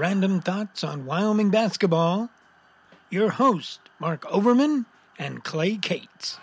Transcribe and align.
random 0.00 0.40
thoughts 0.40 0.82
on 0.82 1.04
Wyoming 1.04 1.50
basketball, 1.50 2.30
your 3.10 3.28
host, 3.28 3.80
Mark 3.98 4.24
Overman 4.32 4.86
and 5.18 5.44
Clay 5.44 5.76
Cates. 5.76 6.38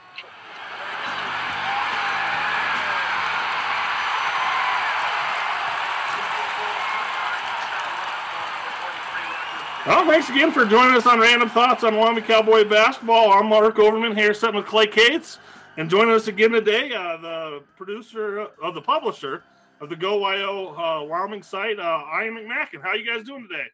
Well, 9.87 10.05
thanks 10.05 10.29
again 10.29 10.51
for 10.51 10.63
joining 10.63 10.95
us 10.95 11.07
on 11.07 11.19
Random 11.19 11.49
Thoughts 11.49 11.83
on 11.83 11.95
Wyoming 11.95 12.25
Cowboy 12.25 12.63
Basketball. 12.63 13.31
I'm 13.31 13.47
Mark 13.47 13.79
Overman 13.79 14.15
here, 14.15 14.35
sitting 14.35 14.57
with 14.57 14.67
Clay 14.67 14.85
Cates, 14.85 15.39
and 15.77 15.89
joining 15.89 16.13
us 16.13 16.27
again 16.27 16.51
today, 16.51 16.93
uh, 16.93 17.17
the 17.17 17.63
producer 17.75 18.49
of 18.61 18.75
the 18.75 18.81
publisher 18.81 19.41
of 19.79 19.89
the 19.89 19.95
Go 19.95 20.19
YO 20.19 20.75
uh, 20.75 21.03
Wyoming 21.05 21.43
site, 21.43 21.79
uh, 21.79 22.03
Ian 22.21 22.35
McMackin. 22.35 22.81
How 22.81 22.89
are 22.89 22.97
you 22.97 23.05
guys 23.05 23.25
doing 23.25 23.47
today? 23.49 23.65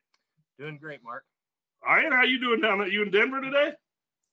Doing 0.59 0.77
great, 0.77 1.03
Mark. 1.03 1.23
Ian, 1.88 2.12
how 2.12 2.20
are 2.20 2.26
you 2.26 2.39
doing 2.39 2.62
down 2.62 2.81
at 2.81 2.91
you 2.91 3.03
in 3.03 3.12
Denver 3.12 3.41
today? 3.41 3.71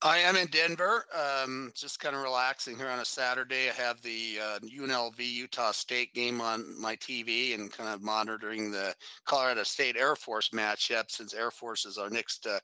I 0.03 0.17
am 0.17 0.35
in 0.35 0.47
Denver, 0.47 1.05
um, 1.15 1.71
just 1.75 1.99
kind 1.99 2.15
of 2.15 2.23
relaxing 2.23 2.75
here 2.75 2.87
on 2.87 2.99
a 2.99 3.05
Saturday. 3.05 3.69
I 3.69 3.73
have 3.73 4.01
the 4.01 4.39
uh, 4.41 4.59
UNLV 4.59 5.19
Utah 5.19 5.71
State 5.71 6.11
game 6.15 6.41
on 6.41 6.79
my 6.81 6.95
TV 6.95 7.53
and 7.53 7.71
kind 7.71 7.93
of 7.93 8.01
monitoring 8.01 8.71
the 8.71 8.95
Colorado 9.25 9.61
State 9.61 9.97
Air 9.97 10.15
Force 10.15 10.49
matchup 10.49 11.11
since 11.11 11.35
Air 11.35 11.51
Force 11.51 11.85
is 11.85 11.99
our 11.99 12.09
next 12.09 12.47
uh, 12.47 12.57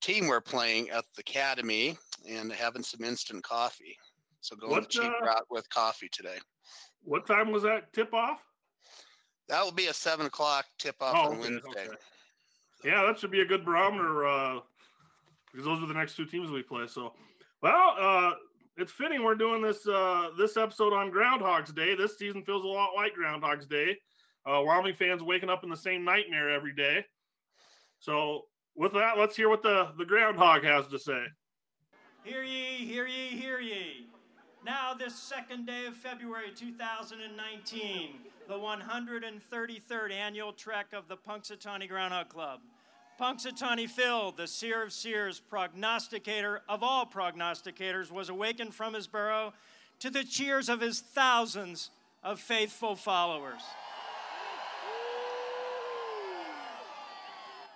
team 0.00 0.28
we're 0.28 0.40
playing 0.40 0.90
at 0.90 1.04
the 1.16 1.22
Academy 1.22 1.98
and 2.28 2.52
having 2.52 2.84
some 2.84 3.02
instant 3.02 3.42
coffee. 3.42 3.96
So 4.40 4.54
going 4.54 4.70
what, 4.70 4.84
the 4.84 4.88
cheap 4.88 5.12
uh, 5.20 5.24
route 5.24 5.46
with 5.50 5.68
coffee 5.68 6.08
today. 6.12 6.38
What 7.04 7.26
time 7.26 7.50
was 7.50 7.62
that 7.64 7.92
tip 7.92 8.14
off? 8.14 8.44
That 9.48 9.64
will 9.64 9.72
be 9.72 9.86
a 9.86 9.94
seven 9.94 10.26
o'clock 10.26 10.66
tip 10.78 10.96
off 11.00 11.14
oh, 11.16 11.20
on 11.20 11.32
okay, 11.32 11.40
Wednesday. 11.40 11.68
Okay. 11.70 11.88
Yeah, 12.84 13.04
that 13.06 13.18
should 13.18 13.30
be 13.30 13.40
a 13.40 13.44
good 13.46 13.64
barometer 13.64 14.26
uh, 14.26 14.60
because 15.50 15.66
those 15.66 15.82
are 15.82 15.86
the 15.86 15.94
next 15.94 16.16
two 16.16 16.24
teams 16.24 16.50
we 16.50 16.62
play. 16.62 16.86
So, 16.86 17.14
well, 17.60 17.94
uh, 17.98 18.32
it's 18.76 18.90
fitting 18.90 19.22
we're 19.22 19.34
doing 19.34 19.62
this 19.62 19.86
uh, 19.86 20.30
this 20.38 20.56
episode 20.56 20.92
on 20.92 21.10
Groundhog's 21.10 21.72
Day. 21.72 21.94
This 21.94 22.18
season 22.18 22.42
feels 22.44 22.64
a 22.64 22.68
lot 22.68 22.90
like 22.96 23.14
Groundhog's 23.14 23.66
Day. 23.66 23.98
Uh, 24.44 24.60
Wyoming 24.64 24.94
fans 24.94 25.22
waking 25.22 25.50
up 25.50 25.62
in 25.62 25.70
the 25.70 25.76
same 25.76 26.04
nightmare 26.04 26.50
every 26.50 26.74
day. 26.74 27.04
So, 27.98 28.42
with 28.74 28.92
that, 28.94 29.18
let's 29.18 29.36
hear 29.36 29.48
what 29.48 29.62
the 29.62 29.92
the 29.98 30.04
groundhog 30.04 30.64
has 30.64 30.86
to 30.88 30.98
say. 30.98 31.24
Hear 32.24 32.42
ye, 32.42 32.84
hear 32.86 33.06
ye, 33.06 33.28
hear 33.28 33.60
ye. 33.60 34.06
Now, 34.64 34.94
this 34.94 35.16
second 35.16 35.66
day 35.66 35.86
of 35.86 35.96
February 35.96 36.52
2019, 36.54 38.10
the 38.46 38.54
133rd 38.54 40.12
annual 40.12 40.52
trek 40.52 40.92
of 40.92 41.08
the 41.08 41.16
Punxsutawney 41.16 41.88
Groundhog 41.88 42.28
Club. 42.28 42.60
Punxsutawney 43.20 43.90
Phil, 43.90 44.30
the 44.30 44.46
seer 44.46 44.84
of 44.84 44.92
seers, 44.92 45.40
prognosticator 45.40 46.62
of 46.68 46.84
all 46.84 47.04
prognosticators, 47.04 48.12
was 48.12 48.28
awakened 48.28 48.72
from 48.72 48.94
his 48.94 49.08
burrow 49.08 49.52
to 49.98 50.10
the 50.10 50.22
cheers 50.22 50.68
of 50.68 50.80
his 50.80 51.00
thousands 51.00 51.90
of 52.22 52.38
faithful 52.38 52.94
followers. 52.94 53.62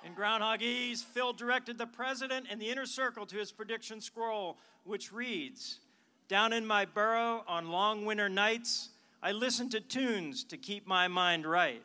In 0.05 0.15
Groundhogese, 0.15 1.03
Phil 1.03 1.33
directed 1.33 1.79
the 1.79 1.87
president 1.87 2.47
and 2.49 2.61
the 2.61 2.71
inner 2.71 2.87
circle 2.87 3.27
to 3.27 3.37
his 3.37 3.51
prediction 3.51 4.01
scroll, 4.01 4.57
which 4.85 5.13
reads 5.13 5.81
Down 6.29 6.53
in 6.53 6.67
my 6.67 6.85
burrow 6.85 7.45
on 7.47 7.71
long 7.71 8.05
winter 8.05 8.29
nights, 8.29 8.89
I 9.23 9.31
listen 9.31 9.69
to 9.71 9.81
tunes 9.81 10.43
to 10.45 10.57
keep 10.57 10.87
my 10.87 11.07
mind 11.07 11.47
right. 11.47 11.83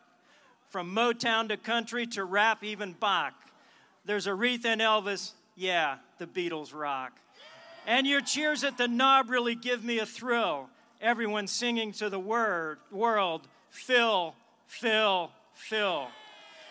From 0.68 0.92
Motown 0.94 1.48
to 1.48 1.56
country 1.56 2.06
to 2.08 2.24
rap, 2.24 2.64
even 2.64 2.92
Bach. 2.92 3.34
There's 4.04 4.26
Aretha 4.26 4.66
and 4.66 4.80
Elvis. 4.80 5.32
Yeah, 5.54 5.98
the 6.18 6.26
Beatles 6.26 6.74
rock. 6.74 7.12
And 7.86 8.06
your 8.06 8.20
cheers 8.20 8.64
at 8.64 8.78
the 8.78 8.88
knob 8.88 9.30
really 9.30 9.54
give 9.54 9.84
me 9.84 10.00
a 10.00 10.06
thrill. 10.06 10.68
Everyone 11.00 11.46
singing 11.46 11.92
to 11.92 12.08
the 12.10 12.18
word, 12.18 12.78
world, 12.90 13.46
Phil, 13.70 14.34
Phil, 14.66 15.30
Phil. 15.54 16.08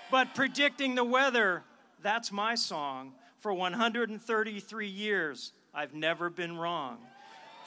But 0.09 0.35
predicting 0.35 0.95
the 0.95 1.03
weather, 1.05 1.63
that's 2.01 2.31
my 2.31 2.55
song. 2.55 3.13
For 3.39 3.53
133 3.53 4.87
years, 4.87 5.53
I've 5.73 5.93
never 5.93 6.29
been 6.29 6.57
wrong. 6.57 6.97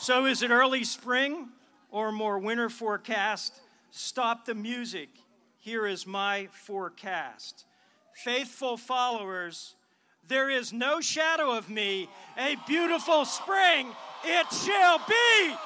So 0.04 0.26
is 0.26 0.42
it 0.42 0.50
early 0.50 0.84
spring 0.84 1.48
or 1.90 2.12
more 2.12 2.38
winter 2.38 2.68
forecast? 2.68 3.58
Stop 3.90 4.44
the 4.44 4.54
music. 4.54 5.08
Here 5.56 5.86
is 5.86 6.06
my 6.06 6.48
forecast 6.52 7.64
faithful 8.14 8.76
followers, 8.76 9.74
there 10.28 10.48
is 10.48 10.72
no 10.72 11.00
shadow 11.00 11.56
of 11.56 11.68
me. 11.68 12.08
A 12.38 12.56
beautiful 12.66 13.24
spring 13.24 13.92
it 14.24 14.46
shall 14.52 14.98
be. 15.08 15.56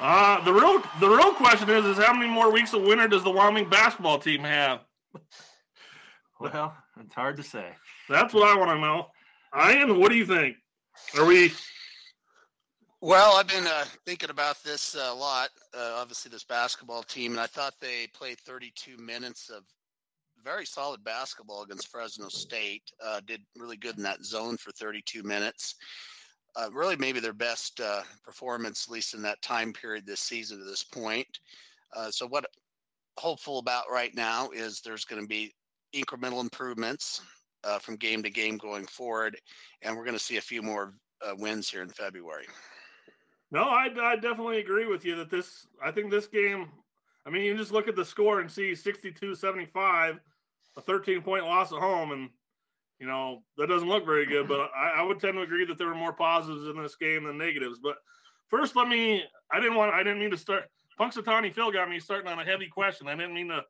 Uh, 0.00 0.44
the 0.44 0.52
real 0.52 0.82
the 1.00 1.08
real 1.08 1.32
question 1.34 1.68
is 1.68 1.84
is 1.84 1.98
how 1.98 2.12
many 2.12 2.28
more 2.28 2.52
weeks 2.52 2.72
of 2.72 2.82
winter 2.82 3.08
does 3.08 3.24
the 3.24 3.30
Wyoming 3.30 3.68
basketball 3.68 4.18
team 4.18 4.42
have? 4.42 4.80
Well, 6.40 6.76
it's 7.00 7.14
hard 7.14 7.36
to 7.36 7.42
say. 7.42 7.68
That's 8.08 8.34
what 8.34 8.48
I 8.48 8.58
want 8.58 8.70
to 8.70 8.80
know. 8.80 9.06
Ian, 9.54 10.00
what 10.00 10.10
do 10.10 10.16
you 10.16 10.26
think? 10.26 10.56
Are 11.18 11.26
we 11.26 11.52
well, 13.04 13.34
I've 13.36 13.48
been 13.48 13.66
uh, 13.66 13.84
thinking 14.06 14.30
about 14.30 14.62
this 14.62 14.94
a 14.94 15.12
lot. 15.12 15.48
Uh, 15.76 15.96
obviously, 15.96 16.30
this 16.30 16.44
basketball 16.44 17.02
team, 17.02 17.32
and 17.32 17.40
I 17.40 17.46
thought 17.46 17.74
they 17.80 18.06
played 18.14 18.38
32 18.38 18.96
minutes 18.96 19.50
of 19.50 19.64
very 20.44 20.64
solid 20.64 21.02
basketball 21.02 21.64
against 21.64 21.88
Fresno 21.88 22.28
State. 22.28 22.84
Uh, 23.04 23.20
did 23.26 23.40
really 23.58 23.76
good 23.76 23.96
in 23.96 24.04
that 24.04 24.24
zone 24.24 24.56
for 24.56 24.70
32 24.70 25.24
minutes. 25.24 25.74
Uh, 26.54 26.70
really, 26.72 26.94
maybe 26.94 27.18
their 27.18 27.32
best 27.32 27.80
uh, 27.80 28.02
performance, 28.24 28.86
at 28.86 28.92
least 28.92 29.14
in 29.14 29.22
that 29.22 29.42
time 29.42 29.72
period 29.72 30.06
this 30.06 30.20
season 30.20 30.58
to 30.58 30.64
this 30.64 30.84
point. 30.84 31.26
Uh, 31.96 32.08
so, 32.08 32.24
what 32.24 32.46
hopeful 33.18 33.58
about 33.58 33.86
right 33.90 34.14
now 34.14 34.48
is 34.50 34.80
there's 34.80 35.04
going 35.04 35.20
to 35.20 35.26
be 35.26 35.52
incremental 35.92 36.40
improvements 36.40 37.20
uh, 37.64 37.78
from 37.78 37.96
game 37.96 38.22
to 38.22 38.30
game 38.30 38.56
going 38.56 38.86
forward, 38.86 39.36
and 39.82 39.96
we're 39.96 40.04
going 40.04 40.16
to 40.16 40.22
see 40.22 40.36
a 40.36 40.42
few 40.42 40.62
more 40.62 40.94
uh, 41.26 41.34
wins 41.36 41.68
here 41.68 41.82
in 41.82 41.88
February. 41.88 42.46
No, 43.50 43.64
I, 43.64 43.88
I 44.00 44.16
definitely 44.16 44.58
agree 44.58 44.86
with 44.86 45.04
you 45.04 45.16
that 45.16 45.30
this. 45.30 45.66
I 45.82 45.90
think 45.90 46.10
this 46.10 46.26
game. 46.26 46.68
I 47.24 47.30
mean, 47.30 47.44
you 47.44 47.56
just 47.56 47.70
look 47.70 47.86
at 47.86 47.94
the 47.94 48.04
score 48.04 48.40
and 48.40 48.50
see 48.50 48.74
62 48.74 49.36
75 49.36 50.18
a 50.76 50.80
13 50.80 51.22
point 51.22 51.44
loss 51.44 51.72
at 51.72 51.78
home, 51.78 52.12
and 52.12 52.30
you 52.98 53.06
know 53.06 53.42
that 53.58 53.68
doesn't 53.68 53.88
look 53.88 54.06
very 54.06 54.26
good. 54.26 54.48
But 54.48 54.70
I, 54.74 54.94
I, 54.96 55.02
would 55.02 55.20
tend 55.20 55.34
to 55.34 55.42
agree 55.42 55.64
that 55.66 55.78
there 55.78 55.86
were 55.86 55.94
more 55.94 56.12
positives 56.12 56.66
in 56.66 56.82
this 56.82 56.96
game 56.96 57.24
than 57.24 57.38
negatives. 57.38 57.78
But 57.78 57.96
first, 58.48 58.76
let 58.76 58.88
me. 58.88 59.22
I 59.52 59.60
didn't 59.60 59.76
want. 59.76 59.92
I 59.92 60.02
didn't 60.02 60.20
mean 60.20 60.30
to 60.30 60.38
start. 60.38 60.64
Punxsutawney 60.98 61.52
Phil 61.52 61.72
got 61.72 61.88
me 61.88 62.00
starting 62.00 62.30
on 62.30 62.38
a 62.38 62.44
heavy 62.44 62.68
question. 62.68 63.08
I 63.08 63.14
didn't 63.14 63.34
mean 63.34 63.48
to 63.48 63.64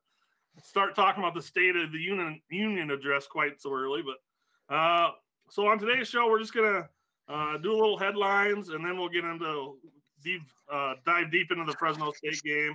start 0.63 0.95
talking 0.95 1.23
about 1.23 1.35
the 1.35 1.43
State 1.43 1.77
of 1.77 1.93
the 1.93 1.99
Union 1.99 2.41
Union 2.51 2.91
address 2.91 3.27
quite 3.27 3.61
so 3.61 3.73
early. 3.73 4.03
But 4.03 4.75
uh, 4.75 5.11
so 5.49 5.67
on 5.67 5.79
today's 5.79 6.09
show, 6.09 6.29
we're 6.29 6.41
just 6.41 6.55
gonna 6.55 6.89
uh, 7.29 7.59
do 7.59 7.73
a 7.73 7.79
little 7.79 7.99
headlines, 7.99 8.71
and 8.71 8.85
then 8.85 8.99
we'll 8.99 9.09
get 9.09 9.25
into 9.25 9.79
deep 10.23 10.43
uh, 10.71 10.95
dive 11.05 11.31
deep 11.31 11.51
into 11.51 11.65
the 11.65 11.73
Fresno 11.73 12.13
State 12.13 12.43
game, 12.43 12.75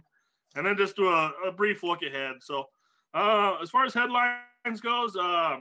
and 0.55 0.65
then 0.65 0.77
just 0.77 0.95
do 0.95 1.07
a, 1.07 1.31
a 1.47 1.51
brief 1.51 1.83
look 1.83 2.01
ahead. 2.01 2.35
So 2.41 2.65
uh, 3.13 3.57
as 3.61 3.69
far 3.69 3.85
as 3.85 3.93
headlines 3.93 4.81
goes, 4.81 5.15
uh, 5.15 5.57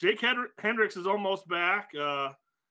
Jake 0.00 0.22
Hendricks 0.58 0.96
is 0.96 1.06
almost 1.06 1.46
back. 1.48 1.90
Uh, 1.98 2.30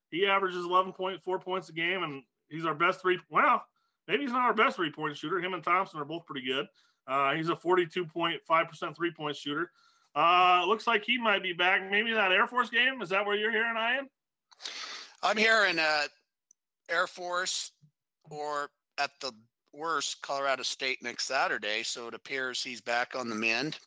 he 0.09 0.25
averages 0.25 0.65
11.4 0.65 1.41
points 1.41 1.69
a 1.69 1.73
game, 1.73 2.03
and 2.03 2.23
he's 2.49 2.65
our 2.65 2.73
best 2.73 3.01
three. 3.01 3.19
Well, 3.29 3.63
maybe 4.07 4.23
he's 4.23 4.31
not 4.31 4.45
our 4.45 4.53
best 4.53 4.75
three 4.75 4.91
point 4.91 5.15
shooter. 5.15 5.39
Him 5.39 5.53
and 5.53 5.63
Thompson 5.63 5.99
are 5.99 6.05
both 6.05 6.25
pretty 6.25 6.45
good. 6.45 6.65
Uh, 7.09 7.33
he's 7.33 7.49
a 7.49 7.55
42.5% 7.55 8.95
three 8.95 9.11
point 9.11 9.35
shooter. 9.35 9.71
Uh, 10.15 10.63
looks 10.67 10.85
like 10.85 11.03
he 11.03 11.17
might 11.17 11.41
be 11.41 11.53
back. 11.53 11.89
Maybe 11.89 12.13
that 12.13 12.31
Air 12.31 12.47
Force 12.47 12.69
game. 12.69 13.01
Is 13.01 13.09
that 13.09 13.25
where 13.25 13.35
you're 13.35 13.51
hearing, 13.51 13.75
Ian? 13.75 14.07
I'm 15.23 15.37
hearing 15.37 15.79
uh, 15.79 16.03
Air 16.89 17.07
Force 17.07 17.71
or 18.29 18.69
at 18.97 19.11
the 19.21 19.31
worst, 19.73 20.21
Colorado 20.21 20.63
State 20.63 20.99
next 21.01 21.25
Saturday. 21.25 21.83
So 21.83 22.07
it 22.07 22.13
appears 22.13 22.61
he's 22.61 22.81
back 22.81 23.15
on 23.15 23.29
the 23.29 23.35
mend 23.35 23.79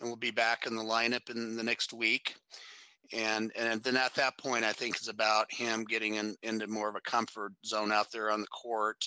and 0.00 0.08
will 0.08 0.16
be 0.16 0.30
back 0.30 0.66
in 0.66 0.76
the 0.76 0.82
lineup 0.82 1.30
in 1.30 1.56
the 1.56 1.62
next 1.62 1.92
week. 1.92 2.34
And 3.12 3.50
and 3.56 3.82
then 3.82 3.96
at 3.96 4.14
that 4.14 4.38
point, 4.38 4.64
I 4.64 4.72
think 4.72 4.96
it's 4.96 5.08
about 5.08 5.52
him 5.52 5.84
getting 5.84 6.14
in, 6.14 6.36
into 6.42 6.66
more 6.68 6.88
of 6.88 6.94
a 6.94 7.00
comfort 7.00 7.52
zone 7.66 7.90
out 7.90 8.12
there 8.12 8.30
on 8.30 8.40
the 8.40 8.46
court. 8.46 9.04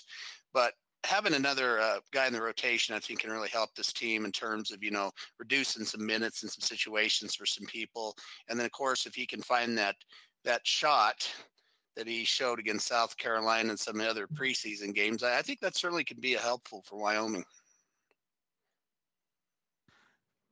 But 0.53 0.73
having 1.05 1.33
another 1.33 1.79
uh, 1.79 1.99
guy 2.11 2.27
in 2.27 2.33
the 2.33 2.41
rotation, 2.41 2.95
I 2.95 2.99
think, 2.99 3.19
can 3.19 3.31
really 3.31 3.49
help 3.49 3.75
this 3.75 3.91
team 3.91 4.25
in 4.25 4.31
terms 4.31 4.71
of 4.71 4.83
you 4.83 4.91
know 4.91 5.11
reducing 5.39 5.85
some 5.85 6.05
minutes 6.05 6.43
and 6.43 6.51
some 6.51 6.61
situations 6.61 7.35
for 7.35 7.45
some 7.45 7.65
people. 7.65 8.15
And 8.49 8.57
then, 8.57 8.65
of 8.65 8.71
course, 8.71 9.05
if 9.05 9.15
he 9.15 9.25
can 9.25 9.41
find 9.41 9.77
that 9.77 9.95
that 10.43 10.65
shot 10.65 11.29
that 11.95 12.07
he 12.07 12.23
showed 12.23 12.59
against 12.59 12.87
South 12.87 13.15
Carolina 13.17 13.69
and 13.69 13.79
some 13.79 14.01
other 14.01 14.27
preseason 14.27 14.93
games, 14.93 15.23
I, 15.23 15.39
I 15.39 15.41
think 15.41 15.59
that 15.59 15.75
certainly 15.75 16.03
could 16.03 16.21
be 16.21 16.33
helpful 16.33 16.83
for 16.85 16.97
Wyoming. 16.97 17.43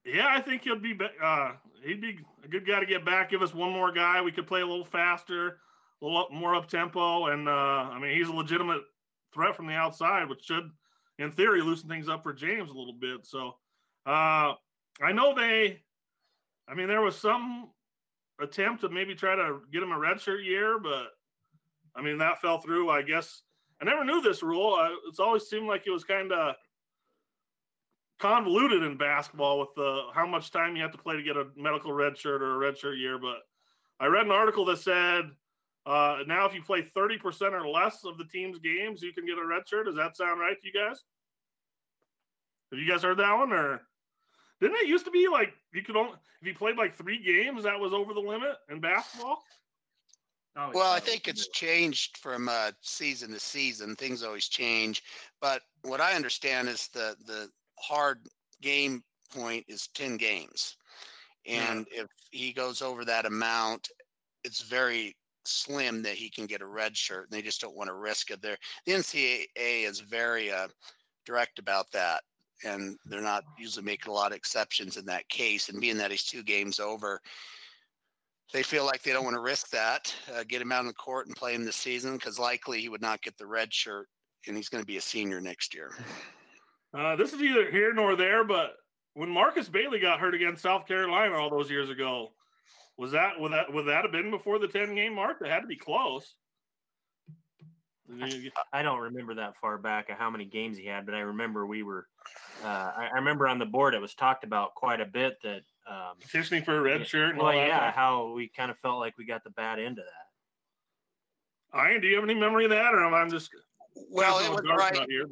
Yeah, 0.05 0.27
I 0.29 0.41
think 0.41 0.63
he'll 0.63 0.79
be. 0.79 0.97
Uh, 1.21 1.53
he'd 1.83 2.01
be 2.01 2.19
a 2.43 2.47
good 2.47 2.67
guy 2.67 2.79
to 2.79 2.85
get 2.85 3.05
back. 3.05 3.29
Give 3.29 3.41
us 3.41 3.53
one 3.53 3.71
more 3.71 3.91
guy. 3.91 4.21
We 4.21 4.31
could 4.31 4.47
play 4.47 4.61
a 4.61 4.65
little 4.65 4.85
faster, 4.85 5.59
a 6.01 6.05
little 6.05 6.19
up, 6.19 6.31
more 6.31 6.55
up 6.55 6.67
tempo, 6.67 7.27
and 7.27 7.47
uh, 7.47 7.51
I 7.51 7.99
mean 7.99 8.17
he's 8.17 8.27
a 8.27 8.33
legitimate 8.33 8.81
threat 9.33 9.55
from 9.55 9.67
the 9.67 9.73
outside, 9.73 10.29
which 10.29 10.43
should, 10.43 10.69
in 11.19 11.31
theory, 11.31 11.61
loosen 11.61 11.89
things 11.89 12.09
up 12.09 12.23
for 12.23 12.33
James 12.33 12.69
a 12.69 12.77
little 12.77 12.97
bit. 12.99 13.25
So 13.25 13.55
uh, 14.05 14.53
I 15.01 15.11
know 15.13 15.33
they. 15.35 15.81
I 16.67 16.73
mean, 16.73 16.87
there 16.87 17.01
was 17.01 17.17
some 17.17 17.69
attempt 18.41 18.81
to 18.81 18.89
maybe 18.89 19.15
try 19.15 19.35
to 19.35 19.59
get 19.71 19.83
him 19.83 19.91
a 19.91 19.95
redshirt 19.95 20.45
year, 20.45 20.79
but 20.79 21.07
I 21.95 22.01
mean 22.01 22.17
that 22.19 22.41
fell 22.41 22.59
through. 22.59 22.89
I 22.89 23.01
guess 23.01 23.41
I 23.81 23.85
never 23.85 24.03
knew 24.03 24.21
this 24.21 24.43
rule. 24.43 24.75
I, 24.75 24.95
it's 25.07 25.19
always 25.19 25.47
seemed 25.47 25.67
like 25.67 25.83
it 25.85 25.91
was 25.91 26.03
kind 26.03 26.31
of 26.31 26.55
convoluted 28.19 28.83
in 28.83 28.97
basketball 28.97 29.59
with 29.59 29.69
the 29.75 30.03
how 30.13 30.27
much 30.27 30.51
time 30.51 30.75
you 30.75 30.83
have 30.83 30.91
to 30.91 30.97
play 30.97 31.17
to 31.17 31.23
get 31.23 31.37
a 31.37 31.47
medical 31.55 31.91
red 31.91 32.17
shirt 32.17 32.41
or 32.41 32.55
a 32.55 32.57
red 32.57 32.77
shirt 32.77 32.97
year. 32.97 33.17
But 33.17 33.37
I 33.99 34.05
read 34.07 34.25
an 34.25 34.31
article 34.31 34.65
that 34.65 34.77
said 34.77 35.31
uh, 35.85 36.19
now 36.27 36.45
if 36.45 36.53
you 36.53 36.61
play 36.61 36.81
30% 36.81 37.53
or 37.53 37.67
less 37.67 38.03
of 38.05 38.17
the 38.17 38.25
team's 38.25 38.59
games, 38.59 39.01
you 39.01 39.13
can 39.13 39.25
get 39.25 39.37
a 39.37 39.45
red 39.45 39.67
shirt. 39.67 39.85
Does 39.85 39.95
that 39.95 40.15
sound 40.15 40.39
right 40.39 40.59
to 40.59 40.67
you 40.67 40.73
guys? 40.73 41.03
Have 42.71 42.79
you 42.79 42.89
guys 42.89 43.03
heard 43.03 43.17
that 43.17 43.33
one 43.33 43.51
or 43.51 43.81
didn't 44.61 44.77
it 44.77 44.87
used 44.87 45.05
to 45.05 45.11
be 45.11 45.27
like 45.27 45.53
you 45.73 45.81
could 45.81 45.97
only 45.97 46.13
if 46.41 46.47
you 46.47 46.53
played 46.53 46.77
like 46.77 46.95
three 46.95 47.21
games 47.21 47.63
that 47.63 47.79
was 47.79 47.93
over 47.93 48.13
the 48.13 48.19
limit 48.19 48.55
in 48.69 48.79
basketball? 48.79 49.41
Oh, 50.55 50.69
well, 50.73 50.91
I 50.91 50.99
think 50.99 51.27
it's 51.27 51.47
changed 51.47 52.17
from 52.17 52.49
uh, 52.49 52.71
season 52.81 53.31
to 53.31 53.39
season. 53.39 53.95
Things 53.95 54.21
always 54.21 54.49
change, 54.49 55.01
but 55.39 55.61
what 55.83 56.01
I 56.01 56.13
understand 56.13 56.69
is 56.69 56.89
the 56.89 57.15
the 57.25 57.49
hard 57.79 58.19
game 58.61 59.03
point 59.33 59.65
is 59.67 59.87
10 59.95 60.17
games. 60.17 60.75
And 61.47 61.87
yeah. 61.91 62.03
if 62.03 62.07
he 62.31 62.53
goes 62.53 62.81
over 62.81 63.03
that 63.05 63.25
amount, 63.25 63.89
it's 64.43 64.61
very 64.61 65.15
slim 65.45 66.01
that 66.03 66.15
he 66.15 66.29
can 66.29 66.45
get 66.45 66.61
a 66.61 66.65
red 66.65 66.95
shirt 66.95 67.25
and 67.25 67.31
they 67.31 67.41
just 67.41 67.61
don't 67.61 67.75
want 67.75 67.87
to 67.87 67.95
risk 67.95 68.31
it 68.31 68.41
there. 68.41 68.57
The 68.85 68.93
NCAA 68.93 69.47
is 69.89 69.99
very 69.99 70.51
uh, 70.51 70.67
direct 71.25 71.59
about 71.59 71.91
that. 71.93 72.21
And 72.63 72.97
they're 73.05 73.21
not 73.21 73.43
usually 73.57 73.85
making 73.85 74.11
a 74.11 74.15
lot 74.15 74.31
of 74.31 74.37
exceptions 74.37 74.97
in 74.97 75.05
that 75.05 75.27
case. 75.29 75.69
And 75.69 75.81
being 75.81 75.97
that 75.97 76.11
he's 76.11 76.23
two 76.23 76.43
games 76.43 76.79
over, 76.79 77.19
they 78.53 78.61
feel 78.61 78.85
like 78.85 79.01
they 79.01 79.13
don't 79.13 79.23
want 79.23 79.35
to 79.35 79.41
risk 79.41 79.69
that, 79.69 80.13
uh, 80.35 80.43
get 80.47 80.61
him 80.61 80.71
out 80.71 80.81
on 80.81 80.87
the 80.87 80.93
court 80.93 81.27
and 81.27 81.35
play 81.35 81.55
him 81.55 81.65
this 81.65 81.75
season 81.75 82.13
because 82.13 82.37
likely 82.37 82.81
he 82.81 82.89
would 82.89 83.01
not 83.01 83.21
get 83.21 83.37
the 83.37 83.47
red 83.47 83.73
shirt 83.73 84.07
and 84.47 84.55
he's 84.55 84.69
going 84.69 84.83
to 84.83 84.87
be 84.87 84.97
a 84.97 85.01
senior 85.01 85.41
next 85.41 85.73
year. 85.73 85.91
Uh, 86.93 87.15
this 87.15 87.33
is 87.33 87.41
either 87.41 87.71
here 87.71 87.93
nor 87.93 88.15
there, 88.15 88.43
but 88.43 88.73
when 89.13 89.29
Marcus 89.29 89.69
Bailey 89.69 89.99
got 89.99 90.19
hurt 90.19 90.35
against 90.35 90.63
South 90.63 90.87
Carolina 90.87 91.35
all 91.35 91.49
those 91.49 91.69
years 91.69 91.89
ago, 91.89 92.33
was 92.97 93.11
that 93.11 93.39
would 93.39 93.53
that 93.53 93.73
would 93.73 93.87
that 93.87 94.03
have 94.03 94.11
been 94.11 94.31
before 94.31 94.59
the 94.59 94.67
ten 94.67 94.95
game 94.95 95.15
mark? 95.15 95.37
It 95.41 95.47
had 95.47 95.61
to 95.61 95.67
be 95.67 95.77
close. 95.77 96.35
I 98.73 98.81
don't 98.81 98.99
remember 98.99 99.35
that 99.35 99.55
far 99.57 99.77
back 99.77 100.09
of 100.09 100.17
how 100.17 100.29
many 100.29 100.45
games 100.45 100.77
he 100.77 100.85
had, 100.85 101.05
but 101.05 101.15
I 101.15 101.19
remember 101.19 101.65
we 101.65 101.83
were. 101.83 102.07
Uh, 102.63 102.91
I, 102.97 103.09
I, 103.13 103.15
remember 103.15 103.47
on 103.47 103.57
the 103.57 103.65
board 103.65 103.93
it 103.95 104.01
was 104.01 104.13
talked 104.13 104.43
about 104.43 104.75
quite 104.75 105.01
a 105.01 105.05
bit 105.05 105.37
that 105.43 105.61
um, 105.89 106.17
petitioning 106.19 106.63
for 106.63 106.77
a 106.77 106.81
red 106.81 107.07
shirt. 107.07 107.37
well, 107.37 107.53
yeah, 107.53 107.91
how 107.91 108.33
we 108.33 108.49
kind 108.49 108.69
of 108.69 108.77
felt 108.77 108.99
like 108.99 109.17
we 109.17 109.25
got 109.25 109.43
the 109.43 109.49
bad 109.51 109.79
end 109.79 109.97
of 109.97 110.05
that. 111.73 111.89
Ian, 111.89 112.01
do 112.01 112.07
you 112.07 112.15
have 112.15 112.23
any 112.23 112.35
memory 112.35 112.65
of 112.65 112.71
that, 112.71 112.93
or 112.93 113.03
am 113.03 113.13
I 113.13 113.27
just 113.29 113.49
well? 114.09 114.39
It 114.39 114.49
was 114.51 114.61
right. 114.77 115.05
Here, 115.09 115.25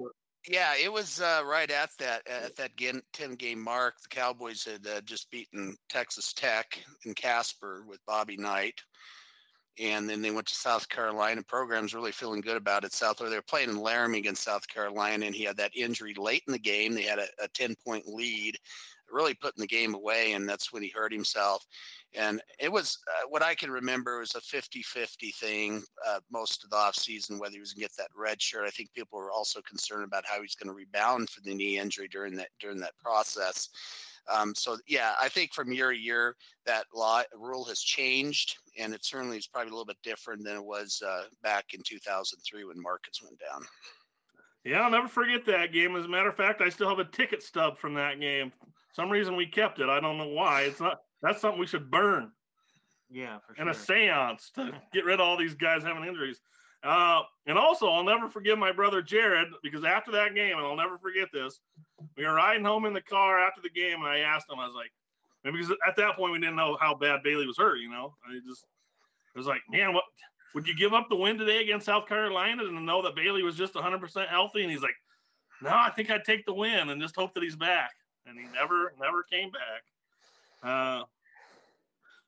yeah, 0.50 0.74
it 0.84 0.92
was 0.92 1.22
uh, 1.22 1.44
right 1.46 1.70
at 1.70 1.92
that 2.00 2.28
at 2.28 2.56
that 2.56 2.72
ten 3.14 3.36
game 3.36 3.64
mark. 3.64 4.02
The 4.02 4.10
Cowboys 4.10 4.66
had 4.66 4.86
uh, 4.88 5.02
just 5.02 5.30
beaten 5.30 5.78
Texas 5.90 6.34
Tech 6.34 6.84
in 7.06 7.14
Casper 7.14 7.84
with 7.88 8.00
Bobby 8.08 8.36
Knight, 8.36 8.82
and 9.80 10.10
then 10.10 10.24
they 10.24 10.32
went 10.32 10.48
to 10.48 10.56
South 10.56 10.90
Carolina. 10.90 11.44
Program's 11.44 11.94
really 11.94 12.12
feeling 12.12 12.42
good 12.42 12.58
about 12.58 12.84
it. 12.84 12.94
South, 12.94 13.20
they 13.20 13.26
were 13.26 13.44
playing 13.44 13.70
in 13.70 13.80
Laramie 13.80 14.18
against 14.18 14.44
South 14.44 14.68
Carolina, 14.68 15.28
and 15.28 15.36
he 15.36 15.44
had 15.44 15.58
that 15.58 15.76
injury 15.76 16.16
late 16.16 16.42
in 16.48 16.52
the 16.52 16.58
game. 16.58 16.96
They 16.96 17.04
had 17.04 17.20
a, 17.20 17.28
a 17.44 17.48
ten 17.50 17.76
point 17.86 18.08
lead, 18.08 18.58
really 19.12 19.34
putting 19.34 19.62
the 19.62 19.68
game 19.68 19.94
away, 19.94 20.34
and 20.34 20.48
that's 20.48 20.72
when 20.72 20.84
he 20.84 20.90
hurt 20.90 21.12
himself. 21.12 21.66
And 22.16 22.42
it 22.60 22.72
was 22.72 22.98
uh, 23.08 23.28
what 23.30 23.44
I 23.44 23.54
can 23.54 23.70
remember 23.70 24.20
was 24.20 24.36
a 24.36 24.42
50 24.42 24.82
50 24.82 25.32
thing 25.32 25.84
uh, 26.08 26.20
most 26.32 26.64
of 26.64 26.70
the 26.70 26.76
offseason, 26.76 27.40
whether 27.40 27.54
he 27.54 27.60
was 27.60 27.74
going 27.74 27.82
to 27.82 27.90
get 27.90 27.98
that 27.98 28.10
red 28.16 28.42
shirt. 28.42 28.66
I 28.66 28.72
think 28.72 28.94
people 28.94 29.20
were 29.20 29.32
also 29.32 29.62
concerned 29.62 30.06
about 30.06 30.26
how 30.26 30.42
he's 30.42 30.56
going 30.56 30.70
to 30.70 30.74
rebound 30.74 31.30
from 31.30 31.44
the 31.46 31.54
knee 31.54 31.78
injury 31.78 32.08
during 32.08 32.36
that 32.38 32.50
during 32.60 32.80
that 32.80 32.98
process. 32.98 33.70
Um, 34.32 34.54
so 34.56 34.78
yeah, 34.88 35.14
I 35.22 35.30
think 35.30 35.54
from 35.54 35.72
year 35.72 35.92
to 35.92 35.98
year 35.98 36.36
that 36.66 36.86
law 36.94 37.24
rule 37.36 37.66
has 37.66 37.80
changed, 37.80 38.58
and 38.78 38.94
it 38.94 39.06
certainly 39.06 39.38
is 39.38 39.48
probably 39.48 39.70
a 39.70 39.74
little 39.74 39.86
bit 39.86 39.98
different 40.04 40.44
than 40.44 40.58
it 40.58 40.64
was 40.64 41.02
uh, 41.06 41.24
back 41.42 41.74
in 41.74 41.82
2003 41.84 42.66
when 42.66 42.82
Marcus 42.82 43.22
went 43.24 43.40
down. 43.40 43.64
Yeah, 44.64 44.82
I'll 44.82 44.92
never 44.92 45.08
forget 45.08 45.46
that 45.46 45.72
game. 45.72 45.96
As 45.96 46.06
a 46.06 46.10
matter 46.10 46.30
of 46.30 46.36
fact, 46.36 46.62
I 46.62 46.70
still 46.70 46.90
have 46.90 47.00
a 47.00 47.06
ticket 47.06 47.42
stub 47.42 47.78
from 47.78 47.94
that 47.96 48.20
game. 48.20 48.52
Some 48.94 49.10
reason 49.10 49.36
we 49.36 49.46
kept 49.46 49.80
it. 49.80 49.90
I 49.90 50.00
don't 50.00 50.18
know 50.18 50.28
why. 50.28 50.64
It's 50.64 50.80
not 50.80 51.00
that's 51.22 51.42
something 51.42 51.60
we 51.60 51.68
should 51.68 51.92
burn. 51.92 52.32
Yeah, 53.10 53.40
for 53.40 53.56
sure. 53.56 53.62
And 53.62 53.70
a 53.70 53.74
seance 53.74 54.52
to 54.56 54.72
get 54.94 55.06
rid 55.06 55.16
of 55.16 55.22
all 55.22 55.38
these 55.38 55.56
guys 55.56 55.84
having 55.84 56.06
injuries. 56.06 56.40
Uh, 56.84 57.22
and 57.46 57.58
also, 57.58 57.90
I'll 57.90 58.04
never 58.04 58.30
forgive 58.30 58.58
my 58.58 58.72
brother 58.72 59.02
Jared 59.02 59.50
because 59.64 59.84
after 59.84 60.12
that 60.12 60.34
game, 60.34 60.58
and 60.58 60.66
I'll 60.66 60.78
never 60.78 60.98
forget 60.98 61.28
this, 61.34 61.60
we 62.16 62.26
were 62.26 62.36
riding 62.36 62.64
home 62.64 62.86
in 62.86 62.94
the 62.94 63.02
car 63.02 63.40
after 63.40 63.62
the 63.62 63.70
game, 63.70 63.96
and 63.96 64.08
I 64.08 64.20
asked 64.20 64.50
him, 64.50 64.60
I 64.60 64.66
was 64.66 64.76
like, 64.76 64.92
because 65.44 65.72
at 65.88 65.96
that 65.98 66.16
point 66.16 66.34
we 66.34 66.40
didn't 66.40 66.56
know 66.56 66.78
how 66.80 66.96
bad 66.96 67.24
Bailey 67.24 67.46
was 67.46 67.58
hurt, 67.58 67.80
you 67.80 67.90
know. 67.90 68.16
I 68.26 68.40
just 68.48 68.66
it 69.36 69.38
was 69.38 69.48
like, 69.48 69.62
man, 69.70 69.94
what 69.94 70.04
would 70.56 70.68
you 70.68 70.76
give 70.76 70.94
up 70.94 71.08
the 71.10 71.16
win 71.16 71.38
today 71.38 71.62
against 71.62 71.86
South 71.86 72.08
Carolina 72.08 72.64
and 72.64 72.86
know 72.86 73.02
that 73.02 73.16
Bailey 73.16 73.44
was 73.44 73.56
just 73.56 73.74
100% 73.74 74.28
healthy? 74.28 74.64
And 74.64 74.72
he's 74.72 74.82
like, 74.82 74.96
no, 75.62 75.70
I 75.70 75.92
think 75.92 76.10
I'd 76.10 76.24
take 76.24 76.46
the 76.46 76.54
win 76.54 76.90
and 76.90 77.02
just 77.02 77.16
hope 77.16 77.34
that 77.34 77.44
he's 77.44 77.56
back. 77.56 77.92
And 78.30 78.38
he 78.40 78.46
never, 78.54 78.94
never 79.00 79.24
came 79.24 79.50
back. 79.52 79.84
Uh, 80.64 81.04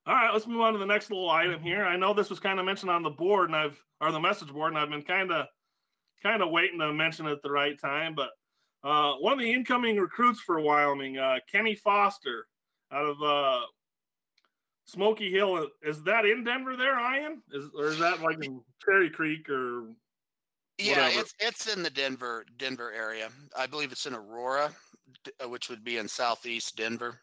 all 0.08 0.16
right, 0.16 0.34
let's 0.34 0.48
move 0.48 0.62
on 0.62 0.74
to 0.74 0.80
the 0.80 0.86
next 0.86 1.12
little 1.12 1.30
item 1.30 1.62
here. 1.62 1.86
I 1.86 1.96
know 1.96 2.14
this 2.14 2.30
was 2.30 2.40
kind 2.40 2.60
of 2.60 2.66
mentioned 2.66 2.90
on 2.90 3.04
the 3.04 3.10
board, 3.10 3.50
and 3.50 3.56
I've 3.56 3.80
or 4.00 4.12
the 4.12 4.20
message 4.20 4.52
board, 4.52 4.74
and 4.74 4.80
I've 4.80 4.90
been 4.90 5.04
kind 5.04 5.32
of 5.32 5.46
kind 6.24 6.42
of 6.42 6.50
waiting 6.50 6.80
to 6.80 6.92
mention 6.92 7.28
it 7.28 7.32
at 7.32 7.44
the 7.44 7.52
right 7.52 7.80
time. 7.80 8.16
But 8.16 8.30
uh, 8.84 9.14
one 9.16 9.34
of 9.34 9.40
the 9.40 9.52
incoming 9.52 9.98
recruits 9.98 10.40
for 10.40 10.60
Wyoming, 10.60 11.20
uh, 11.20 11.38
Kenny 11.52 11.76
Foster, 11.76 12.48
out 12.92 13.06
of 13.06 13.22
uh, 13.22 13.66
Smoky 14.86 15.32
Hill, 15.32 15.68
is 15.84 16.02
that 16.04 16.26
in 16.26 16.44
Denver? 16.44 16.76
There, 16.76 17.00
Ian, 17.00 17.44
is 17.52 17.70
or 17.78 17.88
is 17.88 18.00
that 18.00 18.22
like 18.22 18.44
in 18.44 18.60
Cherry 18.84 19.10
Creek 19.10 19.48
or? 19.50 19.90
Yeah, 20.78 21.10
it's 21.12 21.34
it's 21.40 21.74
in 21.74 21.84
the 21.84 21.90
Denver 21.90 22.46
Denver 22.58 22.92
area. 22.92 23.30
I 23.58 23.68
believe 23.68 23.92
it's 23.92 24.06
in 24.06 24.16
Aurora, 24.16 24.72
which 25.48 25.70
would 25.70 25.84
be 25.84 25.98
in 25.98 26.08
southeast 26.08 26.76
Denver. 26.76 27.20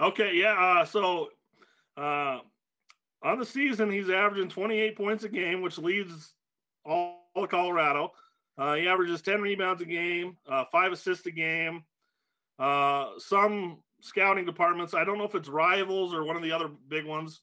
Okay, 0.00 0.34
yeah. 0.34 0.54
Uh, 0.58 0.84
so 0.84 1.28
uh, 1.96 2.40
on 3.22 3.38
the 3.38 3.44
season, 3.44 3.90
he's 3.90 4.10
averaging 4.10 4.48
28 4.48 4.96
points 4.96 5.24
a 5.24 5.28
game, 5.28 5.62
which 5.62 5.78
leads 5.78 6.34
all 6.84 7.20
of 7.36 7.48
Colorado. 7.48 8.12
Uh, 8.56 8.74
he 8.74 8.86
averages 8.86 9.22
10 9.22 9.40
rebounds 9.40 9.82
a 9.82 9.86
game, 9.86 10.36
uh, 10.48 10.64
five 10.70 10.92
assists 10.92 11.26
a 11.26 11.30
game. 11.30 11.82
Uh, 12.58 13.10
some 13.18 13.78
scouting 14.00 14.44
departments, 14.44 14.94
I 14.94 15.04
don't 15.04 15.18
know 15.18 15.24
if 15.24 15.34
it's 15.34 15.48
rivals 15.48 16.14
or 16.14 16.24
one 16.24 16.36
of 16.36 16.42
the 16.42 16.52
other 16.52 16.68
big 16.88 17.04
ones, 17.04 17.40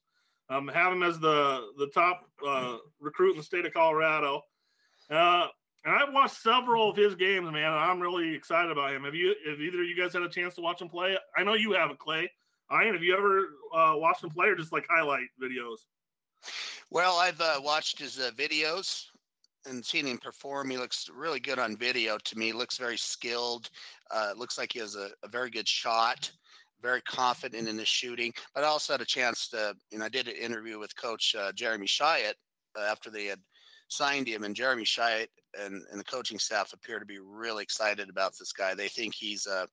um, 0.49 0.67
have 0.67 0.93
him 0.93 1.03
as 1.03 1.19
the 1.19 1.71
the 1.77 1.87
top 1.87 2.25
uh, 2.45 2.77
recruit 2.99 3.31
in 3.31 3.37
the 3.37 3.43
state 3.43 3.65
of 3.65 3.73
Colorado. 3.73 4.41
Uh, 5.11 5.47
and 5.83 5.95
I've 5.95 6.13
watched 6.13 6.41
several 6.41 6.89
of 6.89 6.95
his 6.95 7.15
games, 7.15 7.51
man. 7.51 7.73
I'm 7.73 7.99
really 7.99 8.33
excited 8.33 8.71
about 8.71 8.93
him. 8.93 9.03
Have 9.03 9.15
you? 9.15 9.35
Have 9.49 9.59
either 9.59 9.81
of 9.81 9.87
you 9.87 9.97
guys 9.97 10.13
had 10.13 10.21
a 10.21 10.29
chance 10.29 10.55
to 10.55 10.61
watch 10.61 10.81
him 10.81 10.89
play? 10.89 11.17
I 11.35 11.43
know 11.43 11.55
you 11.55 11.73
haven't, 11.73 11.99
Clay. 11.99 12.31
Ian, 12.71 12.93
have 12.93 13.03
you 13.03 13.15
ever 13.17 13.49
uh, 13.75 13.97
watched 13.97 14.23
him 14.23 14.29
play 14.29 14.47
or 14.47 14.55
just 14.55 14.71
like 14.71 14.85
highlight 14.89 15.27
videos? 15.41 15.79
Well, 16.89 17.17
I've 17.17 17.41
uh, 17.41 17.59
watched 17.61 17.99
his 17.99 18.19
uh, 18.19 18.31
videos 18.37 19.05
and 19.65 19.83
seen 19.83 20.07
him 20.07 20.17
perform. 20.17 20.69
He 20.69 20.77
looks 20.77 21.09
really 21.13 21.39
good 21.39 21.59
on 21.59 21.75
video 21.75 22.17
to 22.17 22.37
me. 22.37 22.53
Looks 22.53 22.77
very 22.77 22.97
skilled. 22.97 23.69
Uh, 24.09 24.31
looks 24.37 24.57
like 24.57 24.73
he 24.73 24.79
has 24.79 24.95
a, 24.95 25.09
a, 25.23 25.27
very 25.27 25.49
good 25.49 25.67
shot. 25.67 26.31
Very 26.81 27.01
confident 27.01 27.67
in 27.67 27.77
his 27.77 27.87
shooting. 27.87 28.33
But 28.55 28.63
I 28.63 28.67
also 28.67 28.93
had 28.93 29.01
a 29.01 29.05
chance 29.05 29.47
to, 29.49 29.75
you 29.91 29.99
know, 29.99 30.05
I 30.05 30.09
did 30.09 30.27
an 30.27 30.35
interview 30.35 30.79
with 30.79 30.95
Coach 30.95 31.35
uh, 31.37 31.51
Jeremy 31.51 31.85
Shyatt 31.85 32.35
uh, 32.77 32.83
after 32.83 33.09
they 33.09 33.25
had 33.25 33.39
signed 33.91 34.27
him, 34.27 34.43
and 34.43 34.55
Jeremy 34.55 34.85
Shyatt 34.85 35.29
and, 35.59 35.83
and 35.91 35.99
the 35.99 36.05
coaching 36.05 36.39
staff 36.39 36.73
appear 36.73 36.99
to 36.99 37.05
be 37.05 37.19
really 37.19 37.63
excited 37.63 38.09
about 38.09 38.33
this 38.39 38.53
guy. 38.53 38.73
They 38.73 38.87
think 38.87 39.13
he's 39.13 39.45
a 39.47 39.67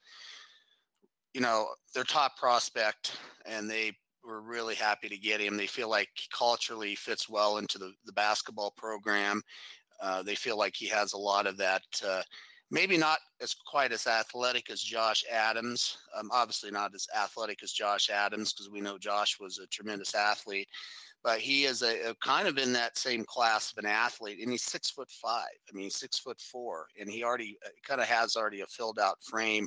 you 1.34 1.40
know, 1.40 1.68
their 1.94 2.04
top 2.04 2.36
prospect, 2.36 3.16
and 3.46 3.70
they 3.70 3.92
were 4.24 4.40
really 4.40 4.74
happy 4.74 5.08
to 5.08 5.16
get 5.16 5.40
him. 5.40 5.56
They 5.56 5.66
feel 5.66 5.88
like 5.88 6.08
culturally 6.36 6.94
fits 6.94 7.28
well 7.28 7.58
into 7.58 7.78
the, 7.78 7.92
the 8.06 8.12
basketball 8.12 8.72
program. 8.76 9.42
Uh, 10.00 10.22
they 10.22 10.34
feel 10.34 10.58
like 10.58 10.74
he 10.76 10.86
has 10.88 11.12
a 11.12 11.18
lot 11.18 11.46
of 11.46 11.56
that 11.58 11.82
uh, 12.04 12.22
maybe 12.70 12.96
not 12.96 13.18
as 13.40 13.54
quite 13.66 13.92
as 13.92 14.06
athletic 14.06 14.70
as 14.70 14.80
Josh 14.80 15.24
Adams. 15.30 15.96
Um, 16.18 16.28
obviously, 16.32 16.70
not 16.70 16.94
as 16.94 17.06
athletic 17.16 17.62
as 17.62 17.72
Josh 17.72 18.10
Adams 18.10 18.52
because 18.52 18.70
we 18.70 18.80
know 18.80 18.98
Josh 18.98 19.38
was 19.40 19.58
a 19.58 19.66
tremendous 19.68 20.14
athlete. 20.14 20.68
But 21.24 21.40
he 21.40 21.64
is 21.64 21.82
a, 21.82 22.10
a, 22.10 22.14
kind 22.16 22.46
of 22.46 22.58
in 22.58 22.72
that 22.74 22.96
same 22.96 23.24
class 23.24 23.72
of 23.72 23.78
an 23.78 23.86
athlete, 23.86 24.38
and 24.40 24.50
he's 24.50 24.62
six 24.62 24.90
foot 24.90 25.10
five. 25.10 25.48
I 25.68 25.76
mean, 25.76 25.90
six 25.90 26.18
foot 26.18 26.40
four, 26.40 26.86
and 26.98 27.10
he 27.10 27.24
already 27.24 27.58
uh, 27.66 27.70
kind 27.86 28.00
of 28.00 28.06
has 28.06 28.36
already 28.36 28.60
a 28.60 28.66
filled 28.66 28.98
out 28.98 29.22
frame. 29.22 29.66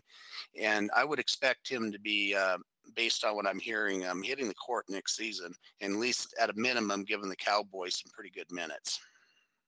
And 0.60 0.89
I 0.96 1.03
would 1.03 1.20
expect 1.20 1.67
him 1.67 1.91
to 1.91 2.00
be, 2.00 2.36
uh, 2.36 2.58
based 2.96 3.25
on 3.25 3.36
what 3.36 3.46
I'm 3.46 3.60
hearing, 3.60 4.05
um, 4.05 4.24
hitting 4.24 4.48
the 4.48 4.53
court 4.55 4.86
next 4.89 5.17
season, 5.17 5.53
and 5.81 5.93
at 5.93 6.00
least 6.00 6.34
at 6.39 6.50
a 6.50 6.53
minimum, 6.53 7.03
giving 7.03 7.29
the 7.29 7.36
Cowboys 7.36 8.01
some 8.01 8.12
pretty 8.13 8.31
good 8.31 8.51
minutes. 8.51 9.00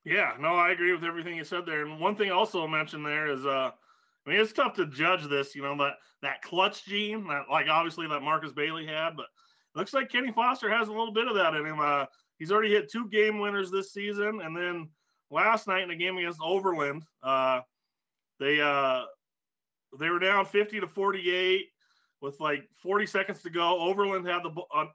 Yeah, 0.04 0.32
no, 0.38 0.54
I 0.54 0.70
agree 0.70 0.92
with 0.92 1.04
everything 1.04 1.36
you 1.36 1.44
said 1.44 1.64
there. 1.64 1.84
And 1.84 1.98
one 1.98 2.14
thing 2.14 2.30
also 2.30 2.66
I'll 2.66 2.86
there 3.02 3.30
is, 3.30 3.46
uh, 3.46 3.70
I 4.26 4.30
mean, 4.30 4.38
it's 4.38 4.52
tough 4.52 4.74
to 4.74 4.86
judge 4.86 5.24
this. 5.28 5.54
You 5.54 5.62
know 5.62 5.76
that 5.78 5.94
that 6.22 6.42
clutch 6.42 6.84
gene, 6.84 7.26
that 7.28 7.44
like 7.50 7.68
obviously 7.68 8.06
that 8.08 8.20
Marcus 8.20 8.52
Bailey 8.52 8.86
had, 8.86 9.16
but 9.16 9.26
looks 9.74 9.94
like 9.94 10.10
Kenny 10.10 10.32
Foster 10.32 10.70
has 10.70 10.88
a 10.88 10.92
little 10.92 11.12
bit 11.12 11.28
of 11.28 11.34
that 11.34 11.54
in 11.54 11.66
him. 11.66 11.80
Uh, 11.80 12.06
he's 12.38 12.52
already 12.52 12.70
hit 12.70 12.90
two 12.90 13.08
game 13.08 13.38
winners 13.38 13.70
this 13.70 13.92
season, 13.92 14.40
and 14.42 14.56
then 14.56 14.88
last 15.30 15.66
night 15.66 15.82
in 15.82 15.88
the 15.88 15.96
game 15.96 16.16
against 16.16 16.40
Overland, 16.42 17.04
uh, 17.22 17.60
they 18.38 18.60
uh, 18.60 19.02
they 19.98 20.10
were 20.10 20.18
down 20.18 20.46
fifty 20.46 20.80
to 20.80 20.86
forty 20.86 21.30
eight 21.30 21.66
with 22.20 22.40
like 22.40 22.68
forty 22.74 23.06
seconds 23.06 23.42
to 23.42 23.50
go. 23.50 23.78
Overland 23.80 24.26
had 24.26 24.42
the 24.42 24.50
uh, 24.74 24.86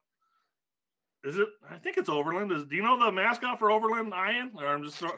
is 1.23 1.37
it? 1.37 1.47
I 1.69 1.77
think 1.77 1.97
it's 1.97 2.09
Overland. 2.09 2.51
Is 2.51 2.65
do 2.65 2.75
you 2.75 2.83
know 2.83 2.97
the 2.97 3.11
mascot 3.11 3.59
for 3.59 3.71
Overland 3.71 4.13
Ian? 4.13 4.51
Or 4.57 4.67
I'm 4.67 4.83
just. 4.83 5.01
Is 5.01 5.11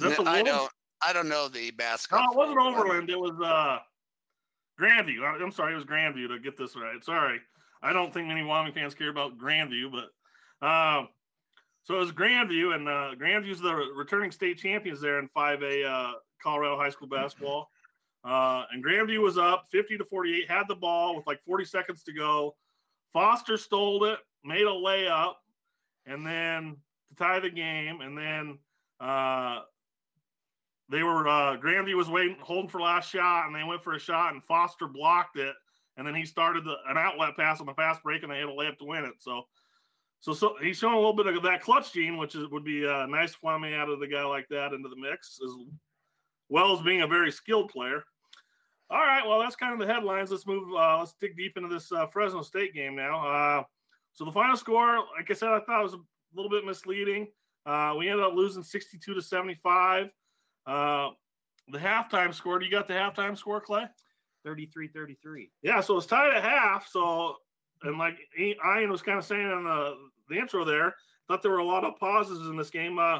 that 0.00 0.16
the 0.16 0.28
I 0.28 0.42
don't. 0.42 0.70
I 1.06 1.12
don't 1.12 1.28
know 1.28 1.48
the 1.48 1.72
mascot. 1.78 2.20
No, 2.20 2.32
it 2.32 2.36
wasn't 2.36 2.60
Overland. 2.60 3.10
It 3.10 3.18
was 3.18 3.38
uh, 3.42 3.78
Grandview. 4.80 5.22
I'm 5.22 5.50
sorry, 5.50 5.72
it 5.72 5.76
was 5.76 5.84
Grandview. 5.84 6.28
To 6.28 6.38
get 6.38 6.56
this 6.56 6.76
right, 6.76 7.02
sorry. 7.02 7.40
I 7.82 7.92
don't 7.92 8.12
think 8.12 8.28
many 8.28 8.42
Wyoming 8.42 8.72
fans 8.72 8.94
care 8.94 9.10
about 9.10 9.38
Grandview, 9.38 9.90
but 9.92 10.66
um, 10.66 11.08
so 11.82 11.94
it 11.94 11.98
was 11.98 12.12
Grandview, 12.12 12.74
and 12.74 12.88
uh, 12.88 13.12
Grandview's 13.16 13.60
the 13.60 13.74
returning 13.74 14.32
state 14.32 14.58
champions 14.58 15.00
there 15.00 15.18
in 15.18 15.28
5A 15.28 15.86
uh, 15.86 16.12
Colorado 16.42 16.76
high 16.76 16.90
school 16.90 17.08
basketball. 17.08 17.70
Uh, 18.24 18.64
and 18.72 18.84
Grandview 18.84 19.20
was 19.20 19.38
up 19.38 19.66
50 19.70 19.98
to 19.98 20.04
48, 20.04 20.50
had 20.50 20.64
the 20.68 20.74
ball 20.74 21.14
with 21.14 21.26
like 21.28 21.40
40 21.44 21.64
seconds 21.64 22.02
to 22.02 22.12
go. 22.12 22.56
Foster 23.12 23.56
stole 23.56 24.04
it, 24.04 24.18
made 24.44 24.62
a 24.62 24.70
layup, 24.70 25.34
and 26.06 26.26
then 26.26 26.76
to 27.08 27.14
tie 27.14 27.38
the 27.38 27.50
game, 27.50 28.00
and 28.00 28.18
then 28.18 28.58
uh, 29.00 29.60
they 30.88 31.04
were 31.04 31.28
uh, 31.28 31.56
Grandview 31.56 31.94
was 31.94 32.08
waiting, 32.08 32.36
holding 32.40 32.68
for 32.68 32.80
last 32.80 33.10
shot, 33.10 33.46
and 33.46 33.54
they 33.54 33.62
went 33.62 33.84
for 33.84 33.94
a 33.94 33.98
shot, 33.98 34.34
and 34.34 34.42
Foster 34.42 34.88
blocked 34.88 35.36
it, 35.36 35.54
and 35.96 36.06
then 36.06 36.14
he 36.14 36.24
started 36.24 36.64
the, 36.64 36.76
an 36.88 36.96
outlet 36.96 37.36
pass 37.36 37.60
on 37.60 37.66
the 37.66 37.74
fast 37.74 38.02
break, 38.02 38.22
and 38.22 38.30
they 38.30 38.38
had 38.38 38.48
a 38.48 38.52
layup 38.52 38.78
to 38.78 38.84
win 38.84 39.04
it. 39.04 39.14
So, 39.18 39.42
so, 40.20 40.32
so 40.32 40.56
he's 40.62 40.78
showing 40.78 40.94
a 40.94 40.98
little 40.98 41.14
bit 41.14 41.26
of 41.26 41.42
that 41.42 41.62
clutch 41.62 41.92
gene, 41.92 42.16
which 42.16 42.34
is, 42.34 42.48
would 42.48 42.64
be 42.64 42.86
uh, 42.86 43.06
nice 43.06 43.34
Fleming 43.34 43.74
out 43.74 43.88
of 43.88 44.00
the 44.00 44.06
guy 44.06 44.24
like 44.24 44.46
that 44.50 44.72
into 44.72 44.88
the 44.88 44.96
mix, 44.96 45.38
as 45.44 45.50
well 46.48 46.72
as 46.76 46.82
being 46.82 47.02
a 47.02 47.06
very 47.06 47.32
skilled 47.32 47.70
player. 47.70 48.04
All 48.88 48.98
right, 48.98 49.26
well, 49.26 49.40
that's 49.40 49.56
kind 49.56 49.72
of 49.72 49.84
the 49.84 49.92
headlines. 49.92 50.30
Let's 50.30 50.46
move. 50.46 50.68
Uh, 50.72 50.98
let's 50.98 51.14
dig 51.20 51.36
deep 51.36 51.56
into 51.56 51.68
this 51.68 51.90
uh, 51.90 52.06
Fresno 52.06 52.42
State 52.42 52.72
game 52.72 52.94
now. 52.94 53.26
Uh, 53.26 53.62
so 54.12 54.24
the 54.24 54.32
final 54.32 54.56
score, 54.56 54.98
like 55.16 55.30
I 55.30 55.34
said, 55.34 55.48
I 55.48 55.60
thought 55.60 55.82
was 55.82 55.94
a 55.94 56.00
little 56.34 56.50
bit 56.50 56.64
misleading. 56.64 57.26
Uh, 57.66 57.94
we 57.98 58.08
ended 58.08 58.24
up 58.24 58.34
losing 58.34 58.62
62 58.62 59.14
to 59.14 59.20
75. 59.20 60.06
Uh, 60.66 61.10
the 61.68 61.78
halftime 61.78 62.32
score, 62.32 62.60
do 62.60 62.64
you 62.64 62.70
got 62.70 62.86
the 62.86 62.94
halftime 62.94 63.36
score, 63.36 63.60
Clay? 63.60 63.86
33 64.46 64.88
33. 64.88 65.50
Yeah, 65.62 65.80
so 65.80 65.96
it's 65.96 66.06
tied 66.06 66.34
at 66.34 66.44
half. 66.44 66.88
So, 66.88 67.34
and 67.82 67.98
like 67.98 68.16
Ian 68.38 68.90
was 68.90 69.02
kind 69.02 69.18
of 69.18 69.24
saying 69.24 69.42
in 69.42 69.64
the, 69.64 69.96
the 70.30 70.38
intro 70.38 70.64
there, 70.64 70.94
thought 71.26 71.42
there 71.42 71.50
were 71.50 71.58
a 71.58 71.64
lot 71.64 71.84
of 71.84 71.98
pauses 71.98 72.46
in 72.48 72.56
this 72.56 72.70
game. 72.70 72.98
Uh, 72.98 73.18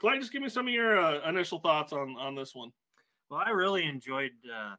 Clay, 0.00 0.18
just 0.18 0.32
give 0.32 0.42
me 0.42 0.48
some 0.48 0.66
of 0.66 0.74
your 0.74 0.98
uh, 0.98 1.28
initial 1.28 1.60
thoughts 1.60 1.92
on, 1.92 2.16
on 2.18 2.34
this 2.34 2.54
one. 2.54 2.72
Well, 3.30 3.40
I 3.46 3.50
really 3.50 3.84
enjoyed 3.84 4.32
uh, 4.52 4.74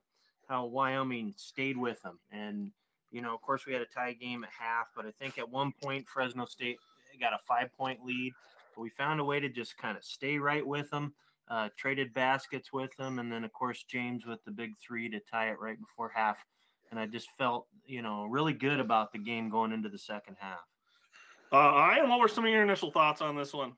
how 0.49 0.65
Wyoming 0.65 1.33
stayed 1.37 1.77
with 1.77 2.01
them. 2.01 2.19
And 2.29 2.71
you 3.11 3.21
know, 3.21 3.33
of 3.33 3.41
course, 3.41 3.65
we 3.65 3.71
had 3.71 3.81
a 3.81 3.85
tie 3.85 4.13
game 4.13 4.43
at 4.43 4.49
half, 4.57 4.87
but 4.95 5.05
I 5.05 5.11
think 5.11 5.37
at 5.37 5.49
one 5.49 5.71
point 5.81 6.07
Fresno 6.07 6.45
State 6.45 6.77
got 7.21 7.31
a 7.31 7.39
five 7.47 7.69
point 7.77 8.03
lead. 8.03 8.33
But 8.75 8.81
we 8.81 8.89
found 8.89 9.21
a 9.21 9.23
way 9.23 9.39
to 9.39 9.47
just 9.47 9.77
kind 9.77 9.95
of 9.97 10.03
stay 10.03 10.37
right 10.37 10.67
with 10.67 10.89
them, 10.89 11.13
uh, 11.49 11.69
traded 11.77 12.13
baskets 12.13 12.73
with 12.73 12.95
them, 12.97 13.19
and 13.19 13.31
then 13.31 13.43
of 13.43 13.53
course 13.53 13.83
James 13.87 14.25
with 14.25 14.43
the 14.45 14.51
big 14.51 14.71
three 14.77 15.09
to 15.09 15.19
tie 15.19 15.49
it 15.49 15.59
right 15.59 15.79
before 15.79 16.11
half. 16.13 16.43
And 16.91 16.99
I 16.99 17.07
just 17.07 17.29
felt, 17.37 17.67
you 17.85 18.01
know, 18.01 18.25
really 18.25 18.53
good 18.53 18.79
about 18.79 19.11
the 19.11 19.19
game 19.19 19.49
going 19.49 19.71
into 19.71 19.89
the 19.89 19.97
second 19.97 20.37
half. 20.39 20.61
Uh, 21.51 21.57
I 21.57 21.97
am. 21.97 22.09
What 22.09 22.19
were 22.19 22.27
some 22.27 22.45
of 22.45 22.51
your 22.51 22.63
initial 22.63 22.91
thoughts 22.91 23.21
on 23.21 23.35
this 23.35 23.53
one? 23.53 23.73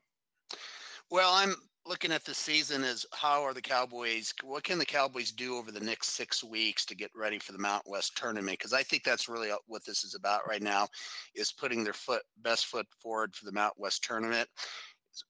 Well, 1.10 1.32
I'm 1.32 1.54
looking 1.86 2.12
at 2.12 2.24
the 2.24 2.34
season 2.34 2.84
as 2.84 3.06
how 3.12 3.42
are 3.42 3.54
the 3.54 3.62
Cowboys? 3.62 4.34
What 4.44 4.62
can 4.62 4.78
the 4.78 4.84
Cowboys 4.84 5.32
do 5.32 5.56
over 5.56 5.72
the 5.72 5.80
next 5.80 6.10
six 6.10 6.44
weeks 6.44 6.84
to 6.84 6.94
get 6.94 7.10
ready 7.16 7.38
for 7.38 7.52
the 7.52 7.58
Mountain 7.58 7.90
West 7.90 8.16
tournament? 8.16 8.58
Because 8.58 8.74
I 8.74 8.82
think 8.82 9.04
that's 9.04 9.28
really 9.28 9.50
what 9.66 9.84
this 9.86 10.04
is 10.04 10.14
about 10.14 10.46
right 10.46 10.62
now, 10.62 10.86
is 11.34 11.50
putting 11.50 11.82
their 11.82 11.94
foot 11.94 12.22
best 12.42 12.66
foot 12.66 12.86
forward 13.02 13.34
for 13.34 13.46
the 13.46 13.52
Mountain 13.52 13.80
West 13.80 14.04
tournament. 14.04 14.48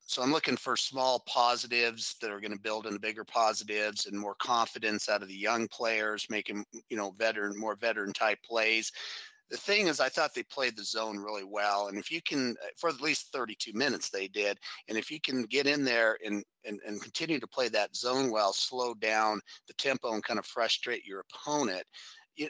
So 0.00 0.22
I'm 0.22 0.32
looking 0.32 0.56
for 0.56 0.76
small 0.76 1.22
positives 1.26 2.16
that 2.20 2.30
are 2.30 2.40
going 2.40 2.52
to 2.52 2.58
build 2.58 2.86
into 2.86 2.98
bigger 2.98 3.24
positives 3.24 4.06
and 4.06 4.18
more 4.18 4.34
confidence 4.34 5.08
out 5.08 5.22
of 5.22 5.28
the 5.28 5.34
young 5.34 5.68
players, 5.68 6.26
making 6.30 6.64
you 6.88 6.96
know 6.96 7.12
veteran, 7.18 7.58
more 7.58 7.76
veteran 7.76 8.12
type 8.12 8.38
plays 8.42 8.92
the 9.50 9.56
thing 9.56 9.86
is, 9.86 10.00
I 10.00 10.08
thought 10.08 10.34
they 10.34 10.42
played 10.42 10.76
the 10.76 10.84
zone 10.84 11.18
really 11.18 11.44
well. 11.44 11.88
And 11.88 11.98
if 11.98 12.10
you 12.10 12.20
can, 12.20 12.56
uh, 12.62 12.68
for 12.76 12.90
at 12.90 13.00
least 13.00 13.32
32 13.32 13.72
minutes, 13.72 14.10
they 14.10 14.28
did. 14.28 14.58
And 14.88 14.98
if 14.98 15.10
you 15.10 15.20
can 15.20 15.44
get 15.44 15.66
in 15.66 15.84
there 15.84 16.18
and, 16.24 16.44
and, 16.64 16.80
and 16.86 17.00
continue 17.00 17.40
to 17.40 17.46
play 17.46 17.68
that 17.68 17.96
zone 17.96 18.30
well, 18.30 18.52
slow 18.52 18.94
down 18.94 19.40
the 19.66 19.74
tempo 19.74 20.12
and 20.12 20.22
kind 20.22 20.38
of 20.38 20.46
frustrate 20.46 21.06
your 21.06 21.24
opponent, 21.32 21.84
you, 22.36 22.48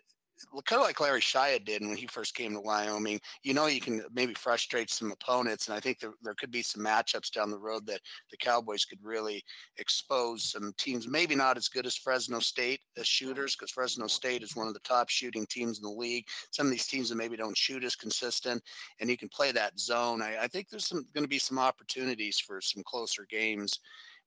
kind 0.65 0.81
of 0.81 0.87
like 0.87 1.01
Larry 1.01 1.21
Shyatt 1.21 1.65
did 1.65 1.83
when 1.83 1.97
he 1.97 2.07
first 2.07 2.35
came 2.35 2.53
to 2.55 2.61
Wyoming. 2.61 3.21
You 3.43 3.55
know, 3.55 3.67
you 3.67 3.81
can 3.81 4.03
maybe 4.13 4.35
frustrate 4.35 4.91
some 4.91 5.13
opponents, 5.13 5.69
and 5.69 5.77
I 5.77 5.81
think 5.81 5.99
there, 5.99 6.13
there 6.23 6.35
could 6.35 6.51
be 6.51 6.63
some 6.63 6.85
matchups 6.85 7.31
down 7.31 7.51
the 7.51 7.59
road 7.59 7.87
that 7.87 8.01
the 8.31 8.37
Cowboys 8.37 8.85
could 8.85 8.99
really 9.03 9.43
expose 9.77 10.51
some 10.51 10.73
teams, 10.79 11.09
maybe 11.09 11.35
not 11.35 11.57
as 11.57 11.69
good 11.69 11.87
as 11.87 11.97
Fresno 11.97 12.39
State 12.39 12.81
as 12.97 13.07
shooters, 13.07 13.57
because 13.57 13.71
Fresno 13.71 14.07
State 14.07 14.43
is 14.43 14.57
one 14.57 14.69
of 14.69 14.75
the 14.75 14.81
top 14.81 15.09
shooting 15.09 15.47
teams 15.47 15.79
in 15.79 15.85
the 15.85 15.91
league. 15.91 16.27
Some 16.51 16.67
of 16.67 16.73
these 16.73 16.87
teams 16.87 17.09
that 17.09 17.17
maybe 17.17 17.37
don't 17.37 17.57
shoot 17.57 17.85
as 17.85 17.97
consistent, 17.97 18.63
and 19.01 19.11
you 19.11 19.17
can 19.17 19.29
play 19.29 19.53
that 19.53 19.79
zone. 19.79 20.23
I, 20.23 20.37
I 20.43 20.47
think 20.47 20.69
there's 20.69 20.87
some 20.87 21.05
going 21.15 21.25
to 21.25 21.29
be 21.29 21.39
some 21.39 21.59
opportunities 21.59 22.39
for 22.39 22.61
some 22.61 22.83
closer 22.85 23.27
games 23.29 23.81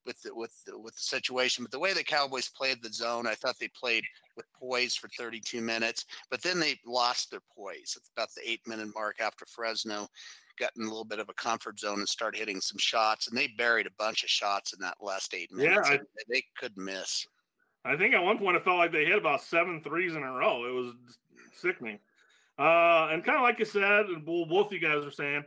with 0.06 0.22
the, 0.22 0.34
with 0.34 0.54
the, 0.66 0.78
with 0.78 0.96
the 0.96 1.02
situation. 1.02 1.64
But 1.64 1.72
the 1.72 1.80
way 1.80 1.94
the 1.94 2.04
Cowboys 2.04 2.50
played 2.50 2.82
the 2.82 2.92
zone, 2.92 3.28
I 3.28 3.36
thought 3.36 3.56
they 3.60 3.70
played 3.70 4.04
with 4.36 4.46
poise 4.54 4.96
for 4.96 5.10
32 5.18 5.62
minutes, 5.62 6.06
but 6.30 6.42
then 6.42 6.60
they 6.60 6.80
lost 6.86 7.32
their 7.32 7.42
poise. 7.56 7.96
It's 7.98 8.12
about 8.16 8.30
the 8.36 8.50
eight 8.50 8.62
minute 8.68 8.90
mark 8.96 9.20
after 9.20 9.46
Fresno 9.46 10.08
got 10.60 10.72
in 10.78 10.84
a 10.84 10.88
little 10.88 11.06
bit 11.06 11.20
of 11.20 11.30
a 11.30 11.34
comfort 11.34 11.80
zone 11.80 12.00
and 12.00 12.08
started 12.08 12.38
hitting 12.38 12.62
some 12.62 12.78
shots, 12.78 13.28
and 13.28 13.38
they 13.38 13.48
buried 13.58 13.88
a 13.88 13.92
bunch 13.98 14.24
of 14.24 14.30
shots 14.30 14.74
in 14.74 14.80
that 14.80 14.98
last 15.02 15.34
eight 15.34 15.52
minutes. 15.52 15.90
Yeah, 15.90 15.96
I, 15.96 16.00
they 16.30 16.44
could 16.58 16.78
miss. 16.78 17.26
I 17.84 17.98
think 17.98 18.14
at 18.14 18.24
one 18.24 18.38
point 18.38 18.58
it 18.58 18.64
felt 18.64 18.78
like 18.78 18.92
they 18.92 19.06
hit 19.06 19.18
about 19.18 19.42
seven 19.42 19.82
threes 19.82 20.16
in 20.16 20.24
a 20.24 20.32
row. 20.32 20.66
It 20.66 20.74
was 20.74 20.94
sickening. 21.54 22.00
Uh, 22.60 23.10
and 23.12 23.24
kind 23.24 23.38
of 23.38 23.44
like 23.44 23.58
you 23.58 23.66
said, 23.66 24.06
and 24.06 24.24
both 24.24 24.72
you 24.72 24.80
guys 24.80 25.04
are 25.04 25.12
saying, 25.12 25.44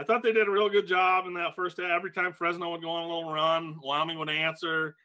I 0.00 0.04
thought 0.04 0.22
they 0.22 0.32
did 0.32 0.48
a 0.48 0.50
real 0.50 0.70
good 0.70 0.86
job 0.86 1.26
in 1.26 1.34
that 1.34 1.54
first 1.54 1.76
half. 1.76 1.90
Every 1.90 2.10
time 2.10 2.32
Fresno 2.32 2.70
would 2.70 2.80
go 2.80 2.88
on 2.88 3.02
a 3.02 3.14
little 3.14 3.30
run, 3.30 3.78
Wyoming 3.82 4.18
would 4.18 4.30
answer. 4.30 4.96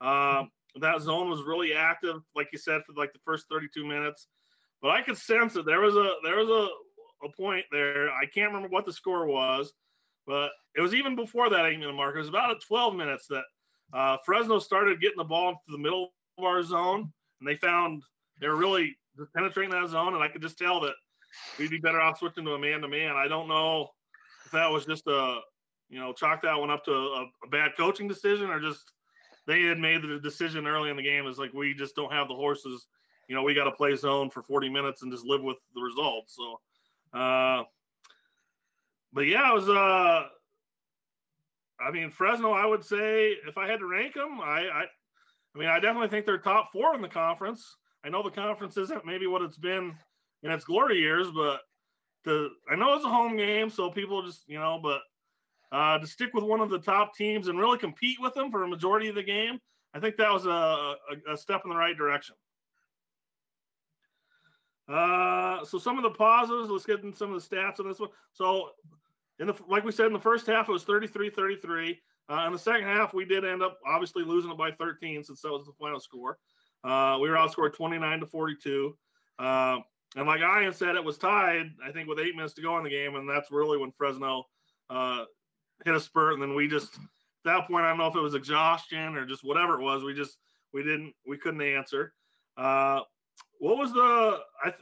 Um, 0.00 0.52
that 0.80 1.00
zone 1.00 1.28
was 1.28 1.42
really 1.42 1.72
active, 1.72 2.22
like 2.36 2.46
you 2.52 2.58
said, 2.58 2.82
for 2.86 2.92
like 2.92 3.12
the 3.12 3.18
first 3.24 3.46
32 3.50 3.84
minutes. 3.84 4.28
But 4.80 4.92
I 4.92 5.02
could 5.02 5.18
sense 5.18 5.54
that 5.54 5.66
there 5.66 5.80
was 5.80 5.96
a 5.96 6.12
there 6.22 6.36
was 6.36 6.48
a, 6.48 7.26
a 7.26 7.32
point 7.36 7.64
there. 7.72 8.08
I 8.10 8.24
can't 8.26 8.52
remember 8.52 8.68
what 8.68 8.86
the 8.86 8.92
score 8.92 9.26
was, 9.26 9.72
but 10.28 10.50
it 10.76 10.80
was 10.80 10.94
even 10.94 11.16
before 11.16 11.50
that 11.50 11.66
eight 11.66 11.80
minute 11.80 11.96
mark. 11.96 12.14
It 12.14 12.20
was 12.20 12.28
about 12.28 12.52
at 12.52 12.62
12 12.68 12.94
minutes 12.94 13.26
that 13.26 13.44
uh, 13.92 14.16
Fresno 14.24 14.60
started 14.60 15.00
getting 15.00 15.18
the 15.18 15.24
ball 15.24 15.48
into 15.48 15.60
the 15.70 15.78
middle 15.78 16.12
of 16.38 16.44
our 16.44 16.62
zone, 16.62 17.12
and 17.40 17.48
they 17.48 17.56
found 17.56 18.04
they 18.40 18.46
were 18.46 18.54
really 18.54 18.96
penetrating 19.34 19.72
that 19.72 19.88
zone. 19.90 20.14
And 20.14 20.22
I 20.22 20.28
could 20.28 20.42
just 20.42 20.56
tell 20.58 20.78
that 20.82 20.94
we'd 21.58 21.70
be 21.70 21.78
better 21.78 22.00
off 22.00 22.20
switching 22.20 22.44
to 22.44 22.52
a 22.52 22.58
man 22.60 22.82
to 22.82 22.88
man. 22.88 23.16
I 23.16 23.26
don't 23.26 23.48
know 23.48 23.90
that 24.56 24.70
was 24.70 24.84
just 24.86 25.06
a 25.06 25.38
you 25.88 25.98
know 25.98 26.12
chalk 26.12 26.42
that 26.42 26.58
one 26.58 26.70
up 26.70 26.84
to 26.84 26.92
a, 26.92 27.26
a, 27.44 27.48
bad 27.50 27.72
coaching 27.76 28.08
decision 28.08 28.50
or 28.50 28.60
just 28.60 28.92
they 29.46 29.62
had 29.62 29.78
made 29.78 30.02
the 30.02 30.18
decision 30.22 30.66
early 30.66 30.90
in 30.90 30.96
the 30.96 31.02
game 31.02 31.26
is 31.26 31.38
like 31.38 31.52
we 31.52 31.74
just 31.74 31.94
don't 31.94 32.12
have 32.12 32.28
the 32.28 32.34
horses 32.34 32.86
you 33.28 33.34
know 33.34 33.42
we 33.42 33.54
got 33.54 33.64
to 33.64 33.72
play 33.72 33.94
zone 33.94 34.30
for 34.30 34.42
40 34.42 34.68
minutes 34.68 35.02
and 35.02 35.12
just 35.12 35.24
live 35.24 35.42
with 35.42 35.58
the 35.74 35.80
results 35.80 36.36
so 36.36 37.18
uh 37.18 37.62
but 39.12 39.22
yeah 39.22 39.50
it 39.50 39.54
was 39.54 39.68
uh 39.68 40.24
i 41.80 41.90
mean 41.92 42.10
fresno 42.10 42.52
i 42.52 42.66
would 42.66 42.84
say 42.84 43.36
if 43.46 43.56
i 43.56 43.68
had 43.68 43.78
to 43.78 43.86
rank 43.86 44.14
them 44.14 44.40
i 44.40 44.68
i 44.72 44.84
I 45.56 45.58
mean, 45.58 45.68
I 45.68 45.80
definitely 45.80 46.08
think 46.08 46.26
they're 46.26 46.36
top 46.36 46.70
four 46.70 46.94
in 46.94 47.00
the 47.00 47.08
conference. 47.08 47.76
I 48.04 48.10
know 48.10 48.22
the 48.22 48.30
conference 48.30 48.76
isn't 48.76 49.06
maybe 49.06 49.26
what 49.26 49.40
it's 49.40 49.56
been 49.56 49.94
in 50.42 50.50
its 50.50 50.64
glory 50.64 50.98
years, 50.98 51.28
but 51.34 51.60
I 52.26 52.76
know 52.76 52.94
it's 52.94 53.04
a 53.04 53.08
home 53.08 53.36
game, 53.36 53.70
so 53.70 53.90
people 53.90 54.22
just 54.22 54.42
you 54.48 54.58
know, 54.58 54.80
but 54.82 55.00
uh, 55.72 55.98
to 55.98 56.06
stick 56.06 56.32
with 56.34 56.44
one 56.44 56.60
of 56.60 56.70
the 56.70 56.78
top 56.78 57.14
teams 57.14 57.48
and 57.48 57.58
really 57.58 57.78
compete 57.78 58.18
with 58.20 58.34
them 58.34 58.50
for 58.50 58.62
a 58.62 58.68
majority 58.68 59.08
of 59.08 59.14
the 59.14 59.22
game, 59.22 59.58
I 59.94 60.00
think 60.00 60.16
that 60.16 60.32
was 60.32 60.46
a, 60.46 60.50
a, 60.50 61.32
a 61.32 61.36
step 61.36 61.62
in 61.64 61.70
the 61.70 61.76
right 61.76 61.96
direction. 61.96 62.34
Uh, 64.88 65.64
so 65.64 65.78
some 65.78 65.96
of 65.96 66.04
the 66.04 66.10
pauses, 66.10 66.70
let's 66.70 66.86
get 66.86 67.02
into 67.02 67.16
some 67.16 67.32
of 67.34 67.48
the 67.48 67.56
stats 67.56 67.80
on 67.80 67.88
this 67.88 67.98
one. 67.98 68.10
So 68.32 68.70
in 69.38 69.48
the 69.48 69.54
like 69.68 69.84
we 69.84 69.92
said 69.92 70.06
in 70.06 70.12
the 70.12 70.18
first 70.18 70.46
half, 70.46 70.68
it 70.68 70.72
was 70.72 70.84
33-33. 70.84 71.98
Uh, 72.28 72.44
in 72.46 72.52
the 72.52 72.58
second 72.58 72.84
half, 72.84 73.14
we 73.14 73.24
did 73.24 73.44
end 73.44 73.62
up 73.62 73.78
obviously 73.86 74.24
losing 74.24 74.50
it 74.50 74.58
by 74.58 74.70
13 74.72 75.22
since 75.22 75.40
that 75.42 75.50
was 75.50 75.66
the 75.66 75.72
final 75.80 76.00
score. 76.00 76.38
Uh, 76.84 77.18
we 77.20 77.28
were 77.28 77.36
outscored 77.36 77.74
29 77.74 78.20
to 78.20 78.26
42. 78.26 78.96
And 80.16 80.26
like 80.26 80.40
Ian 80.40 80.72
said, 80.72 80.96
it 80.96 81.04
was 81.04 81.18
tied, 81.18 81.72
I 81.86 81.92
think, 81.92 82.08
with 82.08 82.18
eight 82.18 82.34
minutes 82.34 82.54
to 82.54 82.62
go 82.62 82.78
in 82.78 82.84
the 82.84 82.90
game. 82.90 83.16
And 83.16 83.28
that's 83.28 83.50
really 83.50 83.76
when 83.76 83.92
Fresno 83.92 84.44
uh, 84.88 85.24
hit 85.84 85.94
a 85.94 86.00
spurt. 86.00 86.32
And 86.32 86.42
then 86.42 86.54
we 86.54 86.66
just, 86.66 86.94
at 86.94 87.00
that 87.44 87.66
point, 87.68 87.84
I 87.84 87.90
don't 87.90 87.98
know 87.98 88.06
if 88.06 88.16
it 88.16 88.20
was 88.20 88.34
exhaustion 88.34 89.14
or 89.14 89.26
just 89.26 89.44
whatever 89.44 89.78
it 89.78 89.84
was. 89.84 90.02
We 90.02 90.14
just, 90.14 90.38
we 90.72 90.82
didn't, 90.82 91.12
we 91.26 91.36
couldn't 91.36 91.60
answer. 91.60 92.14
Uh, 92.56 93.00
what 93.60 93.76
was 93.76 93.92
the, 93.92 94.40
I, 94.64 94.72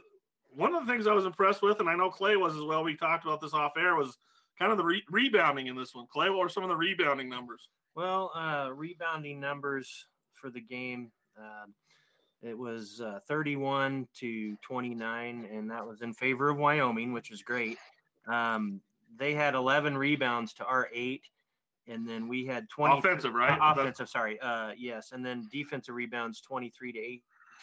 one 0.55 0.73
of 0.73 0.85
the 0.85 0.91
things 0.91 1.05
I 1.05 1.13
was 1.13 1.25
impressed 1.25 1.61
with, 1.61 1.81
and 1.81 1.89
I 1.89 1.95
know 1.95 2.09
Clay 2.09 2.37
was 2.37 2.55
as 2.55 2.63
well, 2.63 2.83
we 2.83 2.95
talked 2.95 3.25
about 3.25 3.41
this 3.41 3.53
off 3.53 3.73
air, 3.77 3.95
was 3.95 4.17
kind 4.57 4.71
of 4.71 4.77
the 4.77 4.85
re- 4.85 5.03
rebounding 5.11 5.67
in 5.67 5.75
this 5.75 5.93
one. 5.93 6.07
Clay, 6.11 6.29
what 6.29 6.39
were 6.39 6.49
some 6.49 6.63
of 6.63 6.69
the 6.69 6.77
rebounding 6.77 7.27
numbers? 7.27 7.67
Well, 7.93 8.31
uh, 8.33 8.69
rebounding 8.73 9.41
numbers 9.41 10.07
for 10.33 10.49
the 10.49 10.61
game. 10.61 11.11
Uh, 11.37 11.65
it 12.45 12.57
was 12.57 13.01
uh, 13.01 13.19
31 13.27 14.07
to 14.19 14.55
29, 14.61 15.47
and 15.51 15.71
that 15.71 15.85
was 15.85 16.01
in 16.01 16.13
favor 16.13 16.49
of 16.49 16.57
Wyoming, 16.57 17.11
which 17.11 17.31
was 17.31 17.41
great. 17.41 17.77
Um, 18.27 18.81
they 19.17 19.33
had 19.33 19.55
11 19.55 19.97
rebounds 19.97 20.53
to 20.55 20.65
our 20.65 20.87
eight, 20.93 21.23
and 21.87 22.07
then 22.07 22.27
we 22.27 22.45
had 22.45 22.69
20 22.69 22.99
offensive, 22.99 23.33
right? 23.33 23.59
Uh, 23.59 23.73
offensive, 23.79 24.09
sorry. 24.09 24.39
Uh, 24.39 24.71
yes, 24.77 25.11
and 25.11 25.25
then 25.25 25.47
defensive 25.51 25.95
rebounds 25.95 26.39
23 26.41 26.91
to 26.93 26.99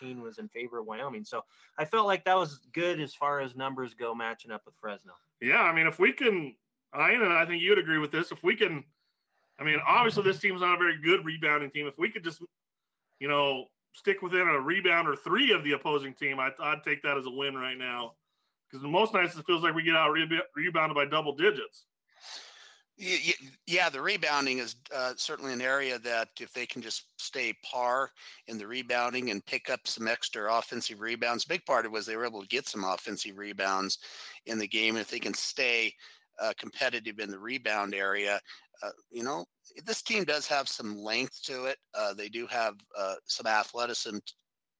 18 0.00 0.20
was 0.20 0.38
in 0.38 0.48
favor 0.48 0.78
of 0.78 0.86
Wyoming. 0.86 1.24
So 1.24 1.44
I 1.78 1.84
felt 1.84 2.06
like 2.06 2.24
that 2.24 2.36
was 2.36 2.60
good 2.72 3.00
as 3.00 3.14
far 3.14 3.40
as 3.40 3.54
numbers 3.54 3.94
go, 3.94 4.14
matching 4.14 4.50
up 4.50 4.62
with 4.64 4.74
Fresno. 4.80 5.12
Yeah, 5.40 5.62
I 5.62 5.72
mean, 5.72 5.86
if 5.86 5.98
we 5.98 6.12
can, 6.12 6.54
Ian, 6.96 7.22
and 7.22 7.32
I 7.32 7.44
think 7.46 7.62
you'd 7.62 7.78
agree 7.78 7.98
with 7.98 8.10
this. 8.10 8.32
If 8.32 8.42
we 8.42 8.56
can, 8.56 8.84
I 9.58 9.64
mean, 9.64 9.78
obviously 9.86 10.24
this 10.24 10.40
team's 10.40 10.60
not 10.60 10.74
a 10.74 10.78
very 10.78 11.00
good 11.00 11.24
rebounding 11.24 11.70
team. 11.70 11.86
If 11.86 11.98
we 11.98 12.10
could 12.10 12.24
just, 12.24 12.40
you 13.20 13.28
know, 13.28 13.66
stick 13.92 14.22
within 14.22 14.48
a 14.48 14.60
rebound 14.60 15.08
or 15.08 15.16
three 15.16 15.52
of 15.52 15.64
the 15.64 15.72
opposing 15.72 16.14
team, 16.14 16.38
I, 16.40 16.50
would 16.58 16.84
take 16.84 17.02
that 17.02 17.16
as 17.16 17.26
a 17.26 17.30
win 17.30 17.54
right 17.54 17.78
now. 17.78 18.14
Because 18.70 18.86
most 18.86 19.12
nights 19.12 19.36
it 19.36 19.44
feels 19.46 19.62
like 19.62 19.74
we 19.74 19.82
get 19.82 19.96
out 19.96 20.10
re- 20.10 20.42
rebounded 20.56 20.94
by 20.94 21.04
double 21.04 21.34
digits. 21.34 21.84
Yeah, 23.66 23.88
the 23.88 24.00
rebounding 24.00 24.58
is 24.58 24.76
uh, 24.94 25.14
certainly 25.16 25.52
an 25.52 25.62
area 25.62 25.98
that 26.00 26.28
if 26.38 26.52
they 26.52 26.66
can 26.66 26.82
just 26.82 27.06
stay 27.16 27.54
par 27.64 28.10
in 28.46 28.58
the 28.58 28.66
rebounding 28.66 29.30
and 29.30 29.44
pick 29.44 29.70
up 29.70 29.80
some 29.84 30.06
extra 30.06 30.54
offensive 30.54 31.00
rebounds, 31.00 31.44
big 31.44 31.64
part 31.64 31.84
of 31.84 31.90
it 31.90 31.94
was 31.94 32.06
they 32.06 32.16
were 32.16 32.26
able 32.26 32.42
to 32.42 32.48
get 32.48 32.68
some 32.68 32.84
offensive 32.84 33.38
rebounds 33.38 33.98
in 34.46 34.58
the 34.58 34.68
game. 34.68 34.94
And 34.94 35.00
if 35.00 35.10
they 35.10 35.18
can 35.18 35.34
stay 35.34 35.92
uh, 36.40 36.52
competitive 36.58 37.18
in 37.18 37.30
the 37.30 37.38
rebound 37.38 37.94
area, 37.94 38.40
uh, 38.82 38.90
you 39.10 39.22
know, 39.22 39.44
this 39.84 40.02
team 40.02 40.24
does 40.24 40.46
have 40.46 40.68
some 40.68 40.96
length 40.96 41.42
to 41.44 41.66
it. 41.66 41.78
Uh, 41.94 42.14
they 42.14 42.28
do 42.28 42.46
have 42.46 42.74
uh, 42.98 43.14
some 43.26 43.46
athleticism 43.46 44.18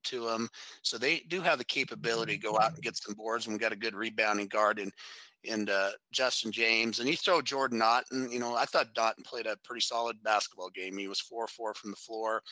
to 0.05 0.27
them, 0.27 0.49
so 0.83 0.99
they 0.99 1.21
do 1.29 1.41
have 1.41 1.59
the 1.59 1.65
capability 1.65 2.35
to 2.35 2.43
go 2.43 2.59
out 2.59 2.75
and 2.75 2.83
get 2.83 2.97
some 2.97 3.15
boards. 3.15 3.47
And 3.47 3.55
we 3.55 3.59
got 3.61 3.73
a 3.73 3.77
good 3.77 3.95
rebounding 3.95 4.49
guard 4.49 4.79
in 4.79 4.91
in 5.45 5.69
uh, 5.69 5.91
Justin 6.13 6.53
James, 6.53 7.01
and 7.01 7.09
you 7.09 7.17
throw 7.17 7.41
Jordan 7.43 7.79
Naughton. 7.79 8.31
You 8.31 8.39
know, 8.39 8.55
I 8.57 8.65
thought 8.65 8.89
Naughton 8.97 9.25
played 9.25 9.47
a 9.47 9.57
pretty 9.65 9.81
solid 9.81 10.23
basketball 10.23 10.71
game. 10.71 10.97
He 10.97 11.09
was 11.09 11.21
four 11.21 11.47
four 11.47 11.75
from 11.75 11.91
the 11.91 11.97
floor 11.97 12.43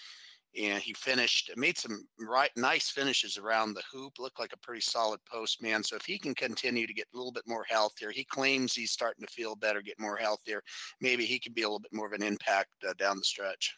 and 0.59 0.83
he 0.83 0.93
finished 0.95 1.51
made 1.57 1.79
some 1.79 2.05
right 2.19 2.51
nice 2.57 2.91
finishes 2.91 3.39
around 3.39 3.73
the 3.73 3.83
hoop 3.93 4.13
looked 4.19 4.41
like 4.41 4.53
a 4.53 4.59
pretty 4.59 4.81
solid 4.81 5.21
post 5.25 5.63
man 5.63 5.83
so 5.83 5.95
if 5.95 6.05
he 6.05 6.19
can 6.19 6.35
continue 6.35 6.87
to 6.87 6.95
get 6.95 7.07
a 7.15 7.17
little 7.17 7.33
bit 7.33 7.47
more 7.47 7.65
healthier 7.69 8.11
he 8.11 8.25
claims 8.25 8.75
he's 8.75 8.91
starting 8.91 9.25
to 9.25 9.33
feel 9.33 9.55
better 9.55 9.81
get 9.81 9.99
more 10.01 10.17
healthier 10.17 10.63
maybe 11.01 11.25
he 11.25 11.39
could 11.39 11.55
be 11.55 11.63
a 11.63 11.67
little 11.67 11.79
bit 11.79 11.93
more 11.93 12.07
of 12.07 12.13
an 12.13 12.23
impact 12.23 12.71
uh, 12.89 12.93
down 12.99 13.17
the 13.17 13.25
stretch. 13.25 13.77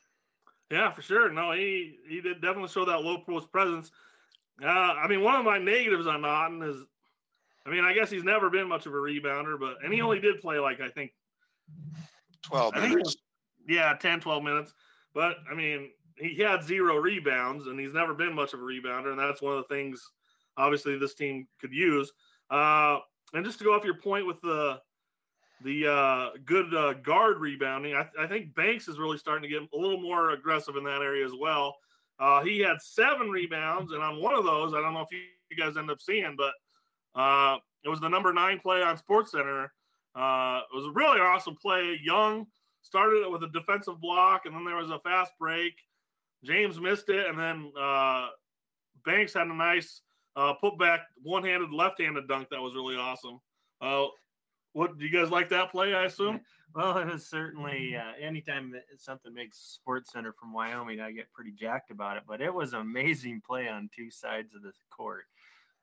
Yeah 0.70 0.90
for 0.90 1.02
sure. 1.02 1.30
No 1.30 1.52
he 1.52 1.96
he 2.08 2.20
did 2.20 2.40
definitely 2.40 2.68
show 2.68 2.84
that 2.86 3.02
low 3.02 3.18
post 3.18 3.50
presence. 3.52 3.90
Uh, 4.62 4.66
i 4.68 5.06
mean 5.08 5.22
one 5.22 5.34
of 5.34 5.44
my 5.44 5.58
negatives 5.58 6.06
on 6.06 6.22
Naughton 6.22 6.62
is 6.62 6.76
i 7.66 7.70
mean 7.70 7.84
i 7.84 7.92
guess 7.92 8.10
he's 8.10 8.24
never 8.24 8.48
been 8.48 8.68
much 8.68 8.86
of 8.86 8.92
a 8.92 8.96
rebounder 8.96 9.58
but 9.58 9.76
and 9.84 9.92
he 9.92 10.00
only 10.00 10.20
did 10.20 10.40
play 10.40 10.58
like 10.58 10.80
i 10.80 10.88
think 10.88 11.10
12 12.42 12.74
minutes. 12.74 13.16
yeah 13.66 13.94
10 13.94 14.20
12 14.20 14.42
minutes 14.42 14.74
but 15.14 15.36
i 15.50 15.54
mean 15.54 15.90
he 16.16 16.42
had 16.42 16.62
zero 16.62 16.96
rebounds, 16.96 17.66
and 17.66 17.78
he's 17.78 17.94
never 17.94 18.14
been 18.14 18.34
much 18.34 18.54
of 18.54 18.60
a 18.60 18.62
rebounder, 18.62 19.10
and 19.10 19.18
that's 19.18 19.42
one 19.42 19.56
of 19.56 19.64
the 19.66 19.74
things 19.74 20.00
obviously 20.56 20.98
this 20.98 21.14
team 21.14 21.46
could 21.60 21.72
use. 21.72 22.12
Uh, 22.50 22.98
and 23.32 23.44
just 23.44 23.58
to 23.58 23.64
go 23.64 23.74
off 23.74 23.84
your 23.84 23.98
point 23.98 24.26
with 24.26 24.40
the 24.42 24.80
the 25.64 25.86
uh, 25.86 26.30
good 26.44 26.74
uh, 26.74 26.94
guard 26.94 27.38
rebounding, 27.38 27.94
I, 27.94 28.08
I, 28.18 28.26
think 28.26 28.52
Banks 28.56 28.88
is 28.88 28.98
really 28.98 29.16
starting 29.16 29.48
to 29.48 29.48
get 29.48 29.62
a 29.72 29.78
little 29.78 30.00
more 30.00 30.30
aggressive 30.30 30.74
in 30.74 30.82
that 30.84 31.02
area 31.02 31.24
as 31.24 31.34
well. 31.38 31.76
Uh, 32.18 32.42
he 32.42 32.58
had 32.58 32.82
seven 32.82 33.30
rebounds, 33.30 33.92
and 33.92 34.02
on 34.02 34.20
one 34.20 34.34
of 34.34 34.44
those, 34.44 34.74
I 34.74 34.80
don't 34.80 34.92
know 34.92 35.02
if 35.02 35.12
you, 35.12 35.20
you 35.52 35.56
guys 35.56 35.76
end 35.76 35.88
up 35.88 36.00
seeing, 36.00 36.36
but 36.36 36.52
uh, 37.14 37.58
it 37.84 37.88
was 37.88 38.00
the 38.00 38.08
number 38.08 38.32
nine 38.32 38.58
play 38.58 38.82
on 38.82 38.98
SportsCenter. 38.98 39.68
Uh, 40.16 40.62
it 40.72 40.76
was 40.76 40.86
a 40.86 40.92
really 40.92 41.20
awesome 41.20 41.54
play. 41.54 41.96
Young 42.02 42.46
started 42.82 43.22
it 43.22 43.30
with 43.30 43.44
a 43.44 43.48
defensive 43.48 44.00
block, 44.00 44.46
and 44.46 44.54
then 44.56 44.64
there 44.64 44.76
was 44.76 44.90
a 44.90 44.98
fast 44.98 45.32
break 45.38 45.74
James 46.44 46.80
missed 46.80 47.08
it, 47.08 47.26
and 47.26 47.38
then 47.38 47.72
uh, 47.80 48.28
Banks 49.04 49.34
had 49.34 49.46
a 49.46 49.54
nice 49.54 50.02
uh, 50.36 50.54
put 50.54 50.78
back 50.78 51.00
one 51.22 51.44
handed, 51.44 51.72
left 51.72 52.00
handed 52.00 52.28
dunk 52.28 52.48
that 52.50 52.60
was 52.60 52.74
really 52.74 52.96
awesome. 52.96 53.40
Uh, 53.80 54.06
what 54.72 54.98
do 54.98 55.04
you 55.04 55.10
guys 55.10 55.30
like 55.30 55.48
that 55.50 55.70
play? 55.70 55.94
I 55.94 56.04
assume. 56.04 56.40
Well, 56.74 56.96
it 56.96 57.06
was 57.06 57.26
certainly 57.26 57.94
uh, 57.96 58.12
anytime 58.18 58.72
something 58.96 59.34
makes 59.34 59.78
SportsCenter 59.86 60.32
from 60.40 60.54
Wyoming, 60.54 61.00
I 61.00 61.12
get 61.12 61.30
pretty 61.34 61.52
jacked 61.52 61.90
about 61.90 62.16
it. 62.16 62.22
But 62.26 62.40
it 62.40 62.54
was 62.54 62.72
an 62.72 62.80
amazing 62.80 63.42
play 63.46 63.68
on 63.68 63.90
two 63.94 64.10
sides 64.10 64.54
of 64.54 64.62
the 64.62 64.72
court, 64.90 65.24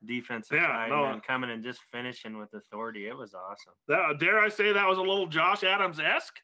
defensive 0.04 0.58
yeah, 0.58 0.66
side, 0.66 0.90
no, 0.90 1.06
and 1.06 1.22
coming 1.22 1.52
and 1.52 1.64
just 1.64 1.82
finishing 1.92 2.40
with 2.40 2.56
authority. 2.56 3.06
It 3.06 3.16
was 3.16 3.36
awesome. 3.36 3.74
That, 3.88 4.20
dare 4.20 4.40
I 4.40 4.50
say 4.50 4.74
that 4.74 4.88
was 4.88 4.98
a 4.98 5.02
little 5.02 5.28
Josh 5.28 5.64
Adams 5.64 6.00
esque? 6.00 6.40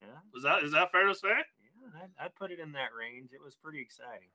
Yeah. 0.00 0.08
Is 0.36 0.44
that 0.44 0.62
is 0.62 0.70
that 0.70 0.92
fair 0.92 1.08
to 1.08 1.14
say? 1.16 1.28
I'd, 1.96 2.24
I'd 2.24 2.34
put 2.34 2.50
it 2.50 2.60
in 2.60 2.72
that 2.72 2.90
range. 2.98 3.30
It 3.32 3.42
was 3.42 3.54
pretty 3.54 3.80
exciting. 3.80 4.28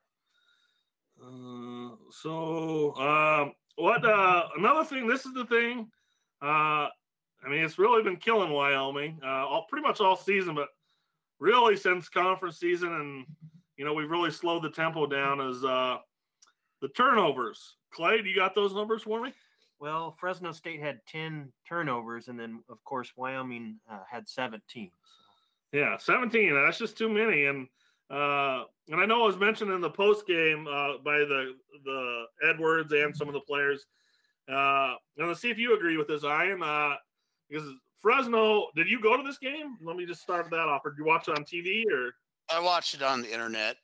Uh, 1.21 1.95
so, 2.11 2.91
uh, 2.91 3.49
what? 3.75 4.05
Uh, 4.05 4.47
another 4.57 4.83
thing. 4.83 5.07
This 5.07 5.25
is 5.25 5.33
the 5.33 5.45
thing. 5.45 5.89
Uh, 6.41 6.89
I 7.45 7.49
mean, 7.49 7.63
it's 7.63 7.79
really 7.79 8.03
been 8.03 8.17
killing 8.17 8.51
Wyoming 8.51 9.19
uh, 9.23 9.45
all 9.47 9.65
pretty 9.69 9.87
much 9.87 10.01
all 10.01 10.15
season, 10.15 10.55
but 10.55 10.69
really 11.39 11.75
since 11.75 12.09
conference 12.09 12.59
season, 12.59 12.91
and 12.93 13.25
you 13.77 13.85
know 13.85 13.93
we've 13.93 14.09
really 14.09 14.31
slowed 14.31 14.63
the 14.63 14.69
tempo 14.69 15.05
down. 15.05 15.39
As 15.41 15.63
uh, 15.63 15.97
the 16.81 16.89
turnovers. 16.89 17.77
Clay, 17.91 18.21
do 18.21 18.29
you 18.29 18.35
got 18.35 18.53
those 18.55 18.73
numbers 18.73 19.03
for 19.03 19.21
me? 19.21 19.33
Well, 19.79 20.15
Fresno 20.19 20.51
State 20.51 20.81
had 20.81 20.99
ten 21.07 21.51
turnovers, 21.67 22.27
and 22.27 22.39
then 22.39 22.61
of 22.69 22.83
course 22.83 23.13
Wyoming 23.15 23.77
uh, 23.89 24.03
had 24.09 24.27
seventeen. 24.27 24.91
Yeah, 25.75 25.97
17. 25.97 26.53
That's 26.53 26.77
just 26.77 26.97
too 26.97 27.09
many. 27.09 27.47
And 27.47 27.67
uh, 28.09 28.63
and 28.89 29.01
I 29.01 29.05
know 29.05 29.23
it 29.23 29.27
was 29.27 29.38
mentioned 29.38 29.71
in 29.71 29.81
the 29.81 29.89
post 29.89 30.25
game 30.25 30.67
uh, 30.67 30.99
by 31.03 31.17
the 31.17 31.53
the 31.83 32.23
Edwards 32.49 32.93
and 32.93 33.15
some 33.15 33.27
of 33.27 33.33
the 33.33 33.41
players. 33.41 33.85
Uh, 34.49 34.93
and 35.17 35.27
let's 35.27 35.41
see 35.41 35.49
if 35.49 35.57
you 35.57 35.75
agree 35.75 35.97
with 35.97 36.07
this, 36.07 36.23
Ian. 36.23 36.63
Uh, 36.63 36.93
because 37.49 37.67
Fresno, 37.97 38.67
did 38.75 38.89
you 38.89 39.01
go 39.01 39.17
to 39.17 39.23
this 39.23 39.38
game? 39.38 39.77
Let 39.81 39.97
me 39.97 40.05
just 40.05 40.21
start 40.21 40.49
that 40.49 40.59
off. 40.59 40.85
Or 40.85 40.91
did 40.91 40.99
you 40.99 41.05
watch 41.05 41.27
it 41.27 41.38
on 41.38 41.43
TV 41.43 41.83
or? 41.91 42.13
I 42.49 42.61
watched 42.61 42.93
it 42.93 43.01
on 43.01 43.21
the 43.21 43.33
internet. 43.33 43.75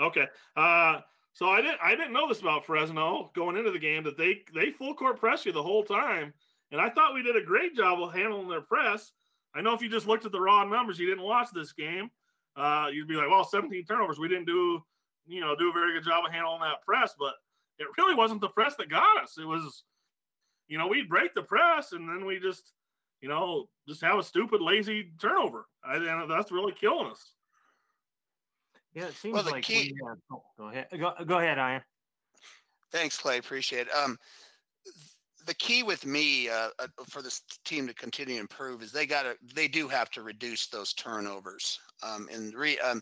Okay. 0.00 0.26
Uh, 0.56 1.00
so 1.32 1.48
I 1.48 1.60
didn't 1.60 1.78
I 1.82 1.96
didn't 1.96 2.12
know 2.12 2.28
this 2.28 2.40
about 2.40 2.64
Fresno 2.64 3.32
going 3.34 3.56
into 3.56 3.72
the 3.72 3.80
game 3.80 4.04
that 4.04 4.16
they 4.16 4.42
they 4.54 4.70
full 4.70 4.94
court 4.94 5.18
press 5.18 5.44
you 5.44 5.50
the 5.50 5.62
whole 5.62 5.82
time, 5.82 6.32
and 6.70 6.80
I 6.80 6.88
thought 6.88 7.14
we 7.14 7.24
did 7.24 7.34
a 7.34 7.44
great 7.44 7.74
job 7.74 8.00
of 8.00 8.14
handling 8.14 8.48
their 8.48 8.60
press. 8.60 9.10
I 9.56 9.62
know 9.62 9.72
if 9.74 9.80
you 9.80 9.88
just 9.88 10.06
looked 10.06 10.26
at 10.26 10.32
the 10.32 10.40
raw 10.40 10.64
numbers, 10.64 10.98
you 10.98 11.06
didn't 11.06 11.24
watch 11.24 11.48
this 11.54 11.72
game, 11.72 12.10
uh, 12.56 12.88
you'd 12.92 13.08
be 13.08 13.14
like, 13.14 13.28
well, 13.30 13.44
17 13.44 13.84
turnovers. 13.86 14.18
We 14.18 14.28
didn't 14.28 14.44
do, 14.46 14.82
you 15.26 15.40
know, 15.40 15.56
do 15.56 15.70
a 15.70 15.72
very 15.72 15.94
good 15.94 16.04
job 16.04 16.24
of 16.26 16.32
handling 16.32 16.60
that 16.60 16.82
press, 16.84 17.14
but 17.18 17.34
it 17.78 17.86
really 17.98 18.14
wasn't 18.14 18.40
the 18.40 18.48
press 18.48 18.74
that 18.76 18.88
got 18.90 19.22
us. 19.22 19.36
It 19.38 19.46
was, 19.46 19.84
you 20.68 20.78
know, 20.78 20.86
we'd 20.88 21.08
break 21.08 21.34
the 21.34 21.42
press 21.42 21.92
and 21.92 22.08
then 22.08 22.26
we 22.26 22.38
just, 22.38 22.72
you 23.20 23.28
know, 23.28 23.68
just 23.88 24.02
have 24.02 24.18
a 24.18 24.22
stupid, 24.22 24.60
lazy 24.60 25.12
turnover. 25.20 25.66
I, 25.84 25.96
and 25.96 26.30
that's 26.30 26.52
really 26.52 26.72
killing 26.72 27.10
us. 27.10 27.32
Yeah, 28.94 29.06
it 29.06 29.14
seems 29.14 29.34
Well, 29.34 29.42
the 29.42 29.50
like 29.50 29.64
key- 29.64 29.94
we, 29.94 30.08
uh, 30.10 30.14
oh, 30.32 30.42
go 30.58 30.68
ahead. 30.68 30.86
Go, 30.98 31.12
go 31.26 31.38
ahead, 31.38 31.58
Ian. 31.58 31.82
Thanks, 32.92 33.18
Clay. 33.18 33.38
Appreciate 33.38 33.88
it. 33.88 33.92
Um, 33.94 34.16
the 35.46 35.54
key 35.54 35.82
with 35.82 36.04
me 36.04 36.48
uh, 36.48 36.68
uh, 36.78 36.86
for 37.08 37.22
this 37.22 37.42
team 37.64 37.86
to 37.86 37.94
continue 37.94 38.34
to 38.34 38.40
improve 38.40 38.82
is 38.82 38.92
they 38.92 39.06
got 39.06 39.22
to 39.22 39.36
they 39.54 39.68
do 39.68 39.88
have 39.88 40.10
to 40.10 40.22
reduce 40.22 40.66
those 40.66 40.92
turnovers. 40.92 41.78
Um, 42.02 42.28
and 42.32 42.52
re, 42.54 42.78
um, 42.80 43.00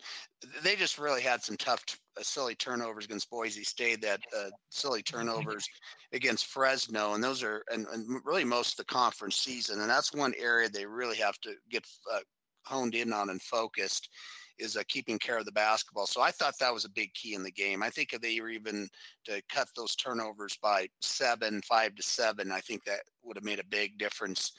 they 0.63 0.77
just 0.77 0.99
really 0.99 1.23
had 1.23 1.43
some 1.43 1.57
tough, 1.57 1.85
t- 1.85 1.97
uh, 2.19 2.23
silly 2.23 2.55
turnovers 2.55 3.07
against 3.07 3.31
Boise 3.31 3.65
State. 3.65 4.03
That 4.03 4.21
uh, 4.37 4.51
silly 4.69 5.03
turnovers 5.03 5.67
against 6.13 6.47
Fresno, 6.47 7.15
and 7.15 7.25
those 7.25 7.43
are 7.43 7.65
and, 7.73 7.87
and 7.93 8.21
really 8.25 8.45
most 8.45 8.73
of 8.73 8.87
the 8.87 8.93
conference 8.93 9.37
season. 9.37 9.81
And 9.81 9.91
that's 9.91 10.15
one 10.15 10.35
area 10.39 10.69
they 10.69 10.87
really 10.87 11.17
have 11.17 11.39
to 11.41 11.55
get 11.71 11.85
uh, 12.13 12.21
honed 12.65 12.95
in 12.95 13.13
on 13.13 13.31
and 13.31 13.43
focused 13.43 14.09
is 14.59 14.77
uh, 14.77 14.83
keeping 14.89 15.19
care 15.19 15.39
of 15.39 15.45
the 15.45 15.53
basketball. 15.53 16.07
So 16.07 16.21
I 16.21 16.31
thought 16.31 16.55
that 16.61 16.73
was 16.73 16.85
a 16.85 16.91
big 16.91 17.13
key 17.15 17.35
in 17.35 17.43
the 17.43 17.51
game. 17.51 17.83
I 17.83 17.91
think 17.91 18.13
if 18.13 18.21
they 18.21 18.41
were 18.41 18.51
even 18.51 18.89
to 19.25 19.43
cut 19.49 19.69
those 19.77 19.97
turnovers 19.97 20.57
by 20.63 20.89
seven, 21.01 21.61
five 21.63 21.95
to 21.97 22.03
seven, 22.03 22.53
I 22.53 22.61
think 22.61 22.85
that 22.85 23.01
would 23.23 23.37
have 23.37 23.45
made 23.45 23.61
a 23.61 23.65
big 23.65 23.99
difference 23.99 24.53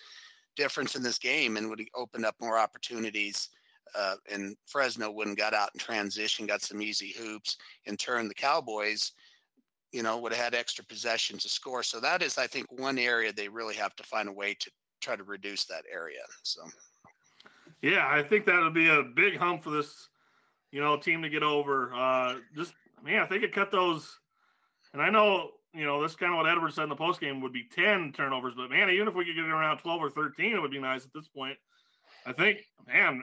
difference 0.55 0.95
in 0.95 1.03
this 1.03 1.19
game 1.19 1.57
and 1.57 1.69
would 1.69 1.79
have 1.79 1.87
opened 1.95 2.25
up 2.25 2.35
more 2.39 2.57
opportunities. 2.57 3.49
Uh, 3.97 4.15
and 4.31 4.55
Fresno 4.65 5.11
wouldn't 5.11 5.37
got 5.37 5.53
out 5.53 5.69
in 5.73 5.79
transition, 5.79 6.45
got 6.45 6.61
some 6.61 6.81
easy 6.81 7.13
hoops. 7.17 7.57
In 7.85 7.97
turn, 7.97 8.27
the 8.27 8.33
Cowboys, 8.33 9.11
you 9.91 10.01
know, 10.01 10.17
would 10.17 10.33
have 10.33 10.43
had 10.43 10.55
extra 10.55 10.83
possession 10.85 11.37
to 11.39 11.49
score. 11.49 11.83
So 11.83 11.99
that 11.99 12.21
is, 12.21 12.37
I 12.37 12.47
think, 12.47 12.65
one 12.71 12.97
area 12.97 13.31
they 13.31 13.49
really 13.49 13.75
have 13.75 13.95
to 13.97 14.03
find 14.03 14.29
a 14.29 14.33
way 14.33 14.55
to 14.59 14.71
try 15.01 15.15
to 15.15 15.23
reduce 15.23 15.65
that 15.65 15.83
area. 15.91 16.21
So. 16.43 16.61
Yeah, 17.81 18.07
I 18.07 18.23
think 18.23 18.45
that 18.45 18.61
would 18.61 18.73
be 18.73 18.89
a 18.89 19.03
big 19.03 19.37
hump 19.37 19.63
for 19.63 19.69
this, 19.69 20.09
you 20.71 20.81
know, 20.81 20.97
team 20.97 21.21
to 21.21 21.29
get 21.29 21.43
over. 21.43 21.93
Uh, 21.93 22.35
just 22.55 22.73
man, 23.03 23.21
if 23.23 23.29
they 23.29 23.39
could 23.39 23.53
cut 23.53 23.71
those, 23.71 24.19
and 24.93 25.01
I 25.01 25.09
know, 25.09 25.51
you 25.73 25.85
know, 25.85 26.01
this 26.01 26.15
kind 26.15 26.31
of 26.31 26.37
what 26.37 26.49
Edwards 26.49 26.75
said 26.75 26.83
in 26.83 26.89
the 26.89 26.95
post 26.95 27.19
game 27.19 27.41
would 27.41 27.53
be 27.53 27.67
ten 27.75 28.11
turnovers, 28.11 28.53
but 28.55 28.69
man, 28.69 28.89
even 28.89 29.07
if 29.07 29.13
we 29.13 29.25
could 29.25 29.35
get 29.35 29.45
it 29.45 29.51
around 29.51 29.77
twelve 29.77 30.01
or 30.01 30.09
thirteen, 30.09 30.55
it 30.55 30.61
would 30.61 30.71
be 30.71 30.79
nice 30.79 31.05
at 31.05 31.13
this 31.13 31.27
point. 31.27 31.57
I 32.25 32.31
think, 32.33 32.59
man, 32.87 33.21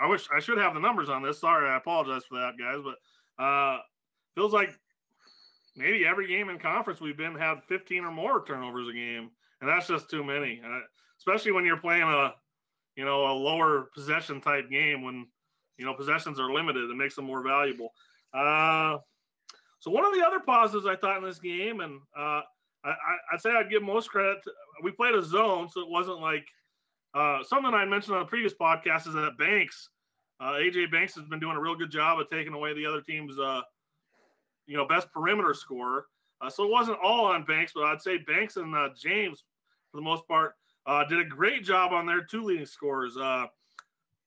I 0.00 0.06
wish 0.06 0.26
I 0.34 0.40
should 0.40 0.58
have 0.58 0.74
the 0.74 0.80
numbers 0.80 1.10
on 1.10 1.22
this. 1.22 1.40
Sorry, 1.40 1.68
I 1.68 1.76
apologize 1.76 2.24
for 2.24 2.38
that, 2.38 2.54
guys, 2.58 2.82
but 2.82 3.44
uh, 3.44 3.78
feels 4.34 4.52
like 4.52 4.70
maybe 5.76 6.06
every 6.06 6.26
game 6.28 6.48
in 6.48 6.58
conference 6.58 7.00
we've 7.00 7.16
been 7.16 7.34
had 7.34 7.62
fifteen 7.68 8.04
or 8.04 8.12
more 8.12 8.44
turnovers 8.44 8.88
a 8.88 8.92
game, 8.92 9.30
and 9.60 9.68
that's 9.68 9.88
just 9.88 10.08
too 10.08 10.24
many, 10.24 10.62
especially 11.18 11.52
when 11.52 11.66
you're 11.66 11.76
playing 11.76 12.04
a 12.04 12.32
you 12.96 13.04
know, 13.04 13.30
a 13.30 13.34
lower 13.34 13.90
possession 13.94 14.40
type 14.40 14.70
game 14.70 15.02
when, 15.02 15.26
you 15.78 15.84
know, 15.84 15.94
possessions 15.94 16.40
are 16.40 16.52
limited. 16.52 16.90
It 16.90 16.96
makes 16.96 17.14
them 17.14 17.26
more 17.26 17.42
valuable. 17.42 17.92
Uh, 18.32 18.96
so 19.80 19.90
one 19.90 20.04
of 20.04 20.14
the 20.14 20.24
other 20.26 20.40
positives 20.40 20.86
I 20.86 20.96
thought 20.96 21.18
in 21.18 21.24
this 21.24 21.38
game, 21.38 21.80
and 21.80 22.00
uh, 22.18 22.40
I, 22.84 22.94
would 23.32 23.40
say 23.40 23.50
I'd 23.50 23.70
give 23.70 23.82
most 23.82 24.10
credit. 24.10 24.38
To, 24.44 24.50
we 24.82 24.90
played 24.90 25.14
a 25.14 25.22
zone, 25.22 25.68
so 25.68 25.80
it 25.82 25.88
wasn't 25.88 26.20
like 26.20 26.46
uh, 27.14 27.42
something 27.44 27.72
I 27.72 27.84
mentioned 27.84 28.16
on 28.16 28.22
the 28.22 28.28
previous 28.28 28.54
podcast 28.54 29.06
is 29.06 29.14
that 29.14 29.38
Banks, 29.38 29.90
uh, 30.40 30.52
AJ 30.52 30.90
Banks, 30.90 31.14
has 31.14 31.24
been 31.24 31.40
doing 31.40 31.56
a 31.56 31.60
real 31.60 31.76
good 31.76 31.90
job 31.90 32.18
of 32.18 32.28
taking 32.30 32.54
away 32.54 32.74
the 32.74 32.86
other 32.86 33.02
team's, 33.02 33.38
uh, 33.38 33.60
you 34.66 34.76
know, 34.76 34.86
best 34.86 35.12
perimeter 35.12 35.54
scorer. 35.54 36.06
Uh, 36.40 36.50
so 36.50 36.64
it 36.64 36.70
wasn't 36.70 36.98
all 37.02 37.26
on 37.26 37.44
Banks, 37.44 37.72
but 37.74 37.84
I'd 37.84 38.02
say 38.02 38.18
Banks 38.18 38.56
and 38.56 38.74
James, 38.98 39.44
for 39.90 39.98
the 39.98 40.02
most 40.04 40.26
part, 40.26 40.54
uh, 40.86 41.04
did 41.04 41.20
a 41.20 41.24
great 41.24 41.64
job 41.64 41.92
on 41.92 42.06
their 42.06 42.22
two 42.22 42.42
leading 42.42 42.66
scorers. 42.66 43.16
Uh, 43.16 43.46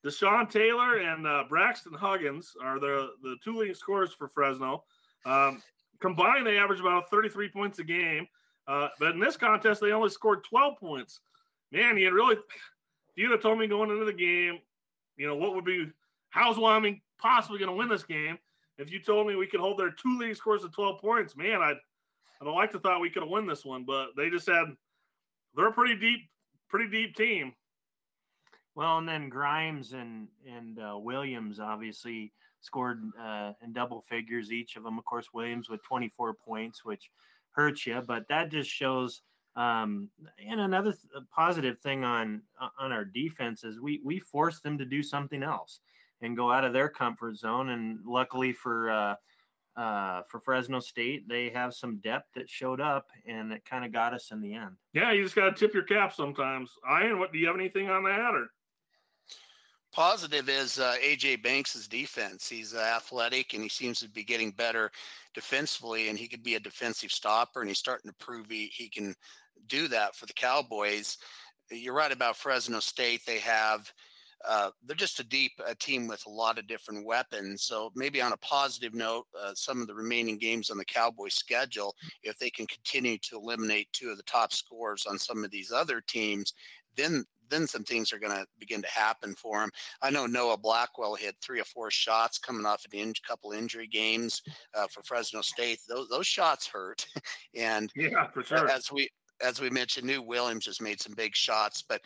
Deshon 0.04 0.50
Taylor 0.50 0.98
and 0.98 1.26
uh, 1.26 1.44
Braxton 1.48 1.92
Huggins 1.92 2.54
are 2.62 2.78
the, 2.78 3.10
the 3.22 3.36
two 3.42 3.56
leading 3.56 3.74
scorers 3.74 4.12
for 4.12 4.28
Fresno. 4.28 4.84
Um, 5.24 5.62
combined, 6.00 6.46
they 6.46 6.58
average 6.58 6.80
about 6.80 7.10
33 7.10 7.48
points 7.50 7.78
a 7.78 7.84
game. 7.84 8.26
Uh, 8.66 8.88
but 8.98 9.12
in 9.12 9.20
this 9.20 9.36
contest, 9.36 9.80
they 9.80 9.92
only 9.92 10.10
scored 10.10 10.44
12 10.44 10.78
points. 10.78 11.20
Man, 11.72 11.98
you 11.98 12.06
had 12.06 12.14
really, 12.14 12.36
if 12.36 13.16
you'd 13.16 13.30
have 13.30 13.42
told 13.42 13.58
me 13.58 13.66
going 13.66 13.90
into 13.90 14.04
the 14.04 14.12
game, 14.12 14.58
you 15.16 15.26
know, 15.26 15.36
what 15.36 15.54
would 15.54 15.64
be, 15.64 15.86
how's 16.30 16.58
Wyoming 16.58 17.00
possibly 17.18 17.58
going 17.58 17.70
to 17.70 17.76
win 17.76 17.88
this 17.88 18.04
game? 18.04 18.38
If 18.78 18.90
you 18.90 19.00
told 19.00 19.26
me 19.26 19.36
we 19.36 19.46
could 19.46 19.60
hold 19.60 19.78
their 19.78 19.90
two 19.90 20.18
leading 20.18 20.34
scores 20.34 20.62
to 20.62 20.68
12 20.68 21.00
points, 21.00 21.36
man, 21.36 21.60
I'd, 21.60 21.76
I'd 22.40 22.48
liked 22.48 22.72
to 22.72 22.78
thought 22.78 23.00
we 23.00 23.10
could 23.10 23.22
have 23.22 23.30
won 23.30 23.46
this 23.46 23.64
one, 23.64 23.84
but 23.84 24.10
they 24.16 24.30
just 24.30 24.46
had, 24.46 24.64
they're 25.54 25.68
a 25.68 25.72
pretty 25.72 25.96
deep 25.96 26.30
pretty 26.70 26.90
deep 26.90 27.14
team. 27.14 27.52
Well, 28.74 28.98
and 28.98 29.08
then 29.08 29.28
Grimes 29.28 29.92
and 29.92 30.28
and 30.48 30.78
uh, 30.78 30.96
Williams 30.98 31.60
obviously 31.60 32.32
scored 32.60 33.02
uh, 33.20 33.52
in 33.62 33.72
double 33.72 34.00
figures 34.00 34.52
each 34.52 34.76
of 34.76 34.84
them. 34.84 34.98
Of 34.98 35.04
course, 35.04 35.28
Williams 35.34 35.68
with 35.68 35.82
24 35.82 36.34
points, 36.34 36.84
which 36.84 37.10
hurts 37.50 37.86
you, 37.86 38.00
but 38.06 38.28
that 38.28 38.50
just 38.50 38.70
shows. 38.70 39.22
Um, 39.56 40.08
and 40.48 40.60
another 40.60 40.92
th- 40.92 41.24
positive 41.34 41.80
thing 41.80 42.04
on 42.04 42.42
on 42.78 42.92
our 42.92 43.04
defense 43.04 43.64
is 43.64 43.80
we 43.80 44.00
we 44.04 44.20
forced 44.20 44.62
them 44.62 44.78
to 44.78 44.84
do 44.84 45.02
something 45.02 45.42
else 45.42 45.80
and 46.22 46.36
go 46.36 46.52
out 46.52 46.64
of 46.64 46.72
their 46.72 46.88
comfort 46.88 47.36
zone. 47.36 47.70
And 47.70 47.98
luckily 48.06 48.52
for 48.52 48.90
uh, 48.90 49.14
uh, 49.76 50.22
for 50.28 50.40
Fresno 50.40 50.80
State, 50.80 51.28
they 51.28 51.50
have 51.50 51.74
some 51.74 51.98
depth 51.98 52.34
that 52.34 52.48
showed 52.48 52.80
up, 52.80 53.06
and 53.26 53.52
it 53.52 53.64
kind 53.64 53.84
of 53.84 53.92
got 53.92 54.14
us 54.14 54.30
in 54.32 54.40
the 54.40 54.54
end. 54.54 54.76
Yeah, 54.92 55.12
you 55.12 55.22
just 55.22 55.36
got 55.36 55.44
to 55.44 55.52
tip 55.52 55.74
your 55.74 55.84
cap 55.84 56.12
sometimes. 56.12 56.72
Ian, 56.88 57.18
what 57.18 57.32
do 57.32 57.38
you 57.38 57.46
have 57.46 57.56
anything 57.56 57.88
on 57.88 58.04
that 58.04 58.34
or? 58.34 58.48
Positive 59.92 60.48
is 60.48 60.78
uh, 60.78 60.94
AJ 61.04 61.42
Banks's 61.42 61.88
defense. 61.88 62.48
He's 62.48 62.74
uh, 62.74 62.78
athletic 62.78 63.54
and 63.54 63.62
he 63.62 63.68
seems 63.68 63.98
to 64.00 64.08
be 64.08 64.22
getting 64.22 64.52
better 64.52 64.90
defensively, 65.34 66.08
and 66.08 66.18
he 66.18 66.28
could 66.28 66.44
be 66.44 66.54
a 66.54 66.60
defensive 66.60 67.10
stopper. 67.10 67.60
And 67.60 67.68
he's 67.68 67.78
starting 67.78 68.08
to 68.08 68.24
prove 68.24 68.46
he, 68.48 68.70
he 68.72 68.88
can 68.88 69.16
do 69.66 69.88
that 69.88 70.14
for 70.14 70.26
the 70.26 70.32
Cowboys. 70.32 71.18
You're 71.72 71.94
right 71.94 72.12
about 72.12 72.36
Fresno 72.36 72.78
State. 72.78 73.26
They 73.26 73.38
have 73.38 73.92
uh, 74.48 74.70
they're 74.84 74.96
just 74.96 75.20
a 75.20 75.24
deep 75.24 75.52
uh, 75.66 75.74
team 75.78 76.06
with 76.06 76.24
a 76.26 76.30
lot 76.30 76.58
of 76.58 76.66
different 76.66 77.04
weapons. 77.06 77.62
So 77.62 77.90
maybe 77.94 78.22
on 78.22 78.32
a 78.32 78.38
positive 78.38 78.94
note, 78.94 79.26
uh, 79.38 79.52
some 79.54 79.80
of 79.80 79.86
the 79.86 79.94
remaining 79.94 80.38
games 80.38 80.70
on 80.70 80.78
the 80.78 80.84
Cowboys 80.84 81.34
schedule, 81.34 81.94
if 82.22 82.38
they 82.38 82.50
can 82.50 82.66
continue 82.66 83.18
to 83.18 83.36
eliminate 83.36 83.92
two 83.92 84.10
of 84.10 84.16
the 84.16 84.22
top 84.24 84.52
scorers 84.52 85.06
on 85.06 85.18
some 85.18 85.44
of 85.44 85.50
these 85.50 85.72
other 85.72 86.00
teams, 86.00 86.54
then 86.96 87.24
then 87.50 87.66
some 87.66 87.82
things 87.82 88.12
are 88.12 88.18
going 88.20 88.32
to 88.36 88.46
begin 88.60 88.80
to 88.80 88.88
happen 88.88 89.34
for 89.34 89.60
him. 89.62 89.70
I 90.02 90.10
know 90.10 90.26
Noah 90.26 90.56
Blackwell 90.56 91.16
hit 91.16 91.34
three 91.42 91.60
or 91.60 91.64
four 91.64 91.90
shots 91.90 92.38
coming 92.38 92.64
off 92.64 92.84
a 92.92 92.96
in- 92.96 93.12
couple 93.26 93.50
injury 93.50 93.88
games 93.88 94.40
uh, 94.74 94.86
for 94.86 95.02
Fresno 95.02 95.40
State. 95.40 95.80
Those 95.88 96.08
those 96.08 96.26
shots 96.26 96.66
hurt, 96.66 97.04
and 97.56 97.90
yeah, 97.96 98.28
for 98.32 98.42
sure. 98.42 98.68
As 98.68 98.90
we 98.92 99.10
as 99.42 99.60
we 99.60 99.70
mentioned, 99.70 100.06
New 100.06 100.22
Williams 100.22 100.64
just 100.64 100.82
made 100.82 101.00
some 101.00 101.14
big 101.14 101.34
shots, 101.34 101.82
but 101.86 102.00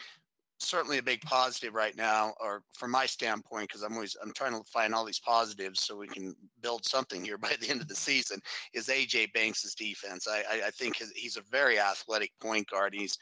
certainly 0.58 0.98
a 0.98 1.02
big 1.02 1.20
positive 1.22 1.74
right 1.74 1.96
now, 1.96 2.34
or 2.40 2.62
from 2.72 2.90
my 2.90 3.06
standpoint, 3.06 3.68
because 3.68 3.82
I'm 3.82 3.94
always 3.94 4.16
I'm 4.22 4.32
trying 4.32 4.52
to 4.52 4.64
find 4.70 4.94
all 4.94 5.04
these 5.04 5.20
positives 5.20 5.82
so 5.82 5.96
we 5.96 6.06
can 6.06 6.34
build 6.62 6.84
something 6.84 7.24
here 7.24 7.38
by 7.38 7.56
the 7.60 7.68
end 7.68 7.80
of 7.80 7.88
the 7.88 7.94
season. 7.94 8.40
Is 8.72 8.88
AJ 8.88 9.32
Banks's 9.32 9.74
defense? 9.74 10.26
I 10.28 10.42
I, 10.50 10.66
I 10.66 10.70
think 10.70 10.96
his, 10.96 11.10
he's 11.12 11.36
a 11.36 11.42
very 11.50 11.78
athletic 11.78 12.32
point 12.40 12.68
guard. 12.70 12.94
He's 12.94 13.18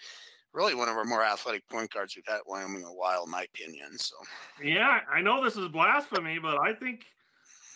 really 0.52 0.74
one 0.74 0.88
of 0.88 0.96
our 0.96 1.04
more 1.04 1.24
athletic 1.24 1.66
point 1.68 1.90
guards 1.90 2.14
we've 2.14 2.26
had 2.26 2.36
at 2.36 2.46
Wyoming 2.46 2.82
in 2.82 2.88
a 2.88 2.94
while, 2.94 3.24
in 3.24 3.30
my 3.30 3.42
opinion. 3.42 3.98
So 3.98 4.16
yeah, 4.62 5.00
I 5.10 5.20
know 5.20 5.42
this 5.42 5.56
is 5.56 5.68
blasphemy, 5.68 6.38
but 6.38 6.58
I 6.58 6.74
think 6.74 7.04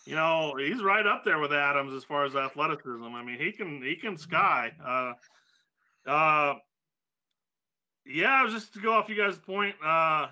you 0.04 0.14
know 0.14 0.54
he's 0.58 0.82
right 0.82 1.06
up 1.06 1.24
there 1.24 1.38
with 1.38 1.52
Adams 1.52 1.92
as 1.92 2.04
far 2.04 2.24
as 2.24 2.36
athleticism. 2.36 3.04
I 3.04 3.24
mean, 3.24 3.38
he 3.38 3.52
can 3.52 3.82
he 3.82 3.96
can 3.96 4.16
sky. 4.16 4.72
Uh, 4.84 5.12
uh, 6.08 6.54
yeah, 8.06 8.32
I 8.32 8.42
was 8.42 8.52
just 8.52 8.72
to 8.74 8.80
go 8.80 8.92
off 8.92 9.08
you 9.08 9.16
guys' 9.16 9.38
point, 9.38 9.74
uh, 9.84 10.28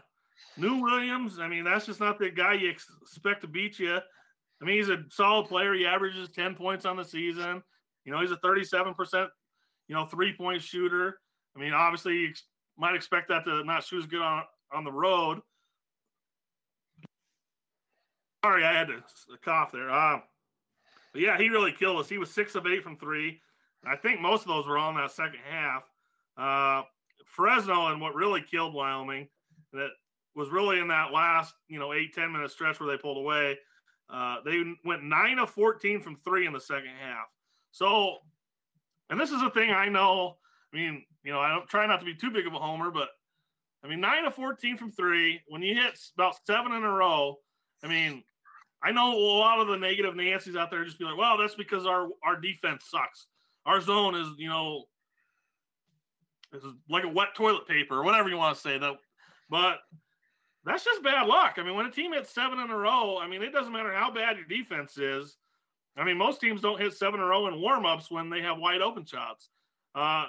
New 0.56 0.82
Williams. 0.82 1.38
I 1.38 1.48
mean, 1.48 1.64
that's 1.64 1.87
just 1.87 2.00
not 2.00 2.18
the 2.18 2.30
guy 2.30 2.54
you 2.54 2.70
expect 2.70 3.40
to 3.42 3.48
beat 3.48 3.78
you. 3.78 3.96
I 3.96 4.64
mean, 4.64 4.76
he's 4.76 4.88
a 4.88 5.02
solid 5.10 5.48
player. 5.48 5.74
He 5.74 5.84
averages 5.84 6.30
ten 6.30 6.54
points 6.54 6.84
on 6.84 6.96
the 6.96 7.04
season. 7.04 7.62
You 8.04 8.12
know, 8.12 8.20
he's 8.20 8.30
a 8.30 8.37
thirty-seven 8.37 8.94
percent, 8.94 9.30
you 9.88 9.94
know, 9.94 10.04
three-point 10.04 10.62
shooter. 10.62 11.18
I 11.56 11.60
mean, 11.60 11.72
obviously, 11.72 12.18
you 12.18 12.28
ex- 12.28 12.44
might 12.78 12.94
expect 12.94 13.28
that 13.28 13.44
to 13.44 13.64
not 13.64 13.84
shoot 13.84 13.98
as 13.98 14.06
good 14.06 14.22
on 14.22 14.44
on 14.72 14.84
the 14.84 14.92
road. 14.92 15.40
Sorry, 18.44 18.64
I 18.64 18.72
had 18.72 18.88
to 18.88 19.02
cough 19.44 19.72
there. 19.72 19.90
Uh, 19.90 20.18
but 21.12 21.22
yeah, 21.22 21.38
he 21.38 21.48
really 21.48 21.72
killed 21.72 21.98
us. 21.98 22.08
He 22.08 22.18
was 22.18 22.30
six 22.30 22.54
of 22.54 22.66
eight 22.66 22.82
from 22.82 22.96
three. 22.96 23.40
I 23.87 23.96
think 23.96 24.20
most 24.20 24.42
of 24.42 24.48
those 24.48 24.66
were 24.66 24.78
all 24.78 24.90
in 24.90 24.96
that 24.96 25.10
second 25.10 25.40
half. 25.48 25.84
Uh, 26.37 26.82
Fresno 27.35 27.88
and 27.88 28.01
what 28.01 28.14
really 28.14 28.42
killed 28.42 28.75
Wyoming 28.75 29.29
that 29.73 29.90
was 30.35 30.51
really 30.51 30.79
in 30.79 30.88
that 30.88 31.12
last, 31.12 31.55
you 31.68 31.79
know, 31.79 31.92
eight, 31.92 32.14
10 32.14 32.33
minute 32.33 32.51
stretch 32.51 32.81
where 32.81 32.88
they 32.88 33.01
pulled 33.01 33.18
away. 33.18 33.59
Uh, 34.11 34.37
they 34.44 34.62
went 34.85 35.03
nine 35.03 35.38
of 35.38 35.51
14 35.51 36.01
from 36.01 36.16
three 36.16 36.47
in 36.47 36.53
the 36.53 36.61
second 36.61 36.90
half. 37.01 37.27
So, 37.70 38.18
and 39.11 39.18
this 39.18 39.31
is 39.31 39.42
a 39.42 39.51
thing 39.51 39.70
I 39.70 39.88
know. 39.88 40.37
I 40.73 40.77
mean, 40.77 41.05
you 41.25 41.33
know, 41.33 41.40
I 41.40 41.51
don't 41.51 41.68
try 41.68 41.87
not 41.87 42.01
to 42.01 42.07
be 42.07 42.14
too 42.14 42.31
big 42.31 42.47
of 42.47 42.55
a 42.55 42.59
homer, 42.59 42.90
but 42.90 43.09
I 43.85 43.88
mean, 43.88 44.01
nine 44.01 44.25
of 44.25 44.35
14 44.35 44.77
from 44.77 44.92
three, 44.92 45.40
when 45.49 45.62
you 45.62 45.75
hit 45.75 45.99
about 46.16 46.37
seven 46.47 46.73
in 46.73 46.85
a 46.85 46.90
row, 46.90 47.37
I 47.83 47.88
mean, 47.88 48.23
I 48.83 48.92
know 48.92 49.12
a 49.12 49.18
lot 49.18 49.61
of 49.61 49.68
the 49.68 49.77
negative 49.77 50.14
Nancy's 50.14 50.57
out 50.57 50.70
there 50.70 50.85
just 50.85 50.99
be 50.99 51.05
like, 51.05 51.16
well, 51.16 51.38
that's 51.38 51.55
because 51.55 51.87
our 51.87 52.09
our 52.23 52.38
defense 52.38 52.85
sucks. 52.90 53.27
Our 53.66 53.81
zone 53.81 54.14
is, 54.14 54.29
you 54.37 54.49
know, 54.49 54.85
is 56.62 56.73
like 56.88 57.05
a 57.05 57.09
wet 57.09 57.35
toilet 57.35 57.67
paper 57.67 57.99
or 57.99 58.05
whatever 58.05 58.29
you 58.29 58.37
want 58.37 58.55
to 58.57 58.61
say. 58.62 58.79
That, 58.79 58.95
but 59.51 59.79
that's 60.64 60.85
just 60.85 61.03
bad 61.03 61.27
luck. 61.27 61.55
I 61.59 61.62
mean, 61.62 61.75
when 61.75 61.87
a 61.87 61.90
team 61.90 62.12
hits 62.12 62.35
seven 62.35 62.59
in 62.59 62.71
a 62.71 62.77
row, 62.77 63.19
I 63.19 63.27
mean, 63.27 63.43
it 63.43 63.53
doesn't 63.53 63.73
matter 63.73 63.93
how 63.93 64.11
bad 64.11 64.37
your 64.37 64.47
defense 64.47 64.97
is. 64.97 65.37
I 65.97 66.05
mean, 66.05 66.17
most 66.17 66.40
teams 66.40 66.61
don't 66.61 66.81
hit 66.81 66.93
seven 66.95 67.21
in 67.21 67.27
a 67.27 67.29
row 67.29 67.47
in 67.47 67.55
warmups 67.55 68.11
when 68.11 68.31
they 68.31 68.40
have 68.40 68.59
wide 68.59 68.81
open 68.83 69.05
shots. 69.05 69.51
Uh, 69.95 70.27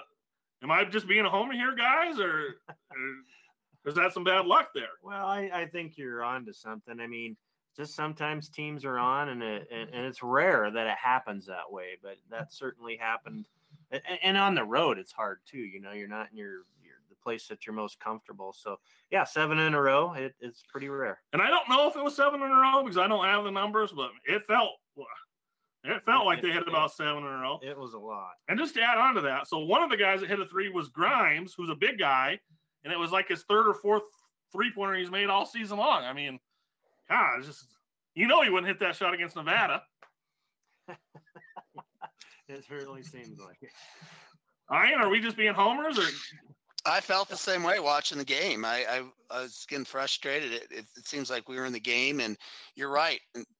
am 0.62 0.70
I 0.70 0.84
just 0.84 1.08
being 1.08 1.24
a 1.24 1.30
homer 1.30 1.54
here, 1.54 1.74
guys, 1.74 2.20
or, 2.20 2.56
or 2.68 3.86
is 3.86 3.94
that 3.94 4.12
some 4.12 4.24
bad 4.24 4.46
luck 4.46 4.68
there? 4.74 4.84
Well, 5.02 5.26
I, 5.26 5.50
I 5.52 5.66
think 5.66 5.98
you're 5.98 6.22
on 6.22 6.44
to 6.46 6.54
something. 6.54 7.00
I 7.00 7.06
mean, 7.08 7.36
just 7.76 7.94
sometimes 7.94 8.48
teams 8.48 8.84
are 8.84 8.98
on, 8.98 9.28
and 9.30 9.42
it, 9.42 9.68
and, 9.72 9.90
and 9.90 10.06
it's 10.06 10.22
rare 10.22 10.70
that 10.70 10.86
it 10.86 10.96
happens 11.02 11.46
that 11.46 11.70
way, 11.70 11.98
but 12.02 12.16
that 12.30 12.52
certainly 12.52 12.96
happened. 12.96 13.46
And, 13.90 14.02
and 14.22 14.36
on 14.36 14.54
the 14.54 14.64
road, 14.64 14.98
it's 14.98 15.12
hard 15.12 15.38
too. 15.46 15.58
You 15.58 15.80
know, 15.80 15.92
you're 15.92 16.08
not 16.08 16.28
in 16.32 16.38
your, 16.38 16.64
your 16.82 16.96
the 17.08 17.16
place 17.22 17.46
that 17.48 17.66
you're 17.66 17.74
most 17.74 18.00
comfortable. 18.00 18.52
So 18.52 18.76
yeah, 19.10 19.24
seven 19.24 19.58
in 19.58 19.74
a 19.74 19.80
row, 19.80 20.12
it, 20.14 20.34
it's 20.40 20.64
pretty 20.68 20.88
rare. 20.88 21.20
And 21.32 21.40
I 21.40 21.48
don't 21.48 21.68
know 21.68 21.88
if 21.88 21.96
it 21.96 22.02
was 22.02 22.16
seven 22.16 22.42
in 22.42 22.50
a 22.50 22.54
row 22.54 22.82
because 22.82 22.98
I 22.98 23.06
don't 23.06 23.24
have 23.24 23.44
the 23.44 23.50
numbers, 23.50 23.92
but 23.92 24.10
it 24.24 24.44
felt 24.44 24.72
it 25.88 26.02
felt 26.04 26.26
like 26.26 26.42
they 26.42 26.50
hit 26.50 26.66
about 26.66 26.92
seven 26.92 27.18
in 27.18 27.24
a 27.24 27.38
row. 27.38 27.60
It 27.62 27.78
was 27.78 27.94
a 27.94 27.98
lot. 27.98 28.32
And 28.48 28.58
just 28.58 28.74
to 28.74 28.82
add 28.82 28.98
on 28.98 29.14
to 29.14 29.20
that, 29.22 29.46
so 29.46 29.60
one 29.60 29.82
of 29.82 29.90
the 29.90 29.96
guys 29.96 30.20
that 30.20 30.28
hit 30.28 30.40
a 30.40 30.46
three 30.46 30.68
was 30.68 30.88
Grimes, 30.88 31.54
who's 31.56 31.70
a 31.70 31.76
big 31.76 31.98
guy, 31.98 32.40
and 32.84 32.92
it 32.92 32.98
was 32.98 33.12
like 33.12 33.28
his 33.28 33.44
third 33.44 33.68
or 33.68 33.74
fourth 33.74 34.02
three 34.52 34.72
pointer 34.74 34.94
he's 34.94 35.10
made 35.10 35.28
all 35.28 35.46
season 35.46 35.78
long. 35.78 36.04
I 36.04 36.12
mean, 36.12 36.40
God, 37.08 37.42
just 37.44 37.66
you 38.14 38.26
know 38.26 38.42
he 38.42 38.50
wouldn't 38.50 38.68
hit 38.68 38.80
that 38.80 38.96
shot 38.96 39.14
against 39.14 39.36
Nevada. 39.36 39.82
It 42.48 42.64
certainly 42.68 43.02
seems 43.02 43.38
like 43.38 43.58
it. 43.62 43.70
Ian, 44.72 45.00
are 45.00 45.08
we 45.08 45.20
just 45.20 45.36
being 45.36 45.54
homers 45.54 45.98
or 45.98 46.06
I 46.86 47.00
felt 47.00 47.28
the 47.28 47.36
same 47.36 47.64
way 47.64 47.80
watching 47.80 48.16
the 48.16 48.24
game. 48.24 48.64
I, 48.64 48.84
I, 48.88 49.02
I 49.30 49.42
was 49.42 49.66
getting 49.68 49.84
frustrated. 49.84 50.52
It, 50.52 50.68
it, 50.70 50.84
it, 50.96 51.06
seems 51.06 51.30
like 51.30 51.48
we 51.48 51.56
were 51.56 51.64
in 51.64 51.72
the 51.72 51.80
game, 51.80 52.20
and 52.20 52.36
you're 52.76 52.90
right. 52.90 53.18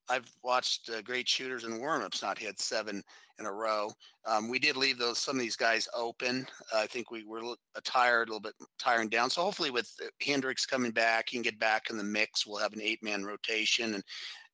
I've 0.08 0.30
watched 0.44 0.88
uh, 0.88 1.02
great 1.02 1.28
shooters 1.28 1.64
in 1.64 1.80
warmups 1.80 2.22
not 2.22 2.38
hit 2.38 2.60
seven 2.60 3.02
in 3.40 3.46
a 3.46 3.52
row. 3.52 3.90
Um, 4.26 4.48
we 4.48 4.60
did 4.60 4.76
leave 4.76 4.96
those 4.96 5.18
some 5.18 5.34
of 5.34 5.42
these 5.42 5.56
guys 5.56 5.88
open. 5.92 6.46
Uh, 6.72 6.78
I 6.78 6.86
think 6.86 7.10
we 7.10 7.24
were 7.24 7.42
a 7.74 7.80
tired, 7.80 8.28
a 8.28 8.32
little 8.32 8.40
bit 8.40 8.54
tiring 8.78 9.08
down. 9.08 9.28
So 9.28 9.42
hopefully, 9.42 9.72
with 9.72 9.92
uh, 10.00 10.06
Hendricks 10.22 10.64
coming 10.64 10.92
back, 10.92 11.28
he 11.28 11.36
can 11.36 11.42
get 11.42 11.58
back 11.58 11.90
in 11.90 11.98
the 11.98 12.04
mix. 12.04 12.46
We'll 12.46 12.60
have 12.60 12.74
an 12.74 12.82
eight 12.82 13.02
man 13.02 13.24
rotation, 13.24 13.94
and 13.94 14.04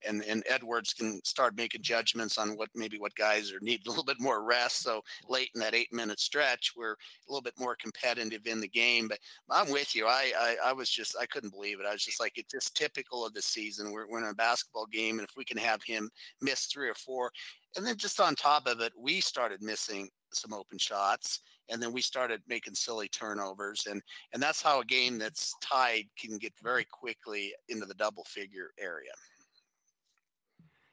and 0.06 0.22
and 0.22 0.42
Edwards 0.48 0.92
can 0.92 1.22
start 1.24 1.56
making 1.56 1.82
judgments 1.82 2.38
on 2.38 2.56
what 2.56 2.68
maybe 2.74 2.98
what 2.98 3.14
guys 3.14 3.52
are 3.52 3.60
need 3.60 3.80
a 3.86 3.88
little 3.88 4.04
bit 4.04 4.20
more 4.20 4.44
rest. 4.44 4.82
So 4.82 5.02
late 5.28 5.50
in 5.54 5.60
that 5.60 5.74
eight 5.74 5.92
minute 5.92 6.20
stretch, 6.20 6.72
we're 6.76 6.92
a 6.92 6.96
little 7.28 7.42
bit 7.42 7.58
more 7.58 7.76
competitive 7.76 8.46
in 8.46 8.60
the 8.60 8.68
game. 8.68 9.08
But 9.08 9.18
I'm 9.50 9.70
with 9.70 9.94
you. 9.94 10.06
I 10.06 10.32
I, 10.38 10.56
I 10.66 10.72
was 10.72 10.90
just 10.90 11.16
I 11.20 11.26
couldn't 11.26 11.52
believe 11.52 11.80
it. 11.80 11.86
I 11.86 11.92
was 11.92 12.04
just 12.04 12.20
like 12.20 12.32
it's 12.36 12.52
just 12.52 12.76
typical 12.76 13.26
of 13.26 13.34
the 13.34 13.42
season. 13.42 13.92
We're, 13.92 14.08
we're 14.08 14.22
in 14.22 14.30
a 14.30 14.34
basketball 14.34 14.86
game, 14.86 15.18
and 15.18 15.28
if 15.28 15.36
we 15.36 15.44
can 15.44 15.58
have 15.58 15.82
him 15.82 16.10
miss 16.40 16.66
three 16.66 16.88
or 16.88 16.94
four, 16.94 17.30
and 17.76 17.86
then 17.86 17.96
just 17.96 18.20
on 18.20 18.34
top 18.34 18.66
of 18.66 18.80
it, 18.80 18.92
we 18.98 19.20
started 19.20 19.62
missing 19.62 20.08
some 20.34 20.52
open 20.52 20.78
shots 20.78 21.40
and 21.68 21.82
then 21.82 21.92
we 21.92 22.00
started 22.00 22.40
making 22.48 22.74
silly 22.74 23.08
turnovers 23.08 23.86
and 23.90 24.02
and 24.32 24.42
that's 24.42 24.62
how 24.62 24.80
a 24.80 24.84
game 24.84 25.18
that's 25.18 25.54
tied 25.60 26.04
can 26.18 26.38
get 26.38 26.52
very 26.62 26.84
quickly 26.84 27.52
into 27.68 27.86
the 27.86 27.94
double 27.94 28.24
figure 28.24 28.70
area 28.78 29.12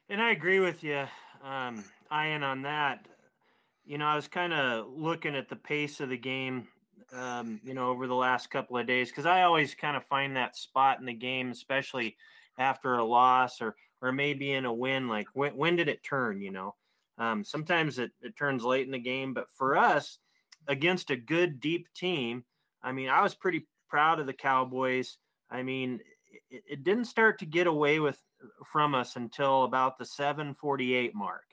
and 0.10 0.22
I 0.22 0.32
agree 0.32 0.60
with 0.60 0.84
you, 0.84 1.06
um, 1.44 1.84
Ian, 2.12 2.44
on 2.44 2.64
that. 2.64 3.06
You 3.86 3.98
know, 3.98 4.06
I 4.06 4.16
was 4.16 4.28
kind 4.28 4.54
of 4.54 4.88
looking 4.96 5.36
at 5.36 5.50
the 5.50 5.56
pace 5.56 6.00
of 6.00 6.10
the 6.10 6.18
game, 6.18 6.68
um, 7.14 7.60
you 7.64 7.74
know, 7.74 7.90
over 7.90 8.08
the 8.08 8.16
last 8.16 8.50
couple 8.50 8.78
of 8.78 8.88
days 8.88 9.10
because 9.10 9.26
I 9.26 9.44
always 9.44 9.76
kind 9.76 9.96
of 9.98 10.06
find 10.06 10.36
that 10.36 10.56
spot 10.58 11.00
in 11.00 11.06
the 11.06 11.14
game, 11.14 11.52
especially 11.52 12.18
after 12.58 12.96
a 12.96 13.04
loss 13.04 13.62
or 13.62 13.76
or 14.02 14.12
maybe 14.12 14.52
in 14.52 14.66
a 14.66 14.74
win. 14.74 15.08
Like 15.08 15.28
when 15.34 15.56
when 15.56 15.76
did 15.76 15.88
it 15.90 16.04
turn? 16.04 16.42
You 16.42 16.52
know, 16.52 16.76
um, 17.18 17.44
sometimes 17.44 18.00
it, 18.00 18.12
it 18.22 18.36
turns 18.36 18.64
late 18.64 18.86
in 18.86 18.92
the 18.92 19.00
game, 19.00 19.34
but 19.34 19.50
for 19.58 19.78
us, 19.78 20.20
against 20.68 21.10
a 21.10 21.16
good 21.16 21.60
deep 21.60 21.88
team, 21.96 22.46
I 22.84 22.92
mean, 22.92 23.10
I 23.10 23.22
was 23.22 23.36
pretty 23.36 23.68
proud 23.90 24.20
of 24.20 24.28
the 24.28 24.34
Cowboys. 24.34 25.18
I 25.50 25.64
mean, 25.64 26.00
it, 26.50 26.64
it 26.68 26.84
didn't 26.84 27.06
start 27.06 27.40
to 27.40 27.46
get 27.46 27.68
away 27.68 28.00
with 28.00 28.20
from 28.66 28.96
us 28.96 29.16
until 29.16 29.64
about 29.64 29.98
the 29.98 30.06
748 30.06 31.16
mark. 31.16 31.44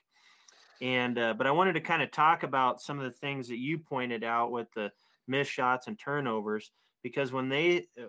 And 0.82 1.18
uh, 1.18 1.34
but 1.34 1.46
I 1.46 1.52
wanted 1.52 1.72
to 1.74 1.80
kind 1.80 2.02
of 2.02 2.10
talk 2.10 2.42
about 2.42 2.82
some 2.82 2.98
of 2.98 3.04
the 3.04 3.18
things 3.18 3.48
that 3.48 3.58
you 3.58 3.78
pointed 3.78 4.24
out 4.24 4.50
with 4.50 4.68
the 4.74 4.92
missed 5.26 5.50
shots 5.50 5.86
and 5.86 5.98
turnovers 5.98 6.70
because 7.02 7.32
when 7.32 7.48
they 7.48 7.86
uh, 7.98 8.08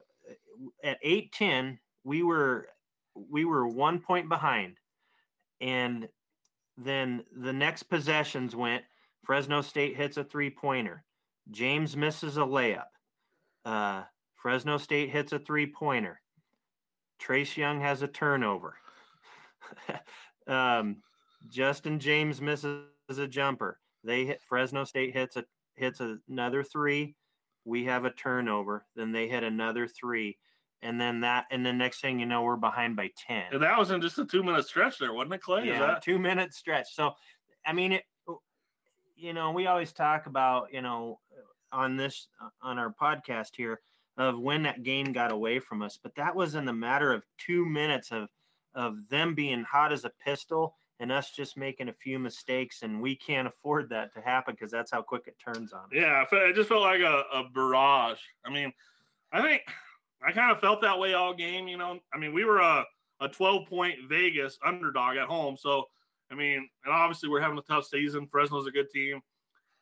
at 0.83 0.97
810 1.01 1.79
we 2.03 2.23
were 2.23 2.67
we 3.15 3.45
were 3.45 3.67
one 3.67 3.99
point 3.99 4.29
behind. 4.29 4.77
And 5.61 6.07
then 6.77 7.23
the 7.35 7.53
next 7.53 7.83
possessions 7.83 8.55
went. 8.55 8.83
Fresno 9.23 9.61
State 9.61 9.97
hits 9.97 10.17
a 10.17 10.23
three 10.23 10.49
pointer 10.49 11.03
James 11.51 11.95
misses 11.95 12.37
a 12.37 12.41
layup. 12.41 12.87
Uh, 13.65 14.03
Fresno 14.35 14.77
State 14.77 15.09
hits 15.09 15.31
a 15.33 15.39
three 15.39 15.67
pointer 15.67 16.21
Trace 17.19 17.57
Young 17.57 17.81
has 17.81 18.01
a 18.01 18.07
turnover. 18.07 18.75
um, 20.47 20.97
Justin 21.47 21.99
James 21.99 22.41
misses 22.41 22.85
a 23.09 23.27
jumper. 23.27 23.79
They 24.03 24.25
hit 24.25 24.41
Fresno 24.41 24.83
State 24.83 25.13
hits 25.13 25.35
a 25.35 25.45
hits 25.75 26.01
another 26.29 26.63
three. 26.63 27.15
We 27.65 27.85
have 27.85 28.05
a 28.05 28.11
turnover. 28.11 28.85
Then 28.95 29.11
they 29.11 29.27
hit 29.27 29.43
another 29.43 29.87
three, 29.87 30.37
and 30.81 30.99
then 30.99 31.21
that, 31.21 31.45
and 31.51 31.65
the 31.65 31.73
next 31.73 32.01
thing 32.01 32.19
you 32.19 32.25
know, 32.25 32.43
we're 32.43 32.55
behind 32.55 32.95
by 32.95 33.11
ten. 33.17 33.45
And 33.51 33.61
that 33.61 33.77
was 33.77 33.91
in 33.91 34.01
just 34.01 34.19
a 34.19 34.25
two 34.25 34.43
minute 34.43 34.65
stretch 34.65 34.99
there, 34.99 35.13
wasn't 35.13 35.35
it, 35.35 35.41
Clay? 35.41 35.67
Yeah, 35.67 35.79
that... 35.79 36.03
two 36.03 36.19
minute 36.19 36.53
stretch. 36.53 36.93
So, 36.93 37.13
I 37.65 37.73
mean, 37.73 37.93
it, 37.93 38.03
you 39.15 39.33
know, 39.33 39.51
we 39.51 39.67
always 39.67 39.91
talk 39.91 40.27
about, 40.27 40.71
you 40.71 40.81
know, 40.81 41.19
on 41.71 41.97
this 41.97 42.27
on 42.61 42.79
our 42.79 42.93
podcast 42.93 43.55
here 43.55 43.81
of 44.17 44.39
when 44.39 44.63
that 44.63 44.83
game 44.83 45.13
got 45.13 45.31
away 45.31 45.59
from 45.59 45.81
us. 45.81 45.99
But 46.01 46.15
that 46.15 46.35
was 46.35 46.55
in 46.55 46.65
the 46.65 46.73
matter 46.73 47.13
of 47.13 47.23
two 47.37 47.65
minutes 47.65 48.11
of 48.11 48.29
of 48.75 48.97
them 49.09 49.33
being 49.33 49.63
hot 49.63 49.91
as 49.91 50.05
a 50.05 50.11
pistol 50.23 50.75
and 50.99 51.11
us 51.11 51.31
just 51.31 51.57
making 51.57 51.89
a 51.89 51.93
few 51.93 52.17
mistakes, 52.19 52.81
and 52.81 53.01
we 53.01 53.15
can't 53.15 53.47
afford 53.47 53.89
that 53.89 54.13
to 54.13 54.21
happen 54.21 54.55
because 54.55 54.71
that's 54.71 54.91
how 54.91 55.01
quick 55.01 55.23
it 55.27 55.35
turns 55.39 55.73
on. 55.73 55.81
Us. 55.81 55.89
Yeah, 55.91 56.25
it 56.31 56.55
just 56.55 56.69
felt 56.69 56.81
like 56.81 57.01
a, 57.01 57.23
a 57.33 57.43
barrage. 57.53 58.19
I 58.45 58.51
mean, 58.51 58.73
I 59.31 59.41
think 59.41 59.61
I 60.25 60.31
kind 60.31 60.51
of 60.51 60.59
felt 60.59 60.81
that 60.81 60.97
way 60.97 61.13
all 61.13 61.33
game. 61.33 61.67
You 61.67 61.77
know, 61.77 61.99
I 62.13 62.17
mean, 62.17 62.33
we 62.33 62.45
were 62.45 62.59
a 62.59 62.85
a 63.19 63.27
12 63.27 63.67
point 63.67 63.95
Vegas 64.07 64.57
underdog 64.65 65.17
at 65.17 65.27
home, 65.27 65.57
so 65.57 65.85
I 66.31 66.35
mean, 66.35 66.67
and 66.85 66.93
obviously 66.93 67.29
we're 67.29 67.41
having 67.41 67.57
a 67.57 67.63
tough 67.63 67.85
season. 67.85 68.27
Fresno's 68.27 68.67
a 68.67 68.71
good 68.71 68.89
team, 68.89 69.21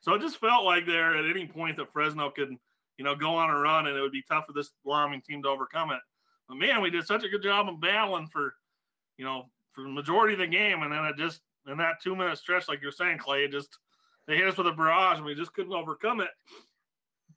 so 0.02 0.13
it 0.13 0.21
just 0.21 0.38
felt 0.38 0.65
like 0.65 0.86
there 0.86 1.15
at 1.17 1.30
any 1.30 1.48
point 1.48 1.78
that 1.78 1.91
Fresno 1.91 2.30
could 2.30 2.56
you 2.97 3.05
know, 3.05 3.15
go 3.15 3.36
on 3.36 3.49
a 3.49 3.58
run, 3.58 3.88
and 3.88 3.97
it 3.97 4.01
would 4.01 4.12
be 4.12 4.23
tough 4.27 4.45
for 4.45 4.53
this 4.53 4.71
Wyoming 4.84 5.21
team 5.21 5.43
to 5.43 5.49
overcome 5.49 5.91
it. 5.91 5.99
But 6.47 6.58
man, 6.58 6.81
we 6.81 6.89
did 6.89 7.05
such 7.05 7.23
a 7.23 7.29
good 7.29 7.43
job 7.43 7.67
of 7.67 7.81
battling 7.81 8.27
for, 8.27 8.53
you 9.17 9.25
know, 9.25 9.49
for 9.71 9.84
the 9.84 9.89
majority 9.89 10.34
of 10.34 10.39
the 10.39 10.47
game, 10.47 10.84
and 10.84 10.91
then 10.91 11.05
it 11.05 11.17
just 11.17 11.41
in 11.67 11.77
that 11.77 12.01
two 12.01 12.15
minute 12.15 12.38
stretch, 12.38 12.67
like 12.67 12.81
you're 12.81 12.91
saying, 12.91 13.17
Clay, 13.17 13.47
just 13.47 13.77
they 14.27 14.38
hit 14.38 14.47
us 14.47 14.58
with 14.58 14.67
a 14.67 14.71
barrage, 14.71 15.17
and 15.17 15.25
we 15.25 15.36
just 15.36 15.53
couldn't 15.53 15.73
overcome 15.73 16.21
it. 16.21 16.29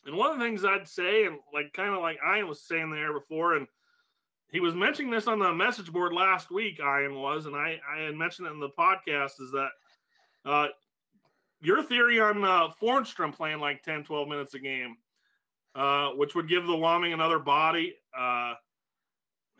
And 0.07 0.17
one 0.17 0.31
of 0.31 0.39
the 0.39 0.45
things 0.45 0.65
I'd 0.65 0.89
say, 0.89 1.25
and 1.25 1.39
like 1.53 1.73
kind 1.73 1.95
of 1.95 2.01
like 2.01 2.19
Ian 2.25 2.49
was 2.49 2.63
saying 2.63 2.91
there 2.91 3.13
before, 3.13 3.57
and 3.57 3.67
he 4.51 4.61
was 4.61 4.75
mentioning 4.75 5.11
this 5.11 5.27
on 5.27 5.39
the 5.39 5.53
message 5.53 5.93
board 5.93 6.13
last 6.13 6.51
week, 6.51 6.79
Ian 6.81 7.17
was, 7.17 7.47
and 7.47 7.57
I, 7.57 7.81
I 7.87 8.03
had 8.03 8.15
mentioned 8.15 8.47
it 8.47 8.53
in 8.53 8.61
the 8.61 8.71
podcast, 8.71 9.41
is 9.41 9.51
that 9.53 9.69
uh, 10.45 10.69
your 11.61 11.83
theory 11.83 12.21
on 12.21 12.45
uh, 12.45 12.69
Fornstrom 12.81 13.35
playing 13.35 13.59
like 13.59 13.83
10, 13.83 14.05
12 14.05 14.29
minutes 14.29 14.55
a 14.55 14.59
game 14.59 14.97
uh, 15.75 16.11
which 16.11 16.35
would 16.35 16.49
give 16.49 16.67
the 16.67 16.77
Wyoming 16.77 17.13
another 17.13 17.39
body. 17.39 17.95
Uh, 18.17 18.55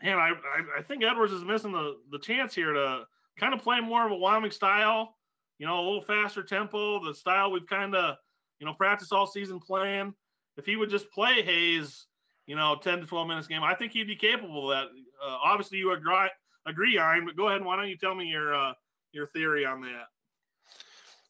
man, 0.01 0.17
I, 0.17 0.31
I, 0.31 0.79
I 0.79 0.81
think 0.81 1.03
Edwards 1.03 1.33
is 1.33 1.43
missing 1.43 1.71
the 1.71 1.97
the 2.11 2.19
chance 2.19 2.53
here 2.53 2.73
to 2.73 3.03
kind 3.37 3.53
of 3.53 3.61
play 3.61 3.79
more 3.79 4.05
of 4.05 4.11
a 4.11 4.15
Wyoming 4.15 4.51
style. 4.51 5.15
You 5.57 5.67
know, 5.67 5.79
a 5.79 5.83
little 5.83 6.01
faster 6.01 6.43
tempo, 6.43 7.03
the 7.03 7.13
style 7.13 7.51
we've 7.51 7.67
kind 7.67 7.95
of 7.95 8.15
you 8.59 8.65
know 8.65 8.73
practiced 8.73 9.13
all 9.13 9.27
season 9.27 9.59
playing. 9.59 10.13
If 10.57 10.65
he 10.65 10.75
would 10.75 10.89
just 10.89 11.09
play 11.11 11.41
Hayes, 11.41 12.07
you 12.47 12.55
know, 12.55 12.77
ten 12.81 12.99
to 12.99 13.05
twelve 13.05 13.27
minutes 13.27 13.47
game, 13.47 13.63
I 13.63 13.75
think 13.75 13.91
he'd 13.91 14.07
be 14.07 14.15
capable 14.15 14.71
of 14.71 14.77
that. 14.77 14.87
Uh, 15.25 15.37
obviously, 15.43 15.77
you 15.77 15.91
agree, 15.93 16.29
agree, 16.65 16.95
Ian, 16.95 17.25
but 17.25 17.35
go 17.35 17.47
ahead. 17.47 17.57
And 17.57 17.65
why 17.65 17.75
don't 17.75 17.89
you 17.89 17.97
tell 17.97 18.15
me 18.15 18.25
your 18.25 18.53
uh, 18.53 18.73
your 19.11 19.27
theory 19.27 19.65
on 19.65 19.81
that? 19.81 20.05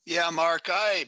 Yeah, 0.06 0.30
Mark, 0.32 0.70
I 0.72 1.06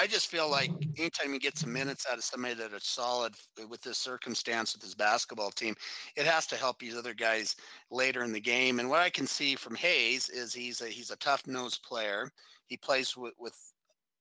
I 0.00 0.06
just 0.06 0.28
feel 0.28 0.50
like 0.50 0.70
anytime 0.96 1.34
you 1.34 1.38
get 1.38 1.58
some 1.58 1.74
minutes 1.74 2.06
out 2.10 2.16
of 2.16 2.24
somebody 2.24 2.54
that 2.54 2.72
is 2.72 2.84
solid 2.84 3.34
with 3.68 3.82
this 3.82 3.98
circumstance 3.98 4.72
with 4.72 4.82
his 4.82 4.94
basketball 4.94 5.50
team, 5.50 5.74
it 6.16 6.24
has 6.24 6.46
to 6.46 6.56
help 6.56 6.78
these 6.78 6.96
other 6.96 7.12
guys 7.12 7.54
later 7.90 8.24
in 8.24 8.32
the 8.32 8.40
game. 8.40 8.80
And 8.80 8.88
what 8.88 9.00
I 9.00 9.10
can 9.10 9.26
see 9.26 9.56
from 9.56 9.74
Hayes 9.74 10.30
is 10.30 10.54
he's 10.54 10.80
a 10.80 10.86
he's 10.86 11.10
a 11.10 11.16
tough 11.16 11.46
nosed 11.46 11.82
player. 11.82 12.30
He 12.64 12.78
plays 12.78 13.14
with, 13.14 13.34
with 13.38 13.54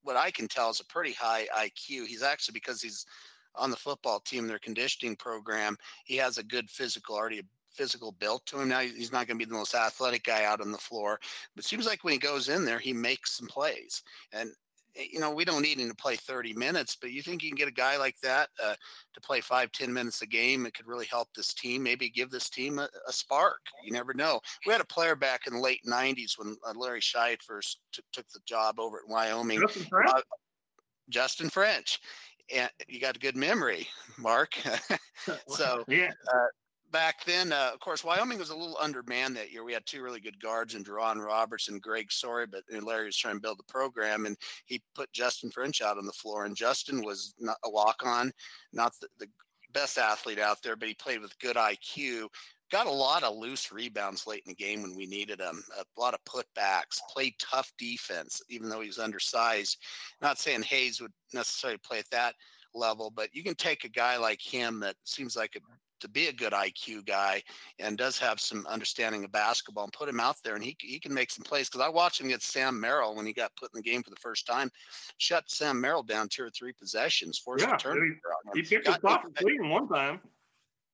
what 0.03 0.17
I 0.17 0.31
can 0.31 0.49
tell 0.49 0.69
is 0.69 0.81
a 0.81 0.85
pretty 0.85 1.13
high 1.13 1.47
IQ. 1.57 2.07
He's 2.07 2.23
actually 2.23 2.55
because 2.55 2.81
he's 2.81 3.05
on 3.55 3.71
the 3.71 3.77
football 3.77 4.19
team, 4.19 4.47
their 4.47 4.59
conditioning 4.59 5.15
program, 5.15 5.77
he 6.03 6.17
has 6.17 6.37
a 6.37 6.43
good 6.43 6.69
physical 6.69 7.15
already 7.15 7.41
physical 7.71 8.11
built 8.11 8.45
to 8.47 8.59
him. 8.59 8.67
Now 8.67 8.81
he's 8.81 9.13
not 9.13 9.27
going 9.27 9.39
to 9.39 9.45
be 9.45 9.49
the 9.49 9.57
most 9.57 9.75
athletic 9.75 10.25
guy 10.25 10.43
out 10.43 10.59
on 10.59 10.73
the 10.73 10.77
floor, 10.77 11.21
but 11.55 11.63
seems 11.63 11.85
like 11.85 12.03
when 12.03 12.11
he 12.11 12.19
goes 12.19 12.49
in 12.49 12.65
there, 12.65 12.79
he 12.79 12.91
makes 12.91 13.37
some 13.37 13.47
plays. 13.47 14.03
And 14.33 14.51
you 14.95 15.19
know, 15.19 15.31
we 15.31 15.45
don't 15.45 15.61
need 15.61 15.79
him 15.79 15.89
to 15.89 15.95
play 15.95 16.15
30 16.15 16.53
minutes, 16.53 16.95
but 16.99 17.11
you 17.11 17.21
think 17.21 17.43
you 17.43 17.49
can 17.49 17.57
get 17.57 17.67
a 17.67 17.71
guy 17.71 17.97
like 17.97 18.19
that 18.21 18.49
uh, 18.63 18.75
to 19.13 19.21
play 19.21 19.41
five, 19.41 19.71
10 19.71 19.93
minutes 19.93 20.21
a 20.21 20.27
game? 20.27 20.65
It 20.65 20.73
could 20.73 20.87
really 20.87 21.05
help 21.05 21.29
this 21.35 21.53
team, 21.53 21.83
maybe 21.83 22.09
give 22.09 22.29
this 22.29 22.49
team 22.49 22.79
a, 22.79 22.89
a 23.07 23.13
spark. 23.13 23.59
You 23.83 23.91
never 23.91 24.13
know. 24.13 24.39
We 24.65 24.71
had 24.71 24.81
a 24.81 24.85
player 24.85 25.15
back 25.15 25.47
in 25.47 25.53
the 25.53 25.59
late 25.59 25.81
90s 25.87 26.37
when 26.37 26.55
uh, 26.67 26.73
Larry 26.75 27.01
Shyatt 27.01 27.41
first 27.41 27.79
t- 27.93 28.03
took 28.11 28.27
the 28.29 28.39
job 28.45 28.79
over 28.79 28.97
at 28.97 29.09
Wyoming. 29.09 29.61
Justin 29.61 29.85
French. 29.85 30.11
Uh, 30.13 30.21
Justin 31.09 31.49
French. 31.49 31.99
And 32.53 32.69
you 32.87 32.99
got 32.99 33.15
a 33.15 33.19
good 33.19 33.35
memory, 33.35 33.87
Mark. 34.17 34.53
so, 35.47 35.83
yeah. 35.87 36.11
Uh, 36.33 36.47
back 36.91 37.25
then, 37.25 37.51
uh, 37.51 37.71
of 37.73 37.79
course, 37.79 38.03
Wyoming 38.03 38.39
was 38.39 38.49
a 38.49 38.55
little 38.55 38.77
undermanned 38.79 39.35
that 39.35 39.51
year. 39.51 39.63
We 39.63 39.73
had 39.73 39.85
two 39.85 40.01
really 40.01 40.19
good 40.19 40.39
guards 40.41 40.75
in 40.75 40.83
Deron 40.83 41.23
Roberts 41.23 41.69
and 41.69 41.81
Greg 41.81 42.11
Sorey, 42.11 42.47
but 42.47 42.63
Larry 42.83 43.05
was 43.05 43.17
trying 43.17 43.35
to 43.35 43.41
build 43.41 43.59
the 43.59 43.71
program, 43.71 44.25
and 44.25 44.37
he 44.65 44.81
put 44.95 45.11
Justin 45.13 45.51
French 45.51 45.81
out 45.81 45.97
on 45.97 46.05
the 46.05 46.11
floor. 46.11 46.45
And 46.45 46.55
Justin 46.55 47.03
was 47.03 47.33
not 47.39 47.57
a 47.63 47.69
walk 47.69 48.01
on, 48.05 48.31
not 48.73 48.93
the, 49.01 49.07
the 49.19 49.27
best 49.73 49.97
athlete 49.97 50.39
out 50.39 50.61
there, 50.63 50.75
but 50.75 50.87
he 50.87 50.93
played 50.93 51.21
with 51.21 51.37
good 51.39 51.55
IQ. 51.55 52.27
Got 52.71 52.87
a 52.87 52.91
lot 52.91 53.23
of 53.23 53.35
loose 53.35 53.71
rebounds 53.71 54.27
late 54.27 54.43
in 54.45 54.51
the 54.51 54.63
game 54.63 54.83
when 54.83 54.95
we 54.95 55.07
needed 55.07 55.39
him. 55.39 55.63
A 55.79 55.99
lot 55.99 56.13
of 56.13 56.23
putbacks. 56.25 56.99
Played 57.09 57.33
tough 57.39 57.71
defense, 57.79 58.41
even 58.49 58.69
though 58.69 58.81
he 58.81 58.87
was 58.87 58.99
undersized. 58.99 59.77
Not 60.21 60.37
saying 60.37 60.61
Hayes 60.63 61.01
would 61.01 61.13
necessarily 61.33 61.79
play 61.79 61.99
at 61.99 62.09
that 62.11 62.35
level, 62.75 63.11
but 63.15 63.33
you 63.33 63.43
can 63.43 63.55
take 63.55 63.83
a 63.83 63.89
guy 63.89 64.17
like 64.17 64.41
him 64.41 64.79
that 64.81 64.95
seems 65.03 65.35
like 65.35 65.55
a 65.55 65.59
to 65.99 66.07
be 66.07 66.27
a 66.27 66.33
good 66.33 66.53
IQ 66.53 67.05
guy 67.05 67.41
and 67.79 67.97
does 67.97 68.17
have 68.19 68.39
some 68.39 68.65
understanding 68.67 69.23
of 69.23 69.31
basketball 69.31 69.85
and 69.85 69.93
put 69.93 70.09
him 70.09 70.19
out 70.19 70.35
there 70.43 70.55
and 70.55 70.63
he, 70.63 70.75
he 70.79 70.99
can 70.99 71.13
make 71.13 71.31
some 71.31 71.43
plays. 71.43 71.69
Cause 71.69 71.81
I 71.81 71.89
watched 71.89 72.19
him 72.19 72.27
against 72.27 72.51
Sam 72.51 72.79
Merrill 72.79 73.15
when 73.15 73.25
he 73.25 73.33
got 73.33 73.55
put 73.55 73.69
in 73.73 73.77
the 73.77 73.89
game 73.89 74.03
for 74.03 74.09
the 74.09 74.15
first 74.17 74.45
time, 74.45 74.69
shut 75.17 75.49
Sam 75.49 75.79
Merrill 75.79 76.03
down 76.03 76.27
two 76.29 76.43
or 76.43 76.49
three 76.49 76.73
possessions, 76.73 77.37
forced 77.37 77.65
yeah, 77.65 77.75
a 77.75 77.77
turnover. 77.77 78.07
He, 78.53 78.61
he 78.61 78.67
picked 78.67 78.85
got, 78.85 79.03
off 79.03 79.25
clean 79.35 79.69
one 79.69 79.87
time. 79.87 80.19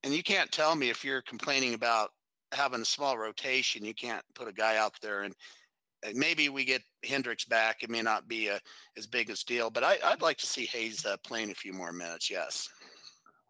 And 0.04 0.13
you 0.13 0.24
can't 0.24 0.52
tell 0.52 0.76
me 0.76 0.89
if 0.89 1.04
you're 1.04 1.24
complaining 1.24 1.74
about 1.74 2.12
having 2.52 2.82
a 2.82 2.86
small 2.86 3.18
rotation, 3.18 3.84
you 3.84 3.94
can't 3.94 4.24
put 4.36 4.48
a 4.48 4.54
guy 4.54 4.78
out 4.78 4.94
there 5.02 5.24
and 5.24 5.34
maybe 6.13 6.50
we 6.50 6.65
get 6.65 6.82
Hendricks 7.04 7.46
back. 7.46 7.84
It 7.84 7.89
may 7.89 8.02
not 8.02 8.28
be 8.28 8.48
a, 8.48 8.60
as 8.98 9.08
big 9.08 9.30
a 9.30 9.36
deal, 9.48 9.70
but 9.70 9.84
I, 9.84 9.98
would 10.10 10.22
like 10.22 10.38
to 10.38 10.46
see 10.46 10.65
Hayes 10.68 11.06
uh, 11.06 11.18
playing 11.26 11.52
a 11.52 11.56
few 11.56 11.74
more 11.74 11.91
minutes. 11.91 12.30
Yes. 12.30 12.70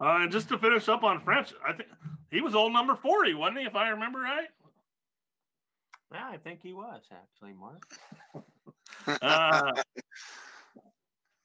Uh, 0.01 0.19
and 0.21 0.31
just 0.31 0.49
to 0.49 0.57
finish 0.57 0.89
up 0.89 1.03
on 1.03 1.21
French, 1.21 1.53
I 1.65 1.73
think 1.73 1.89
he 2.29 2.41
was 2.41 2.53
old 2.53 2.73
number 2.73 2.95
40, 2.95 3.33
wasn't 3.33 3.59
he, 3.59 3.65
if 3.65 3.75
I 3.75 3.89
remember 3.89 4.19
right? 4.19 4.47
Yeah, 6.13 6.27
I 6.31 6.37
think 6.37 6.61
he 6.61 6.73
was 6.73 7.01
actually, 7.11 7.53
Mark. 7.53 7.83
uh, 9.21 9.71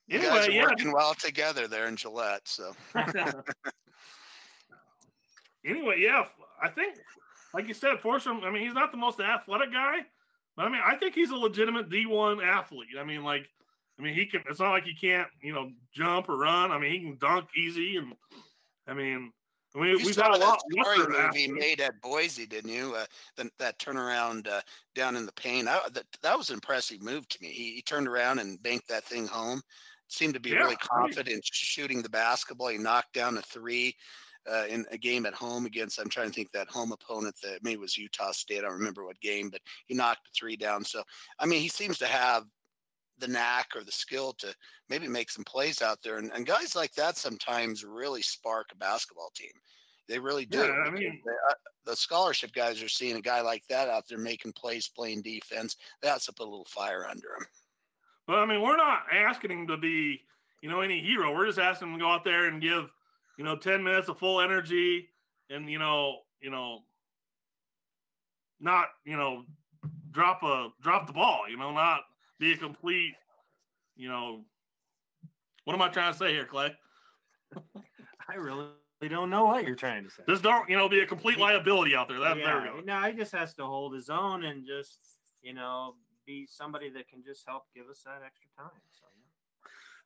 you 0.08 0.18
anyway, 0.18 0.34
guys 0.34 0.48
are 0.48 0.52
yeah. 0.52 0.64
working 0.64 0.92
well 0.92 1.14
together 1.14 1.68
there 1.68 1.86
in 1.86 1.96
Gillette. 1.96 2.46
So, 2.46 2.74
anyway, 5.64 6.00
yeah, 6.00 6.24
I 6.60 6.68
think, 6.68 6.96
like 7.54 7.68
you 7.68 7.74
said, 7.74 7.98
Forsum, 8.02 8.42
I 8.42 8.50
mean, 8.50 8.62
he's 8.62 8.74
not 8.74 8.90
the 8.90 8.98
most 8.98 9.20
athletic 9.20 9.72
guy, 9.72 10.00
but 10.56 10.66
I 10.66 10.68
mean, 10.68 10.82
I 10.84 10.96
think 10.96 11.14
he's 11.14 11.30
a 11.30 11.36
legitimate 11.36 11.88
D1 11.88 12.44
athlete. 12.44 12.88
I 12.98 13.04
mean, 13.04 13.22
like, 13.22 13.48
I 14.00 14.02
mean, 14.02 14.14
he 14.14 14.24
can. 14.24 14.42
It's 14.48 14.60
not 14.60 14.70
like 14.70 14.84
he 14.84 14.94
can't, 14.94 15.28
you 15.42 15.52
know, 15.52 15.70
jump 15.92 16.30
or 16.30 16.38
run. 16.38 16.72
I 16.72 16.78
mean, 16.78 16.90
he 16.92 17.00
can 17.00 17.18
dunk 17.18 17.48
easy, 17.54 17.96
and 17.96 18.14
I 18.86 18.94
mean, 18.94 19.30
I 19.76 19.78
mean, 19.78 19.98
you 19.98 20.06
we've 20.06 20.16
got 20.16 20.34
a 20.34 20.38
lot. 20.38 20.58
Story 20.72 21.06
movie 21.06 21.48
made 21.48 21.82
at 21.82 22.00
Boise, 22.00 22.46
didn't 22.46 22.70
you? 22.70 22.94
Uh, 22.96 23.04
the, 23.36 23.50
that 23.58 23.78
turnaround 23.78 24.48
uh, 24.48 24.62
down 24.94 25.16
in 25.16 25.26
the 25.26 25.32
paint. 25.32 25.68
I, 25.68 25.80
that 25.92 26.04
that 26.22 26.38
was 26.38 26.48
an 26.48 26.54
impressive 26.54 27.02
move 27.02 27.28
to 27.28 27.38
me. 27.42 27.48
He, 27.48 27.74
he 27.74 27.82
turned 27.82 28.08
around 28.08 28.38
and 28.38 28.62
banked 28.62 28.88
that 28.88 29.04
thing 29.04 29.26
home. 29.26 29.60
Seemed 30.08 30.32
to 30.34 30.40
be 30.40 30.50
yeah, 30.50 30.60
really 30.60 30.76
confident 30.76 31.36
right. 31.36 31.44
shooting 31.44 32.00
the 32.00 32.08
basketball. 32.08 32.68
He 32.68 32.78
knocked 32.78 33.12
down 33.12 33.36
a 33.36 33.42
three. 33.42 33.94
Uh, 34.50 34.64
in 34.70 34.86
a 34.90 34.96
game 34.96 35.26
at 35.26 35.34
home 35.34 35.66
against, 35.66 36.00
I'm 36.00 36.08
trying 36.08 36.28
to 36.28 36.32
think 36.32 36.50
that 36.52 36.66
home 36.70 36.92
opponent 36.92 37.34
that 37.42 37.62
maybe 37.62 37.76
was 37.76 37.98
Utah 37.98 38.32
State. 38.32 38.60
I 38.60 38.62
don't 38.62 38.72
remember 38.72 39.04
what 39.04 39.20
game, 39.20 39.50
but 39.50 39.60
he 39.84 39.94
knocked 39.94 40.24
the 40.24 40.30
three 40.34 40.56
down. 40.56 40.82
So, 40.82 41.02
I 41.38 41.44
mean, 41.44 41.60
he 41.60 41.68
seems 41.68 41.98
to 41.98 42.06
have 42.06 42.44
the 43.20 43.28
knack 43.28 43.68
or 43.76 43.84
the 43.84 43.92
skill 43.92 44.32
to 44.38 44.54
maybe 44.88 45.06
make 45.06 45.30
some 45.30 45.44
plays 45.44 45.82
out 45.82 45.98
there. 46.02 46.18
And, 46.18 46.32
and 46.34 46.46
guys 46.46 46.74
like 46.74 46.94
that 46.94 47.16
sometimes 47.16 47.84
really 47.84 48.22
spark 48.22 48.68
a 48.72 48.76
basketball 48.76 49.30
team. 49.34 49.52
They 50.08 50.18
really 50.18 50.44
do. 50.44 50.58
Yeah, 50.58 50.82
I 50.86 50.90
mean, 50.90 51.20
they, 51.24 51.32
uh, 51.50 51.54
the 51.84 51.94
scholarship 51.94 52.52
guys 52.52 52.82
are 52.82 52.88
seeing 52.88 53.16
a 53.16 53.20
guy 53.20 53.42
like 53.42 53.62
that 53.70 53.88
out 53.88 54.04
there 54.08 54.18
making 54.18 54.52
plays, 54.54 54.88
playing 54.88 55.22
defense. 55.22 55.76
That's 56.02 56.26
to 56.26 56.32
put 56.32 56.48
a 56.48 56.50
little 56.50 56.66
fire 56.68 57.06
under 57.08 57.28
him. 57.28 57.46
Well, 58.26 58.40
I 58.40 58.46
mean, 58.46 58.60
we're 58.60 58.76
not 58.76 59.02
asking 59.12 59.52
him 59.52 59.66
to 59.68 59.76
be, 59.76 60.20
you 60.62 60.68
know, 60.68 60.80
any 60.80 61.00
hero. 61.00 61.32
We're 61.34 61.46
just 61.46 61.60
asking 61.60 61.88
him 61.88 61.94
to 61.94 62.00
go 62.00 62.10
out 62.10 62.24
there 62.24 62.46
and 62.46 62.60
give, 62.60 62.90
you 63.38 63.44
know, 63.44 63.56
ten 63.56 63.84
minutes 63.84 64.08
of 64.08 64.18
full 64.18 64.40
energy, 64.40 65.08
and 65.48 65.70
you 65.70 65.78
know, 65.78 66.18
you 66.40 66.50
know, 66.50 66.80
not, 68.60 68.86
you 69.04 69.16
know, 69.16 69.44
drop 70.10 70.42
a 70.42 70.68
drop 70.82 71.06
the 71.06 71.12
ball. 71.12 71.48
You 71.48 71.56
know, 71.56 71.72
not 71.72 72.00
be 72.40 72.54
a 72.54 72.56
complete, 72.56 73.12
you 73.96 74.08
know, 74.08 74.40
what 75.64 75.74
am 75.74 75.82
I 75.82 75.88
trying 75.88 76.12
to 76.12 76.18
say 76.18 76.32
here, 76.32 76.46
Clay? 76.46 76.74
I 78.28 78.34
really 78.34 78.68
don't 79.08 79.30
know 79.30 79.44
what 79.44 79.66
you're 79.66 79.76
trying 79.76 80.04
to 80.04 80.10
say. 80.10 80.22
Just 80.26 80.42
don't, 80.42 80.68
you 80.68 80.76
know, 80.76 80.88
be 80.88 81.00
a 81.00 81.06
complete 81.06 81.38
liability 81.38 81.94
out 81.94 82.08
there. 82.08 82.18
That, 82.18 82.38
yeah, 82.38 82.44
there 82.44 82.60
we 82.74 82.80
go. 82.80 82.84
No, 82.84 83.02
he 83.02 83.12
just 83.12 83.32
has 83.32 83.54
to 83.54 83.64
hold 83.64 83.94
his 83.94 84.08
own 84.08 84.44
and 84.44 84.66
just, 84.66 84.98
you 85.42 85.52
know, 85.52 85.94
be 86.26 86.46
somebody 86.50 86.88
that 86.90 87.08
can 87.08 87.22
just 87.22 87.44
help 87.46 87.64
give 87.74 87.86
us 87.88 88.02
that 88.04 88.22
extra 88.24 88.50
time. 88.58 88.80
So, 88.90 89.04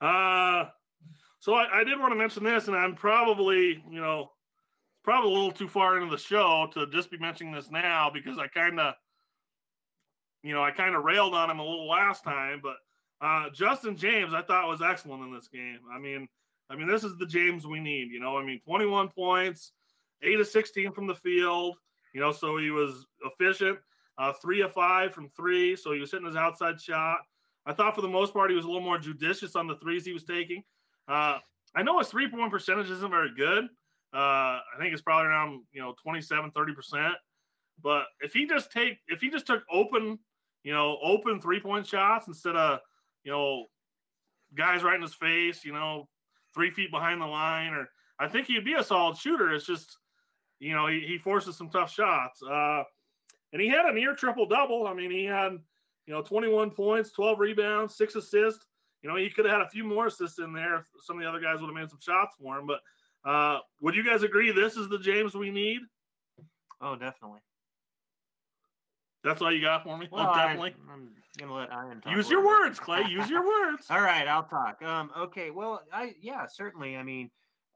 yeah. 0.03 0.09
Uh, 0.09 0.69
so 1.39 1.55
I, 1.55 1.81
I 1.81 1.85
did 1.85 2.01
want 2.01 2.13
to 2.13 2.17
mention 2.17 2.43
this, 2.43 2.67
and 2.67 2.77
I'm 2.77 2.95
probably, 2.95 3.83
you 3.91 4.01
know, 4.01 4.33
probably 5.05 5.31
a 5.31 5.35
little 5.35 5.53
too 5.53 5.69
far 5.69 5.99
into 5.99 6.11
the 6.11 6.21
show 6.21 6.69
to 6.73 6.87
just 6.89 7.11
be 7.11 7.19
mentioning 7.19 7.53
this 7.53 7.71
now 7.71 8.11
because 8.13 8.39
I 8.39 8.49
kind 8.49 8.81
of 8.81 8.95
you 10.45 10.53
know, 10.53 10.63
I 10.63 10.71
kind 10.71 10.95
of 10.95 11.05
railed 11.05 11.35
on 11.35 11.51
him 11.51 11.59
a 11.59 11.65
little 11.65 11.89
last 11.89 12.23
time, 12.23 12.61
but 12.63 12.77
uh, 13.21 13.49
Justin 13.51 13.97
James, 13.97 14.35
I 14.35 14.43
thought 14.43 14.69
was 14.69 14.83
excellent 14.83 15.23
in 15.23 15.33
this 15.33 15.49
game. 15.49 15.79
I 15.93 15.99
mean, 15.99 16.29
I 16.69 16.77
mean, 16.77 16.87
this 16.87 17.03
is 17.03 17.17
the 17.17 17.27
James 17.27 17.67
we 17.67 17.81
need. 17.81 18.11
You 18.11 18.21
know, 18.21 18.37
I 18.37 18.45
mean, 18.45 18.61
21 18.67 19.09
points, 19.09 19.73
eight 20.23 20.39
of 20.39 20.47
16 20.47 20.93
from 20.93 21.07
the 21.07 21.15
field. 21.15 21.77
You 22.13 22.21
know, 22.21 22.31
so 22.31 22.59
he 22.59 22.71
was 22.71 23.07
efficient. 23.25 23.79
Uh, 24.19 24.33
three 24.41 24.61
of 24.61 24.73
five 24.73 25.13
from 25.13 25.31
three, 25.37 25.75
so 25.75 25.93
he 25.93 25.99
was 25.99 26.11
hitting 26.11 26.27
his 26.27 26.37
outside 26.37 26.81
shot. 26.81 27.19
I 27.67 27.73
thought 27.73 27.95
for 27.95 28.03
the 28.03 28.09
most 28.09 28.35
part 28.35 28.51
he 28.51 28.57
was 28.57 28.67
a 28.67 28.69
little 28.69 28.83
more 28.83 28.99
judicious 28.99 29.57
on 29.57 29.67
the 29.67 29.77
threes 29.77 30.05
he 30.05 30.13
was 30.13 30.25
taking. 30.25 30.63
Uh, 31.09 31.39
I 31.75 31.83
know 31.83 31.99
his 31.99 32.09
three 32.09 32.29
point 32.29 32.53
percentage 32.53 32.91
isn't 32.91 33.11
very 33.11 33.31
good. 33.35 33.65
Uh, 34.13 34.61
I 34.61 34.77
think 34.79 34.93
it's 34.93 35.03
probably 35.03 35.27
around 35.27 35.63
you 35.73 35.81
know 35.81 35.95
27, 36.03 36.51
30 36.51 36.75
percent. 36.75 37.15
But 37.83 38.05
if 38.21 38.33
he 38.33 38.47
just 38.47 38.71
take 38.71 38.99
if 39.09 39.21
he 39.21 39.31
just 39.31 39.47
took 39.47 39.65
open 39.73 40.19
you 40.65 40.73
know, 40.73 40.99
open 41.03 41.41
three 41.41 41.61
point 41.61 41.87
shots 41.87 42.27
instead 42.27 42.57
of, 42.57 42.81
you 43.23 43.31
know, 43.31 43.67
guys 44.57 44.83
right 44.83 44.97
in 44.97 45.03
his 45.03 45.15
face, 45.15 45.65
you 45.65 45.73
know, 45.73 46.09
three 46.55 46.71
feet 46.71 46.91
behind 46.91 47.21
the 47.21 47.27
line. 47.27 47.73
Or 47.73 47.89
I 48.19 48.29
think 48.29 48.47
he'd 48.47 48.65
be 48.65 48.75
a 48.75 48.83
solid 48.83 49.17
shooter. 49.17 49.53
It's 49.53 49.67
just, 49.67 49.99
you 50.59 50.75
know, 50.75 50.87
he, 50.87 51.01
he 51.01 51.19
forces 51.19 51.57
some 51.57 51.69
tough 51.69 51.93
shots. 51.93 52.43
Uh, 52.43 52.83
and 53.53 53.61
he 53.61 53.69
had 53.69 53.85
a 53.85 53.93
near 53.93 54.15
triple 54.15 54.47
double. 54.47 54.87
I 54.87 54.95
mean, 54.95 55.11
he 55.11 55.25
had, 55.25 55.53
you 56.07 56.15
know, 56.15 56.23
21 56.23 56.71
points, 56.71 57.13
12 57.13 57.39
rebounds, 57.39 57.97
six 57.97 58.15
assists. 58.17 58.67
You 59.03 59.11
know, 59.11 59.17
he 59.17 59.29
could 59.29 59.45
have 59.45 59.53
had 59.53 59.67
a 59.67 59.69
few 59.69 59.85
more 59.85 60.07
assists 60.07 60.39
in 60.39 60.55
there 60.55 60.77
if 60.77 60.87
some 61.01 61.17
of 61.17 61.23
the 61.23 61.29
other 61.29 61.41
guys 61.41 61.61
would 61.61 61.67
have 61.67 61.77
made 61.77 61.91
some 61.91 62.01
shots 62.01 62.37
for 62.41 62.59
him. 62.59 62.67
But 62.67 62.81
uh, 63.29 63.59
would 63.83 63.95
you 63.95 64.03
guys 64.03 64.23
agree 64.23 64.51
this 64.51 64.77
is 64.77 64.89
the 64.89 64.99
James 64.99 65.35
we 65.35 65.51
need? 65.51 65.81
Oh, 66.81 66.97
definitely. 66.97 67.41
That's 69.25 69.41
all 69.41 69.51
you 69.51 69.63
got 69.63 69.83
for 69.83 69.97
me? 69.97 70.07
Well, 70.11 70.33
definitely. 70.35 70.75
I, 70.89 70.93
am 70.93 71.11
gonna 71.39 71.55
let 71.55 71.71
Ian 71.71 72.01
talk. 72.03 72.15
Use 72.15 72.31
your 72.31 72.45
words, 72.45 72.79
Clay. 72.79 73.05
Use 73.09 73.29
your 73.31 73.45
words. 73.45 73.87
all 73.91 74.01
right, 74.01 74.29
I'll 74.29 74.45
talk. 74.45 74.83
Um, 74.83 75.11
okay. 75.19 75.51
Well, 75.51 75.83
I 75.93 76.15
yeah, 76.21 76.47
certainly. 76.47 76.97
I 76.97 77.03
mean, 77.03 77.31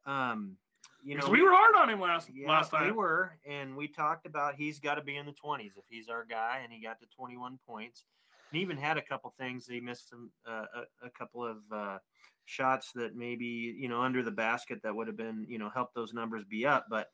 um, 0.06 0.56
you 1.02 1.16
know, 1.16 1.28
we 1.28 1.42
were 1.42 1.50
hard 1.50 1.74
on 1.74 1.88
him 1.88 2.00
last 2.00 2.28
yeah, 2.32 2.48
last 2.48 2.70
time. 2.70 2.86
We 2.86 2.92
were, 2.92 3.32
and 3.48 3.76
we 3.76 3.88
talked 3.88 4.26
about 4.26 4.56
he's 4.56 4.78
got 4.78 4.96
to 4.96 5.02
be 5.02 5.16
in 5.16 5.26
the 5.26 5.32
20s 5.32 5.78
if 5.78 5.84
he's 5.88 6.08
our 6.08 6.24
guy, 6.24 6.60
and 6.62 6.72
he 6.72 6.82
got 6.82 7.00
to 7.00 7.06
21 7.16 7.58
points. 7.66 8.04
and 8.52 8.60
even 8.60 8.76
had 8.76 8.98
a 8.98 9.02
couple 9.02 9.32
things. 9.38 9.66
He 9.66 9.80
missed 9.80 10.10
some 10.10 10.30
uh, 10.46 10.66
a, 11.02 11.06
a, 11.06 11.10
couple 11.10 11.44
of 11.44 11.58
uh, 11.72 11.98
shots 12.44 12.92
that 12.94 13.16
maybe 13.16 13.46
you 13.46 13.88
know 13.88 14.02
under 14.02 14.22
the 14.22 14.30
basket 14.30 14.80
that 14.82 14.94
would 14.94 15.06
have 15.06 15.16
been 15.16 15.46
you 15.48 15.58
know 15.58 15.70
helped 15.70 15.94
those 15.94 16.12
numbers 16.12 16.44
be 16.44 16.66
up. 16.66 16.86
But 16.90 17.08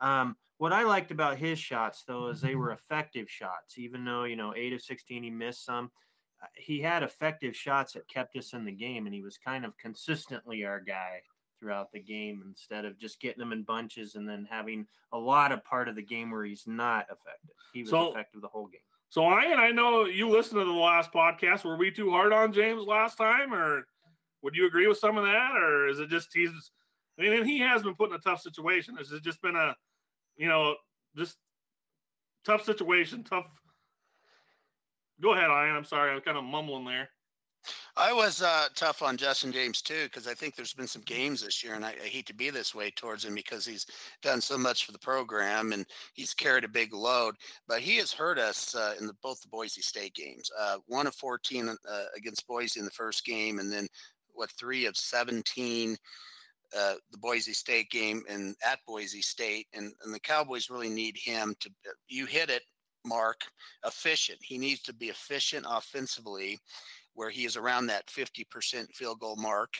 um, 0.00 0.36
what 0.58 0.72
I 0.72 0.84
liked 0.84 1.10
about 1.10 1.38
his 1.38 1.58
shots 1.58 2.04
though 2.06 2.28
is 2.28 2.40
they 2.40 2.54
were 2.54 2.72
effective 2.72 3.28
shots, 3.28 3.78
even 3.78 4.04
though 4.04 4.24
you 4.24 4.36
know 4.36 4.54
eight 4.56 4.72
of 4.72 4.82
sixteen 4.82 5.22
he 5.22 5.30
missed 5.30 5.64
some. 5.64 5.90
Uh, 6.42 6.46
he 6.56 6.80
had 6.80 7.02
effective 7.02 7.56
shots 7.56 7.92
that 7.92 8.08
kept 8.08 8.36
us 8.36 8.52
in 8.52 8.64
the 8.64 8.72
game, 8.72 9.06
and 9.06 9.14
he 9.14 9.22
was 9.22 9.38
kind 9.38 9.64
of 9.64 9.76
consistently 9.78 10.64
our 10.64 10.80
guy 10.80 11.20
throughout 11.58 11.92
the 11.92 12.00
game 12.00 12.42
instead 12.46 12.84
of 12.84 12.98
just 12.98 13.20
getting 13.20 13.38
them 13.38 13.52
in 13.52 13.62
bunches 13.62 14.16
and 14.16 14.28
then 14.28 14.46
having 14.50 14.86
a 15.12 15.18
lot 15.18 15.52
of 15.52 15.64
part 15.64 15.88
of 15.88 15.96
the 15.96 16.02
game 16.02 16.30
where 16.30 16.44
he's 16.44 16.64
not 16.66 17.04
effective. 17.04 17.56
He 17.72 17.82
was 17.82 17.90
so, 17.90 18.10
effective 18.10 18.42
the 18.42 18.48
whole 18.48 18.66
game. 18.66 18.80
So 19.08 19.24
I 19.24 19.44
and 19.44 19.60
I 19.60 19.70
know 19.70 20.04
you 20.06 20.28
listened 20.28 20.60
to 20.60 20.64
the 20.64 20.72
last 20.72 21.12
podcast. 21.12 21.64
Were 21.64 21.76
we 21.76 21.90
too 21.90 22.10
hard 22.10 22.32
on 22.32 22.52
James 22.52 22.84
last 22.84 23.16
time, 23.16 23.54
or 23.54 23.86
would 24.42 24.56
you 24.56 24.66
agree 24.66 24.86
with 24.86 24.98
some 24.98 25.16
of 25.16 25.24
that, 25.24 25.52
or 25.56 25.88
is 25.88 26.00
it 26.00 26.10
just 26.10 26.28
he's? 26.34 26.50
I 27.18 27.22
mean, 27.22 27.44
he 27.44 27.60
has 27.60 27.82
been 27.84 27.94
put 27.94 28.10
in 28.10 28.16
a 28.16 28.18
tough 28.18 28.40
situation. 28.40 28.96
Has 28.96 29.12
it 29.12 29.22
just 29.22 29.40
been 29.40 29.54
a, 29.54 29.76
you 30.36 30.48
know, 30.48 30.76
just 31.16 31.36
tough 32.44 32.64
situation, 32.64 33.24
tough. 33.24 33.46
Go 35.20 35.32
ahead, 35.32 35.48
Ian. 35.48 35.76
I'm 35.76 35.84
sorry, 35.84 36.10
I 36.10 36.14
was 36.14 36.24
kind 36.24 36.36
of 36.36 36.44
mumbling 36.44 36.84
there. 36.84 37.08
I 37.96 38.12
was 38.12 38.42
uh, 38.42 38.66
tough 38.74 39.02
on 39.02 39.16
Justin 39.16 39.52
James 39.52 39.80
too 39.80 40.04
because 40.04 40.26
I 40.26 40.34
think 40.34 40.54
there's 40.54 40.74
been 40.74 40.86
some 40.86 41.02
games 41.02 41.42
this 41.42 41.62
year, 41.62 41.74
and 41.74 41.84
I, 41.84 41.94
I, 42.02 42.08
hate 42.08 42.26
to 42.26 42.34
be 42.34 42.50
this 42.50 42.74
way 42.74 42.90
towards 42.90 43.24
him 43.24 43.34
because 43.34 43.64
he's 43.64 43.86
done 44.20 44.40
so 44.40 44.58
much 44.58 44.84
for 44.84 44.92
the 44.92 44.98
program 44.98 45.72
and 45.72 45.86
he's 46.12 46.34
carried 46.34 46.64
a 46.64 46.68
big 46.68 46.92
load. 46.92 47.36
But 47.66 47.80
he 47.80 47.96
has 47.98 48.12
hurt 48.12 48.38
us 48.38 48.74
uh, 48.74 48.94
in 49.00 49.06
the, 49.06 49.14
both 49.22 49.40
the 49.40 49.48
Boise 49.48 49.80
State 49.80 50.14
games. 50.14 50.50
Uh, 50.58 50.78
one 50.86 51.06
of 51.06 51.14
14 51.14 51.68
uh, 51.68 51.74
against 52.16 52.46
Boise 52.46 52.80
in 52.80 52.84
the 52.84 52.90
first 52.90 53.24
game, 53.24 53.58
and 53.58 53.72
then 53.72 53.86
what 54.34 54.50
three 54.50 54.86
of 54.86 54.96
17. 54.96 55.96
Uh, 56.76 56.94
the 57.12 57.18
Boise 57.18 57.52
State 57.52 57.88
game 57.90 58.22
and 58.28 58.56
at 58.66 58.80
Boise 58.86 59.22
State, 59.22 59.66
and, 59.74 59.92
and 60.04 60.12
the 60.12 60.20
Cowboys 60.20 60.70
really 60.70 60.88
need 60.88 61.16
him 61.16 61.54
to. 61.60 61.70
You 62.08 62.26
hit 62.26 62.50
it, 62.50 62.62
Mark. 63.04 63.42
Efficient. 63.84 64.38
He 64.42 64.58
needs 64.58 64.82
to 64.82 64.94
be 64.94 65.06
efficient 65.06 65.66
offensively 65.68 66.58
where 67.14 67.30
he 67.30 67.44
is 67.44 67.56
around 67.56 67.86
that 67.86 68.06
50% 68.06 68.92
field 68.92 69.20
goal 69.20 69.36
mark. 69.36 69.74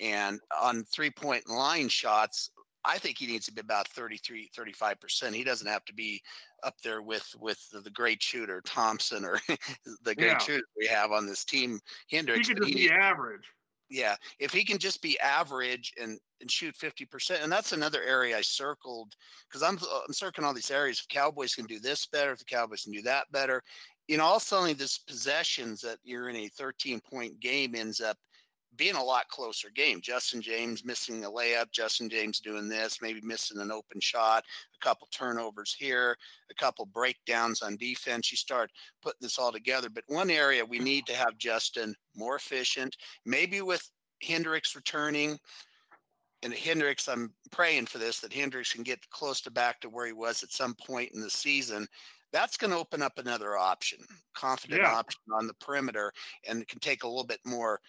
And 0.00 0.38
on 0.60 0.84
three 0.84 1.10
point 1.10 1.48
line 1.48 1.88
shots, 1.88 2.50
I 2.84 2.98
think 2.98 3.18
he 3.18 3.26
needs 3.26 3.46
to 3.46 3.52
be 3.52 3.60
about 3.60 3.88
33, 3.88 4.48
35%. 4.56 5.34
He 5.34 5.44
doesn't 5.44 5.66
have 5.66 5.84
to 5.84 5.94
be 5.94 6.22
up 6.62 6.74
there 6.82 7.02
with 7.02 7.26
with 7.38 7.58
the 7.84 7.90
great 7.90 8.22
shooter 8.22 8.62
Thompson 8.64 9.24
or 9.24 9.38
the 10.04 10.14
great 10.14 10.28
yeah. 10.28 10.38
shooter 10.38 10.64
we 10.78 10.86
have 10.86 11.12
on 11.12 11.26
this 11.26 11.44
team, 11.44 11.80
Hendricks. 12.10 12.48
He 12.48 12.54
could 12.54 12.62
just 12.62 12.78
he, 12.78 12.88
be 12.88 12.90
average. 12.90 13.44
Yeah, 13.90 14.14
if 14.38 14.52
he 14.52 14.64
can 14.64 14.78
just 14.78 15.02
be 15.02 15.18
average 15.18 15.92
and 16.00 16.18
and 16.40 16.50
shoot 16.50 16.74
50%, 16.74 17.42
and 17.42 17.52
that's 17.52 17.72
another 17.72 18.02
area 18.02 18.38
I 18.38 18.40
circled 18.40 19.12
because 19.48 19.62
I'm 19.62 19.76
uh, 19.76 20.00
I'm 20.06 20.14
circling 20.14 20.46
all 20.46 20.54
these 20.54 20.70
areas. 20.70 21.00
If 21.00 21.08
Cowboys 21.08 21.54
can 21.54 21.66
do 21.66 21.80
this 21.80 22.06
better, 22.06 22.32
if 22.32 22.38
the 22.38 22.44
Cowboys 22.44 22.84
can 22.84 22.92
do 22.92 23.02
that 23.02 23.30
better, 23.32 23.62
you 24.08 24.16
know, 24.16 24.24
all 24.24 24.40
suddenly 24.40 24.72
this 24.72 24.98
possessions 24.98 25.80
that 25.82 25.98
you're 26.02 26.28
in 26.28 26.36
a 26.36 26.48
13 26.48 27.00
point 27.00 27.38
game 27.40 27.74
ends 27.74 28.00
up 28.00 28.16
being 28.76 28.94
a 28.94 29.02
lot 29.02 29.28
closer 29.28 29.68
game. 29.70 30.00
Justin 30.00 30.40
James 30.40 30.84
missing 30.84 31.24
a 31.24 31.30
layup, 31.30 31.70
Justin 31.72 32.08
James 32.08 32.40
doing 32.40 32.68
this, 32.68 32.98
maybe 33.02 33.20
missing 33.22 33.60
an 33.60 33.70
open 33.70 34.00
shot, 34.00 34.44
a 34.74 34.84
couple 34.84 35.08
turnovers 35.10 35.74
here, 35.78 36.16
a 36.50 36.54
couple 36.54 36.86
breakdowns 36.86 37.62
on 37.62 37.76
defense. 37.76 38.30
You 38.30 38.36
start 38.36 38.70
putting 39.02 39.20
this 39.20 39.38
all 39.38 39.52
together. 39.52 39.88
But 39.88 40.04
one 40.06 40.30
area 40.30 40.64
we 40.64 40.78
need 40.78 41.06
to 41.06 41.14
have 41.14 41.38
Justin 41.38 41.94
more 42.14 42.36
efficient, 42.36 42.96
maybe 43.24 43.60
with 43.60 43.88
Hendricks 44.22 44.76
returning. 44.76 45.38
And 46.42 46.54
Hendricks, 46.54 47.06
I'm 47.08 47.34
praying 47.50 47.86
for 47.86 47.98
this 47.98 48.20
that 48.20 48.32
Hendricks 48.32 48.72
can 48.72 48.82
get 48.82 49.10
close 49.10 49.42
to 49.42 49.50
back 49.50 49.80
to 49.80 49.90
where 49.90 50.06
he 50.06 50.12
was 50.12 50.42
at 50.42 50.52
some 50.52 50.74
point 50.74 51.12
in 51.12 51.20
the 51.20 51.28
season 51.28 51.86
that's 52.32 52.56
going 52.56 52.70
to 52.70 52.78
open 52.78 53.02
up 53.02 53.18
another 53.18 53.56
option, 53.56 53.98
confident 54.34 54.82
yeah. 54.82 54.92
option 54.92 55.20
on 55.34 55.46
the 55.46 55.54
perimeter, 55.54 56.12
and 56.48 56.66
can 56.68 56.80
take 56.80 57.02
a 57.02 57.08
little 57.08 57.26
bit 57.26 57.40
more 57.44 57.80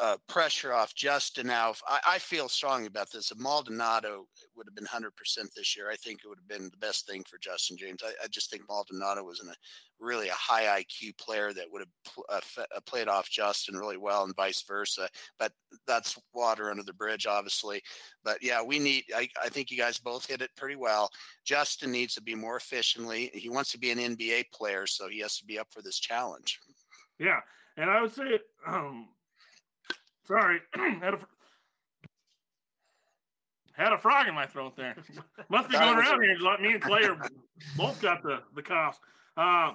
uh, 0.00 0.16
pressure 0.28 0.72
off 0.72 0.94
Justin. 0.94 1.46
Now, 1.46 1.74
I, 1.86 2.00
I, 2.06 2.18
feel 2.18 2.48
strongly 2.48 2.86
about 2.86 3.10
this. 3.10 3.30
If 3.30 3.38
Maldonado 3.38 4.26
would 4.54 4.66
have 4.66 4.74
been 4.74 4.84
100% 4.84 5.10
this 5.56 5.76
year, 5.76 5.90
I 5.90 5.96
think 5.96 6.20
it 6.22 6.28
would 6.28 6.38
have 6.38 6.48
been 6.48 6.70
the 6.70 6.76
best 6.76 7.06
thing 7.06 7.24
for 7.28 7.38
Justin 7.38 7.76
James. 7.76 8.02
I, 8.04 8.10
I 8.22 8.28
just 8.28 8.50
think 8.50 8.62
Maldonado 8.68 9.24
was 9.24 9.40
in 9.40 9.48
a 9.48 9.54
really 9.98 10.28
a 10.28 10.34
high 10.34 10.82
IQ 10.82 11.16
player 11.18 11.52
that 11.52 11.66
would 11.72 11.80
have 11.80 11.88
pl- 12.04 12.24
uh, 12.28 12.36
f- 12.36 12.66
uh, 12.76 12.80
played 12.86 13.08
off 13.08 13.30
Justin 13.30 13.76
really 13.76 13.96
well 13.96 14.24
and 14.24 14.36
vice 14.36 14.62
versa. 14.62 15.08
But 15.38 15.52
that's 15.86 16.18
water 16.34 16.70
under 16.70 16.82
the 16.84 16.92
bridge, 16.92 17.26
obviously. 17.26 17.82
But 18.22 18.42
yeah, 18.42 18.62
we 18.62 18.78
need, 18.78 19.04
I, 19.16 19.28
I 19.42 19.48
think 19.48 19.70
you 19.70 19.78
guys 19.78 19.98
both 19.98 20.26
hit 20.26 20.42
it 20.42 20.50
pretty 20.56 20.76
well. 20.76 21.10
Justin 21.44 21.90
needs 21.90 22.14
to 22.14 22.22
be 22.22 22.34
more 22.34 22.56
efficiently. 22.56 23.30
He 23.32 23.48
wants 23.48 23.72
to 23.72 23.78
be 23.78 23.90
an 23.90 23.98
NBA 23.98 24.52
player, 24.52 24.86
so 24.86 25.08
he 25.08 25.20
has 25.20 25.38
to 25.38 25.46
be 25.46 25.58
up 25.58 25.68
for 25.70 25.82
this 25.82 25.98
challenge. 25.98 26.60
Yeah. 27.18 27.40
And 27.76 27.90
I 27.90 28.02
would 28.02 28.12
say, 28.12 28.40
um, 28.66 29.08
Sorry, 30.28 30.60
had 30.74 31.14
a 31.14 31.18
had 33.72 33.94
a 33.94 33.98
frog 33.98 34.28
in 34.28 34.34
my 34.34 34.44
throat 34.44 34.76
there. 34.76 34.94
Must 35.48 35.70
be 35.70 35.78
going 35.78 35.98
around 35.98 36.22
here. 36.22 36.36
Like 36.38 36.60
me 36.60 36.74
and 36.74 36.82
Clay 36.82 37.04
are 37.04 37.16
both 37.78 38.02
got 38.02 38.22
the 38.22 38.42
the 38.54 38.62
coughs. 38.62 38.98
Uh, 39.38 39.72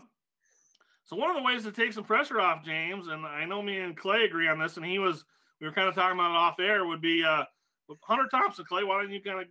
so 1.06 1.16
one 1.16 1.32
of 1.32 1.36
the 1.36 1.42
ways 1.42 1.64
to 1.64 1.72
take 1.72 1.92
some 1.92 2.04
pressure 2.04 2.40
off 2.40 2.64
James, 2.64 3.08
and 3.08 3.26
I 3.26 3.46
know 3.46 3.64
me 3.64 3.80
and 3.80 3.98
Clay 3.98 4.26
agree 4.26 4.48
on 4.48 4.60
this, 4.60 4.78
and 4.78 4.86
he 4.86 5.00
was 5.00 5.26
we 5.60 5.66
were 5.66 5.74
kind 5.74 5.90
of 5.90 5.96
talking 5.96 6.20
about 6.20 6.32
it 6.32 6.38
off 6.38 6.60
air, 6.60 6.86
would 6.86 7.02
be 7.02 7.24
uh, 7.24 7.46
Hunter 8.02 8.28
Thompson. 8.30 8.66
Clay, 8.66 8.84
why 8.84 9.02
don't 9.02 9.12
you 9.12 9.22
kind 9.22 9.42
of 9.42 9.48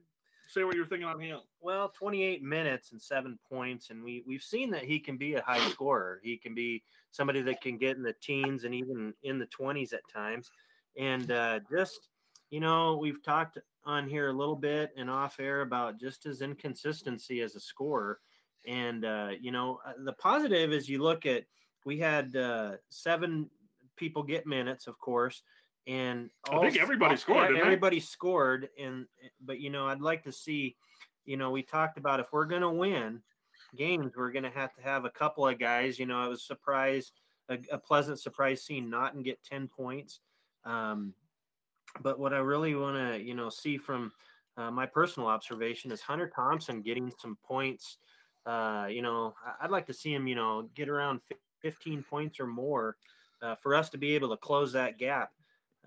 say 0.46 0.62
what 0.62 0.76
you're 0.76 0.86
thinking 0.86 1.08
on 1.08 1.18
him? 1.18 1.40
Well, 1.60 1.92
28 1.98 2.44
minutes 2.44 2.92
and 2.92 3.02
seven 3.02 3.40
points, 3.50 3.90
and 3.90 4.04
we 4.04 4.22
we've 4.24 4.42
seen 4.42 4.70
that 4.70 4.84
he 4.84 5.00
can 5.00 5.16
be 5.16 5.34
a 5.34 5.42
high 5.42 5.68
scorer. 5.70 6.20
He 6.22 6.36
can 6.36 6.54
be 6.54 6.84
somebody 7.10 7.42
that 7.42 7.60
can 7.60 7.76
get 7.76 7.96
in 7.96 8.04
the 8.04 8.14
teens 8.22 8.62
and 8.62 8.72
even 8.72 9.14
in 9.24 9.40
the 9.40 9.46
20s 9.46 9.92
at 9.92 10.08
times 10.08 10.52
and 10.98 11.30
uh, 11.30 11.60
just 11.70 12.08
you 12.50 12.60
know 12.60 12.96
we've 12.96 13.22
talked 13.22 13.58
on 13.84 14.08
here 14.08 14.28
a 14.28 14.32
little 14.32 14.56
bit 14.56 14.92
and 14.96 15.10
off 15.10 15.40
air 15.40 15.62
about 15.62 15.98
just 15.98 16.24
his 16.24 16.42
inconsistency 16.42 17.40
as 17.40 17.56
a 17.56 17.60
scorer 17.60 18.20
and 18.66 19.04
uh, 19.04 19.30
you 19.40 19.50
know 19.50 19.80
uh, 19.86 19.92
the 20.04 20.12
positive 20.14 20.72
is 20.72 20.88
you 20.88 21.02
look 21.02 21.26
at 21.26 21.44
we 21.84 21.98
had 21.98 22.36
uh, 22.36 22.72
seven 22.90 23.50
people 23.96 24.22
get 24.22 24.46
minutes 24.46 24.86
of 24.86 24.98
course 24.98 25.42
and 25.86 26.30
I 26.48 26.60
think 26.60 26.80
everybody 26.80 27.16
scored. 27.16 27.56
Everybody 27.56 28.00
scored, 28.00 28.68
and 28.78 29.06
but 29.40 29.58
you 29.60 29.70
know, 29.70 29.86
I'd 29.86 30.00
like 30.00 30.22
to 30.24 30.32
see. 30.32 30.76
You 31.24 31.36
know, 31.36 31.50
we 31.50 31.62
talked 31.62 31.98
about 31.98 32.20
if 32.20 32.26
we're 32.32 32.46
going 32.46 32.62
to 32.62 32.70
win 32.70 33.22
games, 33.76 34.12
we're 34.16 34.32
going 34.32 34.42
to 34.42 34.50
have 34.50 34.74
to 34.74 34.82
have 34.82 35.04
a 35.04 35.10
couple 35.10 35.46
of 35.46 35.58
guys. 35.58 35.98
You 35.98 36.06
know, 36.06 36.18
I 36.18 36.28
was 36.28 36.42
surprised, 36.44 37.12
a, 37.48 37.58
a 37.70 37.78
pleasant 37.78 38.20
surprise 38.20 38.62
seeing 38.62 38.90
Naughton 38.90 39.22
get 39.22 39.42
ten 39.44 39.68
points. 39.68 40.20
Um, 40.64 41.14
but 42.00 42.18
what 42.18 42.32
I 42.32 42.38
really 42.38 42.74
want 42.74 42.96
to, 42.96 43.22
you 43.22 43.34
know, 43.34 43.48
see 43.48 43.76
from 43.76 44.12
uh, 44.56 44.70
my 44.70 44.86
personal 44.86 45.28
observation 45.28 45.92
is 45.92 46.00
Hunter 46.00 46.30
Thompson 46.34 46.82
getting 46.82 47.12
some 47.18 47.36
points. 47.44 47.98
Uh, 48.46 48.86
you 48.90 49.02
know, 49.02 49.34
I'd 49.60 49.70
like 49.70 49.86
to 49.86 49.94
see 49.94 50.12
him, 50.12 50.26
you 50.26 50.34
know, 50.34 50.68
get 50.74 50.88
around 50.88 51.20
15 51.60 52.02
points 52.02 52.40
or 52.40 52.46
more 52.46 52.96
uh, 53.40 53.54
for 53.54 53.74
us 53.74 53.88
to 53.90 53.98
be 53.98 54.14
able 54.14 54.30
to 54.30 54.36
close 54.36 54.72
that 54.72 54.98
gap, 54.98 55.32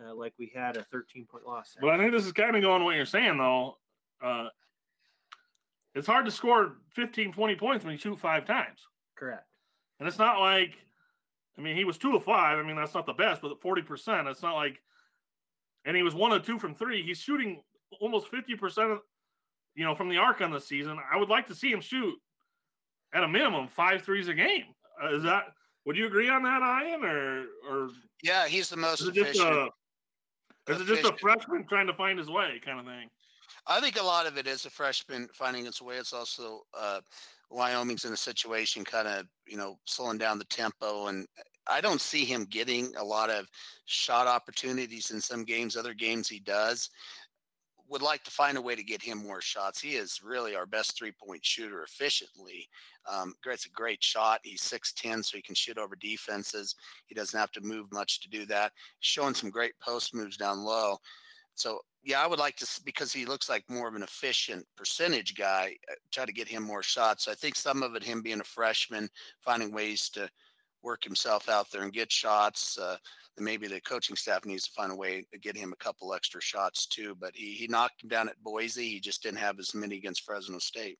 uh, 0.04 0.14
like 0.14 0.34
we 0.38 0.52
had 0.54 0.78
a 0.78 0.84
13 0.84 1.26
point 1.26 1.46
loss. 1.46 1.76
But 1.80 1.90
I 1.90 1.98
think 1.98 2.12
this 2.12 2.26
is 2.26 2.32
kind 2.32 2.56
of 2.56 2.62
going 2.62 2.84
what 2.84 2.96
you're 2.96 3.06
saying, 3.06 3.38
though. 3.38 3.78
Uh, 4.22 4.48
it's 5.94 6.08
hard 6.08 6.26
to 6.26 6.32
score 6.32 6.78
15, 6.94 7.32
20 7.32 7.56
points 7.56 7.86
when 7.86 7.94
you 7.94 7.98
shoot 7.98 8.20
five 8.20 8.46
times. 8.46 8.88
Correct. 9.16 9.46
And 10.00 10.08
it's 10.08 10.20
not 10.20 10.40
like 10.40 10.85
I 11.58 11.62
mean, 11.62 11.76
he 11.76 11.86
was 11.86 11.98
two 11.98 12.16
of 12.16 12.24
five. 12.24 12.58
I 12.58 12.64
mean, 12.64 12.76
that's 12.76 12.94
not 12.94 13.06
the 13.06 13.14
best, 13.14 13.42
but 13.42 13.62
40%, 13.62 14.30
it's 14.30 14.44
not 14.44 14.56
like, 14.56 14.82
and 15.86 15.96
he 15.96 16.04
was 16.04 16.16
one 16.16 16.32
of 16.32 16.46
two 16.46 16.60
from 16.60 16.76
three. 16.76 17.04
He's 17.04 17.20
shooting 17.20 17.62
almost 18.02 18.32
50% 18.32 18.92
of, 18.92 19.00
you 19.76 19.86
know, 19.86 19.96
from 19.96 20.10
the 20.10 20.18
arc 20.18 20.42
on 20.42 20.52
the 20.52 20.60
season. 20.60 20.98
I 21.12 21.18
would 21.18 21.30
like 21.30 21.48
to 21.48 21.56
see 21.56 21.72
him 21.72 21.82
shoot 21.82 22.16
at 23.14 23.24
a 23.24 23.28
minimum 23.28 23.68
five 23.68 24.02
threes 24.02 24.28
a 24.28 24.34
game. 24.34 24.66
Uh, 25.02 25.16
is 25.16 25.24
that, 25.24 25.46
would 25.86 25.96
you 25.96 26.08
agree 26.08 26.30
on 26.30 26.44
that, 26.44 26.62
Ian? 26.86 27.04
Or, 27.04 27.46
or, 27.70 27.90
yeah, 28.24 28.48
he's 28.48 28.70
the 28.70 28.78
most 28.78 29.02
is 29.02 29.10
it 29.10 29.14
just 29.14 29.40
a, 29.40 29.70
is 30.68 30.82
it 30.82 30.88
just 30.88 31.06
a 31.06 31.16
freshman 31.18 31.66
trying 31.68 31.88
to 31.88 31.94
find 31.94 32.18
his 32.18 32.30
way 32.30 32.60
kind 32.64 32.80
of 32.80 32.86
thing? 32.86 33.10
I 33.68 33.80
think 33.80 34.00
a 34.00 34.04
lot 34.04 34.28
of 34.28 34.38
it 34.38 34.48
is 34.48 34.66
a 34.66 34.70
freshman 34.70 35.28
finding 35.34 35.66
its 35.66 35.82
way. 35.82 35.96
It's 35.96 36.14
also 36.14 36.62
uh, 36.78 37.02
Wyoming's 37.50 38.06
in 38.06 38.14
a 38.14 38.18
situation 38.18 38.84
kind 38.84 39.08
of, 39.08 39.26
you 39.48 39.58
know, 39.58 39.78
slowing 39.86 40.18
down 40.18 40.40
the 40.40 40.46
tempo. 40.46 41.08
And 41.08 41.28
I 41.68 41.82
don't 41.82 42.02
see 42.02 42.26
him 42.26 42.46
getting 42.46 42.94
a 42.98 43.04
lot 43.04 43.30
of 43.30 43.48
shot 43.86 44.28
opportunities 44.28 45.12
in 45.12 45.22
some 45.22 45.44
games. 45.44 45.76
Other 45.76 45.94
games 45.94 46.28
he 46.28 46.40
does. 46.40 46.90
would 47.88 48.02
like 48.02 48.24
to 48.24 48.32
find 48.32 48.58
a 48.58 48.62
way 48.62 48.76
to 48.76 48.84
get 48.84 49.02
him 49.02 49.20
more 49.20 49.42
shots. 49.42 49.80
He 49.80 49.92
is 49.96 50.22
really 50.24 50.56
our 50.56 50.66
best 50.66 50.98
three 50.98 51.12
point 51.12 51.46
shooter 51.46 51.84
efficiently. 51.84 52.68
Um, 53.12 53.34
it's 53.46 53.68
a 53.68 53.70
great 53.70 54.04
shot. 54.04 54.40
He's 54.44 54.62
6'10, 54.62 55.24
so 55.24 55.38
he 55.38 55.44
can 55.44 55.56
shoot 55.56 55.78
over 55.78 55.96
defenses. 55.96 56.76
He 57.06 57.16
doesn't 57.16 57.40
have 57.40 57.52
to 57.52 57.62
move 57.62 57.92
much 57.92 58.22
to 58.22 58.30
do 58.30 58.46
that. 58.48 58.72
Showing 59.02 59.36
some 59.36 59.52
great 59.52 59.74
post 59.80 60.16
moves 60.16 60.38
down 60.38 60.64
low. 60.64 60.98
So, 61.56 61.80
yeah, 62.04 62.22
I 62.22 62.28
would 62.28 62.40
like 62.40 62.56
to, 62.58 62.82
because 62.86 63.12
he 63.12 63.26
looks 63.26 63.50
like 63.50 63.64
more 63.70 63.88
of 63.88 63.96
an 63.96 64.04
efficient 64.04 64.66
percentage 64.78 65.36
guy, 65.36 65.76
uh, 65.92 65.96
try 66.12 66.26
to 66.26 66.34
get 66.34 66.48
him 66.48 66.64
more 66.64 66.84
shots. 66.84 67.26
So 67.26 67.32
I 67.32 67.36
think 67.36 67.56
some 67.56 67.82
of 67.82 67.96
it, 67.96 68.04
him 68.04 68.22
being 68.22 68.42
a 68.42 68.44
freshman, 68.44 69.10
finding 69.42 69.72
ways 69.72 70.10
to 70.10 70.30
work 70.84 71.04
himself 71.04 71.50
out 71.50 71.72
there 71.72 71.82
and 71.82 71.92
get 71.92 72.12
shots. 72.12 72.78
Uh, 72.78 72.98
maybe 73.38 73.68
the 73.68 73.82
coaching 73.82 74.16
staff 74.16 74.46
needs 74.46 74.66
to 74.66 74.74
find 74.74 74.92
a 74.92 74.96
way 74.96 75.26
to 75.32 75.40
get 75.40 75.58
him 75.58 75.74
a 75.74 75.84
couple 75.84 76.14
extra 76.14 76.42
shots 76.42 76.86
too. 76.86 77.16
But 77.20 77.32
he, 77.36 77.54
he 77.54 77.68
knocked 77.68 78.04
him 78.04 78.10
down 78.10 78.30
at 78.30 78.42
Boise. 78.44 78.88
He 78.88 79.00
just 79.00 79.24
didn't 79.24 79.40
have 79.40 79.60
as 79.60 79.74
many 79.74 79.96
against 79.96 80.24
Fresno 80.24 80.60
State. 80.60 81.00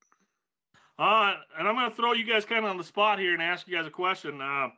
Uh, 0.98 1.34
and 1.60 1.68
I'm 1.68 1.76
going 1.76 1.90
to 1.90 1.96
throw 1.96 2.14
you 2.14 2.26
guys 2.26 2.46
kind 2.46 2.64
of 2.64 2.72
on 2.72 2.78
the 2.78 2.84
spot 2.84 3.20
here 3.20 3.34
and 3.34 3.42
ask 3.42 3.68
you 3.68 3.76
guys 3.76 3.86
a 3.86 3.92
question. 3.92 4.42
Uh, 4.42 4.70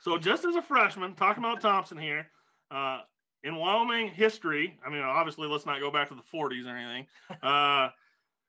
so, 0.00 0.16
just 0.16 0.44
as 0.44 0.54
a 0.54 0.62
freshman, 0.62 1.14
talking 1.14 1.42
about 1.42 1.60
Thompson 1.60 1.98
here, 1.98 2.26
uh, 2.70 3.00
in 3.44 3.56
Wyoming 3.56 4.08
history, 4.08 4.78
I 4.86 4.90
mean, 4.90 5.02
obviously, 5.02 5.48
let's 5.48 5.66
not 5.66 5.80
go 5.80 5.90
back 5.90 6.08
to 6.08 6.14
the 6.14 6.22
40s 6.22 6.66
or 6.66 6.76
anything. 6.76 7.06
Uh, 7.42 7.88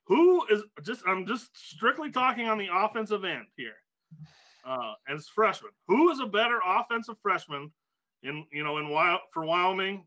who 0.06 0.46
is 0.48 0.64
just, 0.84 1.02
I'm 1.08 1.26
just 1.26 1.58
strictly 1.58 2.12
talking 2.12 2.48
on 2.50 2.58
the 2.58 2.68
offensive 2.72 3.24
end 3.24 3.46
here. 3.56 3.76
Uh, 4.66 4.94
as 5.08 5.28
freshman, 5.28 5.72
who 5.88 6.10
is 6.12 6.20
a 6.20 6.26
better 6.26 6.60
offensive 6.66 7.16
freshman 7.22 7.72
in 8.24 8.46
you 8.52 8.64
know 8.64 8.78
in 8.78 8.88
for 9.34 9.46
Wyoming 9.46 10.06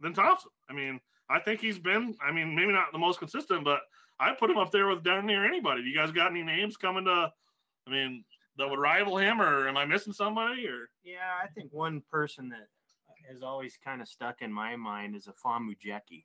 than 0.00 0.14
Thompson. 0.14 0.50
I 0.68 0.72
mean, 0.72 1.00
I 1.28 1.38
think 1.38 1.60
he's 1.60 1.78
been. 1.78 2.16
I 2.24 2.32
mean, 2.32 2.54
maybe 2.54 2.72
not 2.72 2.92
the 2.92 2.98
most 2.98 3.18
consistent, 3.18 3.64
but 3.64 3.80
I 4.18 4.32
put 4.32 4.50
him 4.50 4.58
up 4.58 4.70
there 4.70 4.88
with 4.88 5.04
down 5.04 5.26
near 5.26 5.44
anybody. 5.44 5.82
You 5.82 5.94
guys 5.94 6.10
got 6.10 6.30
any 6.30 6.42
names 6.42 6.76
coming 6.76 7.04
to? 7.04 7.32
I 7.86 7.90
mean, 7.90 8.24
that 8.58 8.68
would 8.68 8.78
rival 8.78 9.16
him, 9.16 9.40
or 9.40 9.68
am 9.68 9.76
I 9.76 9.84
missing 9.84 10.12
somebody? 10.12 10.66
Or 10.66 10.90
yeah, 11.04 11.38
I 11.42 11.46
think 11.48 11.72
one 11.72 12.02
person 12.10 12.48
that 12.50 12.66
has 13.28 13.42
always 13.42 13.78
kind 13.82 14.00
of 14.00 14.08
stuck 14.08 14.42
in 14.42 14.52
my 14.52 14.76
mind 14.76 15.16
is 15.16 15.28
Afam 15.28 15.68
Muojeke. 15.68 16.24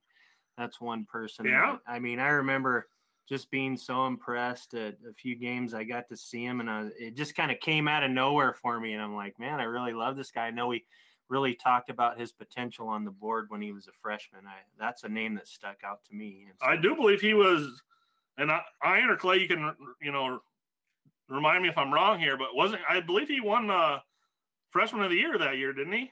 That's 0.58 0.80
one 0.80 1.06
person. 1.06 1.46
Yeah. 1.46 1.78
That, 1.86 1.92
I 1.92 2.00
mean, 2.00 2.20
I 2.20 2.30
remember 2.30 2.88
just 3.28 3.50
being 3.50 3.76
so 3.76 4.06
impressed 4.06 4.74
at 4.74 4.96
a 5.10 5.14
few 5.14 5.36
games 5.36 5.74
I 5.74 5.84
got 5.84 6.08
to 6.10 6.18
see 6.18 6.44
him 6.44 6.60
and 6.60 6.70
I, 6.70 6.88
it 7.00 7.16
just 7.16 7.36
kind 7.36 7.52
of 7.52 7.60
came 7.60 7.88
out 7.88 8.04
of 8.04 8.12
nowhere 8.12 8.54
for 8.54 8.80
me 8.80 8.94
and 8.94 9.02
I'm 9.02 9.16
like 9.16 9.40
man 9.40 9.60
I 9.60 9.64
really 9.64 9.94
love 9.94 10.16
this 10.16 10.32
guy 10.32 10.48
I 10.48 10.52
know 10.52 10.72
he 10.72 10.86
really 11.28 11.56
talked 11.56 11.90
about 11.90 12.20
his 12.20 12.32
potential 12.32 12.88
on 12.88 13.04
the 13.04 13.12
board 13.12 13.48
when 13.50 13.62
he 13.62 13.72
was 13.72 13.88
a 13.88 13.92
freshman 14.02 14.46
I 14.46 14.58
that's 14.80 15.04
a 15.04 15.10
name 15.10 15.36
that 15.36 15.48
stuck 15.48 15.78
out 15.84 16.04
to 16.10 16.16
me 16.16 16.48
so, 16.62 16.68
I 16.68 16.78
do 16.78 16.96
believe 16.96 17.22
he 17.22 17.34
was 17.34 17.82
and 18.38 18.52
I, 18.52 18.62
Iron 18.84 19.10
or 19.10 19.18
Clay 19.18 19.38
you 19.38 19.48
can 19.48 19.74
you 20.02 20.12
know 20.12 20.40
remind 21.28 21.64
me 21.64 21.70
if 21.70 21.78
I'm 21.78 21.94
wrong 21.94 22.20
here 22.20 22.38
but 22.38 22.56
wasn't 22.56 22.82
I 22.88 23.02
believe 23.02 23.28
he 23.28 23.42
won 23.42 23.72
uh 23.72 24.00
freshman 24.70 25.04
of 25.04 25.10
the 25.10 25.18
year 25.18 25.38
that 25.38 25.58
year 25.58 25.74
didn't 25.74 25.94
he 25.94 26.12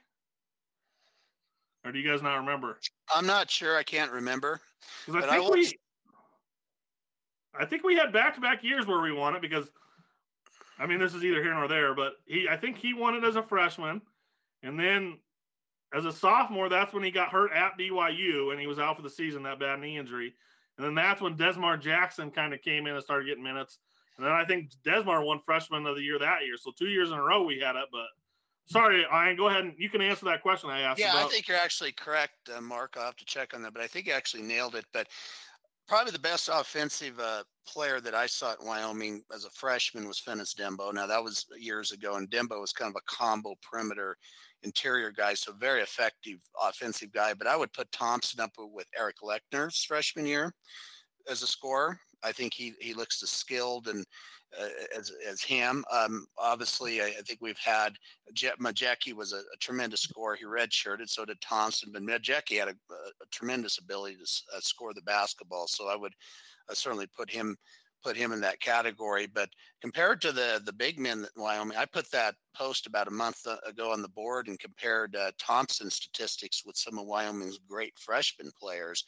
or 1.86 1.92
do 1.92 2.00
you 2.00 2.10
guys 2.10 2.22
not 2.22 2.38
remember 2.38 2.78
I'm 3.14 3.26
not 3.26 3.50
sure 3.50 3.78
I 3.78 3.84
can't 3.84 4.12
remember 4.12 4.62
because 5.06 5.24
I 5.24 5.28
think 5.28 5.46
I 5.46 5.50
we 5.50 5.74
I 7.56 7.66
think 7.66 7.84
we 7.84 7.96
had 7.96 8.12
back 8.12 8.36
to 8.36 8.42
back 8.42 8.64
years 8.64 8.88
where 8.88 9.02
we 9.02 9.12
won 9.12 9.36
it 9.36 9.42
because, 9.42 9.70
I 10.80 10.88
mean, 10.88 11.00
this 11.00 11.14
is 11.14 11.24
either 11.24 11.42
here 11.42 11.54
nor 11.54 11.68
there, 11.68 11.94
but 11.94 12.14
he, 12.26 12.48
I 12.50 12.58
think 12.58 12.78
he 12.78 12.94
won 12.94 13.16
it 13.16 13.24
as 13.24 13.36
a 13.36 13.44
freshman. 13.44 14.02
And 14.64 14.80
then 14.80 15.20
as 15.94 16.06
a 16.06 16.12
sophomore, 16.12 16.70
that's 16.70 16.94
when 16.94 17.04
he 17.04 17.12
got 17.12 17.30
hurt 17.30 17.52
at 17.54 17.78
BYU 17.78 18.52
and 18.52 18.60
he 18.60 18.68
was 18.68 18.80
out 18.80 18.96
for 18.96 19.04
the 19.04 19.10
season, 19.10 19.44
that 19.44 19.60
bad 19.60 19.80
knee 19.80 19.98
injury. 19.98 20.34
And 20.78 20.86
then 20.86 20.96
that's 20.96 21.22
when 21.22 21.38
Desmar 21.38 21.78
Jackson 21.78 22.32
kind 22.32 22.54
of 22.54 22.62
came 22.62 22.88
in 22.88 22.96
and 22.96 23.04
started 23.04 23.28
getting 23.28 23.44
minutes. 23.44 23.78
And 24.18 24.26
then 24.26 24.34
I 24.34 24.46
think 24.46 24.72
Desmar 24.84 25.24
won 25.24 25.40
freshman 25.46 25.86
of 25.86 25.96
the 25.96 26.02
year 26.02 26.18
that 26.18 26.46
year. 26.46 26.56
So 26.58 26.72
two 26.76 26.88
years 26.88 27.12
in 27.12 27.18
a 27.18 27.22
row 27.22 27.44
we 27.44 27.60
had 27.60 27.76
it. 27.76 27.86
But 27.92 28.08
sorry, 28.66 29.02
Ian, 29.02 29.36
go 29.36 29.48
ahead 29.48 29.66
and 29.66 29.74
you 29.78 29.90
can 29.90 30.02
answer 30.02 30.26
that 30.26 30.42
question 30.42 30.70
I 30.70 30.82
asked. 30.82 31.00
Yeah, 31.00 31.12
about. 31.12 31.26
I 31.26 31.28
think 31.30 31.48
you're 31.48 31.58
actually 31.58 31.92
correct, 31.94 32.50
uh, 32.56 32.62
Mark. 32.62 32.96
I'll 32.98 33.06
have 33.06 33.16
to 33.18 33.26
check 33.26 33.54
on 33.54 33.62
that, 33.64 33.74
but 33.74 33.84
I 33.84 33.88
think 33.88 34.08
you 34.08 34.14
actually 34.14 34.44
nailed 34.44 34.76
it. 34.76 34.86
But 34.94 35.08
probably 35.88 36.12
the 36.12 36.20
best 36.20 36.50
offensive 36.52 37.20
uh, 37.20 37.44
player 37.68 38.00
that 38.02 38.16
I 38.16 38.26
saw 38.26 38.54
at 38.54 38.64
Wyoming 38.64 39.24
as 39.34 39.46
a 39.46 39.50
freshman 39.52 40.08
was 40.08 40.22
Fennis 40.22 40.56
Dembo. 40.56 40.94
Now 40.94 41.08
that 41.08 41.24
was 41.24 41.46
years 41.60 41.92
ago, 41.92 42.16
and 42.16 42.30
Dembo 42.30 42.60
was 42.60 42.74
kind 42.74 42.90
of 42.90 42.96
a 42.96 43.12
combo 43.12 43.56
perimeter 43.62 44.18
interior 44.64 45.12
guy, 45.12 45.34
so 45.34 45.52
very 45.54 45.82
effective 45.82 46.40
offensive 46.62 47.12
guy. 47.12 47.34
But 47.34 47.48
I 47.48 47.56
would 47.58 47.74
put 47.74 47.92
Thompson 47.92 48.40
up 48.40 48.52
with 48.58 48.88
Eric 48.98 49.18
Leckner's 49.24 49.84
freshman 49.84 50.26
year 50.26 50.54
as 51.30 51.42
a 51.42 51.48
scorer. 51.48 52.00
I 52.24 52.32
think 52.32 52.54
he 52.54 52.74
he 52.80 52.94
looks 52.94 53.22
as 53.22 53.30
skilled 53.30 53.88
and 53.88 54.06
as 54.96 55.12
as 55.30 55.42
him. 55.42 55.84
Um, 55.92 56.26
obviously, 56.38 57.02
I, 57.02 57.06
I, 57.06 57.22
think 57.22 57.40
we've 57.42 57.58
had 57.58 57.96
Jet 58.34 58.60
Muojeke 58.60 59.14
was 59.14 59.34
a, 59.34 59.38
a, 59.38 59.58
tremendous 59.60 60.02
scorer. 60.02 60.36
He 60.36 60.46
redshirted, 60.46 61.10
so 61.10 61.26
did 61.26 61.42
Thompson. 61.42 61.92
But 61.92 62.04
Muojeke 62.04 62.60
had 62.60 62.70
a, 62.70 62.72
a, 62.72 63.26
tremendous 63.32 63.78
ability 63.78 64.16
to 64.16 64.56
uh, 64.56 64.60
score 64.60 64.94
the 64.94 65.02
basketball. 65.02 65.68
So 65.68 65.88
I 65.88 65.96
would 65.96 66.14
uh, 66.70 66.74
certainly 66.74 67.08
put 67.08 67.30
him 67.30 67.56
put 68.04 68.18
him 68.18 68.34
in 68.34 68.42
that 68.42 68.60
category. 68.60 69.28
But 69.28 69.50
compared 69.82 70.22
to 70.22 70.32
the 70.32 70.62
the 70.64 70.74
big 70.74 71.00
men 71.00 71.20
in 71.36 71.42
Wyoming, 71.42 71.78
I 71.78 71.86
put 71.86 72.10
that 72.12 72.36
post 72.56 72.86
about 72.86 73.08
a 73.08 73.12
month 73.12 73.48
uh, 73.48 73.58
ago 73.66 73.92
on 73.92 74.02
the 74.02 74.10
board 74.10 74.48
and 74.48 74.60
compared 74.60 75.16
uh, 75.16 75.32
Thompson's 75.40 75.96
statistics 75.96 76.64
with 76.66 76.78
some 76.78 77.00
of 77.00 77.06
Wyoming's 77.06 77.60
great 77.68 77.94
freshman 77.98 78.52
players 78.60 79.04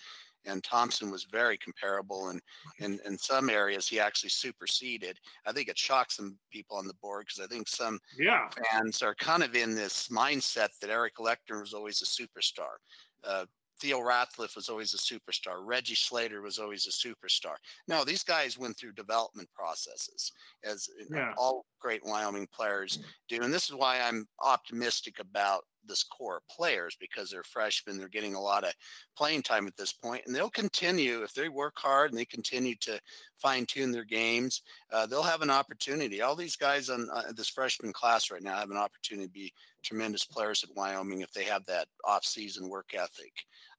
and 0.46 0.64
Thompson 0.64 1.12
was 1.12 1.26
very 1.32 1.58
comparable, 1.58 2.30
and 2.30 2.41
in, 2.80 3.00
in 3.06 3.18
some 3.18 3.50
areas 3.50 3.88
he 3.88 4.00
actually 4.00 4.30
superseded. 4.30 5.20
I 5.46 5.52
think 5.52 5.68
it 5.68 5.78
shocked 5.78 6.14
some 6.14 6.38
people 6.52 6.78
on 6.78 6.88
the 6.88 6.93
board 7.02 7.26
because 7.28 7.43
I 7.43 7.54
think 7.54 7.68
some 7.68 8.00
yeah. 8.18 8.48
fans 8.72 9.02
are 9.02 9.16
kind 9.16 9.43
of 9.43 9.56
in 9.56 9.76
this 9.76 10.10
mindset 10.10 10.70
that 10.82 10.89
Eric 10.89 11.16
Leckner 11.18 11.62
was 11.62 11.74
always 11.74 12.02
a 12.02 12.06
superstar. 12.06 12.76
Uh, 13.24 13.46
Theo 13.80 14.00
Ratliff 14.00 14.56
was 14.56 14.70
always 14.70 14.93
a 14.93 14.98
superstar. 14.98 15.58
Reggie 15.60 15.96
Slater 15.96 16.41
was 16.41 16.60
always 16.60 16.88
a 16.88 16.89
superstar. 16.89 17.56
No, 17.88 18.06
these 18.06 18.24
guys 18.24 18.58
went 18.58 18.78
through 18.78 18.93
development 18.93 19.50
processes, 19.54 20.32
as 20.64 20.88
yeah. 21.12 21.34
all 21.38 21.66
great 21.80 22.06
Wyoming 22.06 22.48
players 22.54 23.00
do. 23.28 23.41
And 23.41 23.54
this 23.54 23.70
is 23.70 23.76
why 23.76 24.00
I'm 24.00 24.28
optimistic 24.41 25.20
about 25.20 25.66
this 25.88 26.03
core 26.03 26.38
of 26.38 26.47
players 26.47 26.95
because 26.99 27.29
they're 27.29 27.43
freshmen. 27.43 27.97
They're 27.97 28.07
getting 28.07 28.36
a 28.36 28.41
lot 28.41 28.63
of 28.63 28.73
playing 29.17 29.43
time 29.43 29.67
at 29.67 29.77
this 29.77 29.93
point, 29.93 30.23
and 30.25 30.36
they'll 30.36 30.49
continue 30.49 31.23
if 31.23 31.33
they 31.33 31.49
work 31.49 31.75
hard 31.77 32.11
and 32.11 32.19
they 32.19 32.25
continue 32.25 32.75
to 32.81 32.99
fine 33.38 33.65
tune 33.65 33.91
their 33.91 34.05
games. 34.05 34.61
Uh, 34.91 35.05
they'll 35.05 35.23
have 35.23 35.41
an 35.41 35.49
opportunity. 35.49 36.21
All 36.21 36.36
these 36.36 36.55
guys 36.55 36.89
on 36.89 37.07
uh, 37.13 37.31
this 37.36 37.49
freshman 37.49 37.93
class 37.93 38.31
right 38.31 38.43
now 38.43 38.57
have 38.57 38.71
an 38.71 38.77
opportunity 38.77 39.27
to 39.27 39.33
be 39.33 39.53
tremendous 39.83 40.25
players 40.25 40.63
at 40.63 40.75
Wyoming 40.75 41.21
if 41.21 41.31
they 41.31 41.43
have 41.43 41.65
that 41.65 41.88
off-season 42.05 42.69
work 42.69 42.91
ethic. 42.93 43.33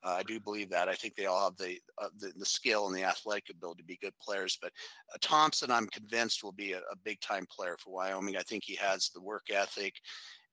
Uh, 0.05 0.17
I 0.19 0.23
do 0.23 0.39
believe 0.39 0.71
that. 0.71 0.89
I 0.89 0.95
think 0.95 1.17
they 1.17 1.27
all 1.27 1.45
have 1.45 1.57
the, 1.57 1.79
uh, 1.99 2.09
the, 2.21 2.33
the 2.37 2.47
skill 2.47 2.87
and 2.87 2.95
the 2.95 3.03
athletic 3.03 3.51
ability 3.51 3.83
to 3.83 3.87
be 3.87 3.99
good 4.01 4.17
players. 4.21 4.57
But 4.61 4.71
uh, 5.13 5.19
Thompson, 5.21 5.71
I'm 5.71 5.89
convinced, 5.89 6.45
will 6.45 6.53
be 6.53 6.73
a, 6.73 6.79
a 6.79 6.97
big 7.03 7.21
time 7.21 7.47
player 7.51 7.77
for 7.77 7.93
Wyoming. 7.93 8.37
I 8.37 8.43
think 8.43 8.63
he 8.65 8.77
has 8.77 9.11
the 9.11 9.21
work 9.21 9.47
ethic. 9.51 9.95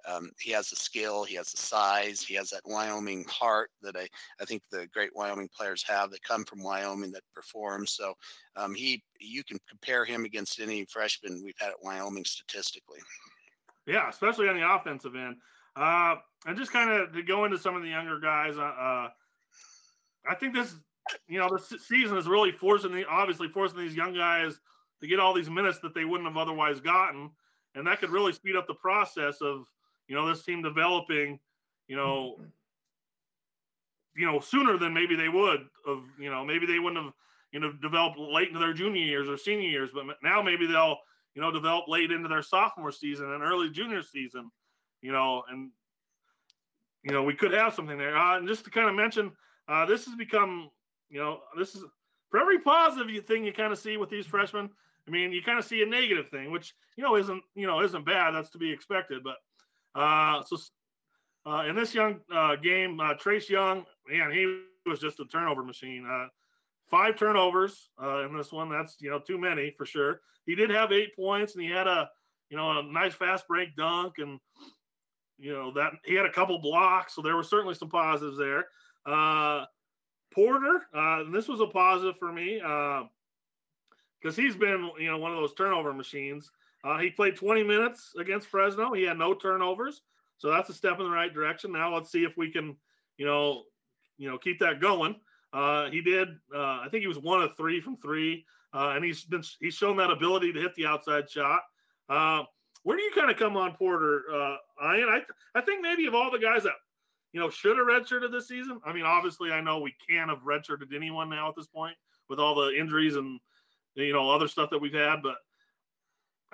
Um, 0.06 0.32
he 0.40 0.52
has 0.52 0.70
the 0.70 0.76
skill, 0.76 1.24
he 1.24 1.36
has 1.36 1.52
the 1.52 1.58
size, 1.58 2.22
he 2.22 2.36
has 2.36 2.50
that 2.50 2.62
Wyoming 2.66 3.26
heart 3.30 3.70
that 3.82 3.96
I, 3.96 4.08
I 4.42 4.46
think 4.46 4.64
the 4.70 4.88
great 4.94 5.16
Wyoming 5.16 5.50
players 5.56 5.84
have 5.88 6.12
that 6.12 6.24
come 6.24 6.44
from 6.44 6.62
Wyoming 6.62 7.12
that 7.14 7.24
perform. 7.34 7.88
So 7.88 8.14
um, 8.56 8.76
he 8.76 9.02
you 9.20 9.44
can 9.44 9.60
compare 9.70 10.04
him 10.04 10.26
against 10.26 10.60
any 10.60 10.86
freshman 10.86 11.42
we've 11.44 11.54
had 11.58 11.70
at 11.70 11.82
Wyoming 11.82 12.26
statistically. 12.26 13.00
Yeah, 13.86 14.10
especially 14.10 14.50
on 14.50 14.56
the 14.56 14.70
offensive 14.70 15.16
end. 15.16 15.38
Uh, 15.76 16.16
and 16.46 16.58
just 16.58 16.72
kind 16.72 16.92
of 16.92 17.14
to 17.14 17.24
go 17.24 17.46
into 17.46 17.58
some 17.58 17.76
of 17.76 17.82
the 17.82 17.90
younger 17.90 18.20
guys, 18.20 18.58
uh, 18.58 18.62
uh, 18.62 19.10
I 20.30 20.36
think 20.40 20.54
this, 20.54 20.76
you 21.28 21.40
know, 21.40 21.50
the 21.50 21.78
season 21.80 22.18
is 22.18 22.28
really 22.28 22.52
forcing 22.52 22.94
the 22.94 23.06
obviously 23.06 23.48
forcing 23.48 23.80
these 23.80 23.96
young 23.96 24.14
guys 24.14 24.60
to 25.02 25.08
get 25.08 25.20
all 25.20 25.34
these 25.34 25.50
minutes 25.50 25.80
that 25.80 25.94
they 25.94 26.06
wouldn't 26.06 26.30
have 26.30 26.38
otherwise 26.38 26.80
gotten, 26.80 27.32
and 27.76 27.88
that 27.88 28.00
could 28.00 28.10
really 28.10 28.34
speed 28.34 28.56
up 28.56 28.68
the 28.68 28.74
process 28.76 29.42
of 29.42 29.66
you 30.08 30.16
know, 30.16 30.28
this 30.28 30.44
team 30.44 30.62
developing, 30.62 31.40
you 31.88 31.96
know, 31.96 32.38
you 34.16 34.26
know, 34.26 34.40
sooner 34.40 34.78
than 34.78 34.94
maybe 34.94 35.16
they 35.16 35.30
would 35.30 35.62
of, 35.88 36.04
you 36.20 36.30
know, 36.30 36.46
maybe 36.46 36.66
they 36.66 36.80
wouldn't 36.80 37.04
have, 37.04 37.14
you 37.52 37.60
know, 37.60 37.72
developed 37.82 38.18
late 38.18 38.48
into 38.48 38.60
their 38.60 38.74
junior 38.74 39.04
years 39.04 39.28
or 39.28 39.38
senior 39.38 39.70
years, 39.70 39.92
but 39.94 40.04
now 40.22 40.42
maybe 40.42 40.66
they'll, 40.68 40.98
you 41.36 41.42
know, 41.42 41.52
develop 41.52 41.88
late 41.88 42.12
into 42.12 42.30
their 42.30 42.44
sophomore 42.44 42.92
season 42.92 43.32
and 43.32 43.44
early 43.44 43.70
junior 43.70 44.02
season, 44.04 44.52
you 45.02 45.12
know, 45.12 45.44
and, 45.50 45.72
you 47.04 47.12
know, 47.12 47.24
we 47.24 47.34
could 47.34 47.52
have 47.54 47.74
something 47.74 47.98
there. 47.98 48.16
Uh, 48.16 48.38
and 48.38 48.48
just 48.48 48.66
to 48.66 48.72
kind 48.72 48.88
of 48.88 48.96
mention, 48.96 49.32
uh, 49.68 49.86
this 49.86 50.06
has 50.06 50.16
become, 50.16 50.70
you 51.10 51.20
know, 51.20 51.40
this 51.58 51.76
is 51.76 51.84
for 52.34 52.40
every 52.40 52.58
positive 52.60 53.26
thing 53.26 53.44
you 53.44 53.54
kind 53.54 53.72
of 53.72 53.78
see 53.78 53.96
with 53.96 54.10
these 54.10 54.26
freshmen. 54.26 54.68
I 55.08 55.12
mean, 55.12 55.32
you 55.32 55.44
kind 55.44 55.60
of 55.60 55.66
see 55.66 55.84
a 55.84 55.86
negative 55.86 56.30
thing, 56.30 56.50
which 56.50 56.74
you 56.98 57.04
know 57.04 57.16
isn't 57.16 57.44
you 57.54 57.68
know 57.68 57.82
isn't 57.82 58.06
bad. 58.06 58.32
That's 58.32 58.50
to 58.52 58.58
be 58.58 58.72
expected. 58.72 59.24
But 59.24 59.36
uh, 59.96 60.44
so 60.44 60.58
uh, 61.46 61.66
in 61.68 61.76
this 61.76 61.94
young 61.94 62.20
uh, 62.34 62.56
game, 62.56 63.00
uh, 63.00 63.14
Trace 63.16 63.50
Young, 63.50 63.86
man, 64.08 64.32
he 64.32 64.62
was 64.86 65.00
just 65.00 65.20
a 65.20 65.26
turnover 65.26 65.64
machine. 65.64 66.06
Uh, 66.10 66.28
five 66.90 67.18
turnovers 67.18 67.90
uh, 68.02 68.26
in 68.26 68.36
this 68.36 68.52
one. 68.52 68.70
That's 68.70 68.98
you 69.00 69.10
know 69.10 69.20
too 69.20 69.38
many 69.38 69.74
for 69.78 69.86
sure. 69.86 70.22
He 70.46 70.56
did 70.56 70.70
have 70.70 70.92
eight 70.92 71.16
points, 71.16 71.56
and 71.56 71.64
he 71.64 71.70
had 71.70 71.88
a 71.88 72.10
you 72.50 72.58
know 72.58 72.80
a 72.80 72.84
nice 72.84 73.14
fast 73.14 73.48
break 73.48 73.76
dunk, 73.76 74.16
and 74.20 74.40
you 75.38 75.54
know 75.54 75.74
that 75.74 75.94
he 76.06 76.14
had 76.14 76.26
a 76.26 76.32
couple 76.32 76.60
blocks. 76.60 77.16
So 77.16 77.22
there 77.22 77.36
were 77.36 77.44
certainly 77.44 77.76
some 77.76 77.90
positives 77.90 78.38
there. 78.38 78.68
Uh, 79.06 79.66
Porter, 80.34 80.82
uh, 80.94 81.24
this 81.32 81.48
was 81.48 81.60
a 81.60 81.68
positive 81.68 82.16
for 82.18 82.32
me 82.32 82.56
because 82.56 84.38
uh, 84.38 84.42
he's 84.42 84.56
been 84.56 84.90
you 85.00 85.12
know 85.12 85.18
one 85.18 85.32
of 85.32 85.38
those 85.38 85.54
turnover 85.54 85.94
machines. 85.94 86.52
Uh, 86.84 86.98
he 86.98 87.10
played 87.10 87.36
20 87.36 87.64
minutes 87.64 88.14
against 88.20 88.48
Fresno. 88.48 88.94
He 88.94 89.04
had 89.04 89.18
no 89.18 89.34
turnovers, 89.34 90.02
so 90.38 90.50
that's 90.50 90.70
a 90.70 90.74
step 90.74 91.00
in 91.00 91.06
the 91.06 91.12
right 91.12 91.34
direction. 91.34 91.72
Now 91.72 91.94
let's 91.94 92.12
see 92.12 92.24
if 92.24 92.36
we 92.36 92.52
can, 92.52 92.76
you 93.18 93.26
know, 93.26 93.64
you 94.18 94.30
know, 94.30 94.38
keep 94.38 94.60
that 94.60 94.82
going. 94.82 95.16
Uh, 95.54 95.90
he 95.90 96.02
did. 96.02 96.30
Uh, 96.54 96.82
I 96.82 96.88
think 96.90 97.02
he 97.02 97.08
was 97.08 97.20
one 97.20 97.42
of 97.42 97.56
three 97.56 97.80
from 97.80 97.96
three, 97.98 98.46
uh, 98.74 98.94
and 98.96 99.06
he's 99.06 99.24
been 99.24 99.44
he's 99.60 99.76
shown 99.76 99.98
that 99.98 100.12
ability 100.12 100.52
to 100.52 100.60
hit 100.60 100.76
the 100.76 100.86
outside 100.86 101.30
shot. 101.30 101.62
Uh, 102.10 102.44
where 102.84 102.98
do 102.98 103.04
you 103.04 103.12
kind 103.16 103.32
of 103.32 103.38
come 103.38 103.56
on 103.56 103.76
Porter, 103.76 104.24
uh, 104.34 104.58
Ian? 104.96 105.10
I 105.10 105.22
I 105.56 105.62
think 105.62 105.82
maybe 105.82 106.06
of 106.08 106.16
all 106.16 106.32
the 106.32 106.40
guys 106.40 106.64
that 106.64 106.74
you 107.32 107.40
know 107.40 107.50
should 107.50 107.78
have 107.78 107.88
redshirted 107.88 108.32
this 108.32 108.48
season. 108.48 108.80
I 108.86 108.92
mean, 108.92 109.06
obviously, 109.06 109.52
I 109.52 109.62
know 109.62 109.80
we 109.80 109.96
can't 110.10 110.30
have 110.30 110.40
redshirted 110.40 110.94
anyone 110.94 111.30
now 111.30 111.50
at 111.50 111.56
this 111.56 111.68
point 111.68 111.96
with 112.30 112.40
all 112.40 112.56
the 112.56 112.78
injuries 112.78 113.16
and 113.16 113.40
you 113.96 114.12
know 114.12 114.30
other 114.30 114.48
stuff 114.48 114.72
that 114.72 114.80
we've 114.80 114.94
had, 114.94 115.22
but 115.22 115.36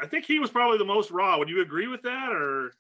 I 0.02 0.08
think 0.08 0.26
he 0.26 0.40
was 0.40 0.50
probably 0.50 0.78
the 0.78 0.86
most 0.86 1.12
raw. 1.12 1.38
Would 1.38 1.50
you 1.50 1.62
agree 1.62 1.88
with 1.88 2.02
that, 2.04 2.32
or? 2.32 2.72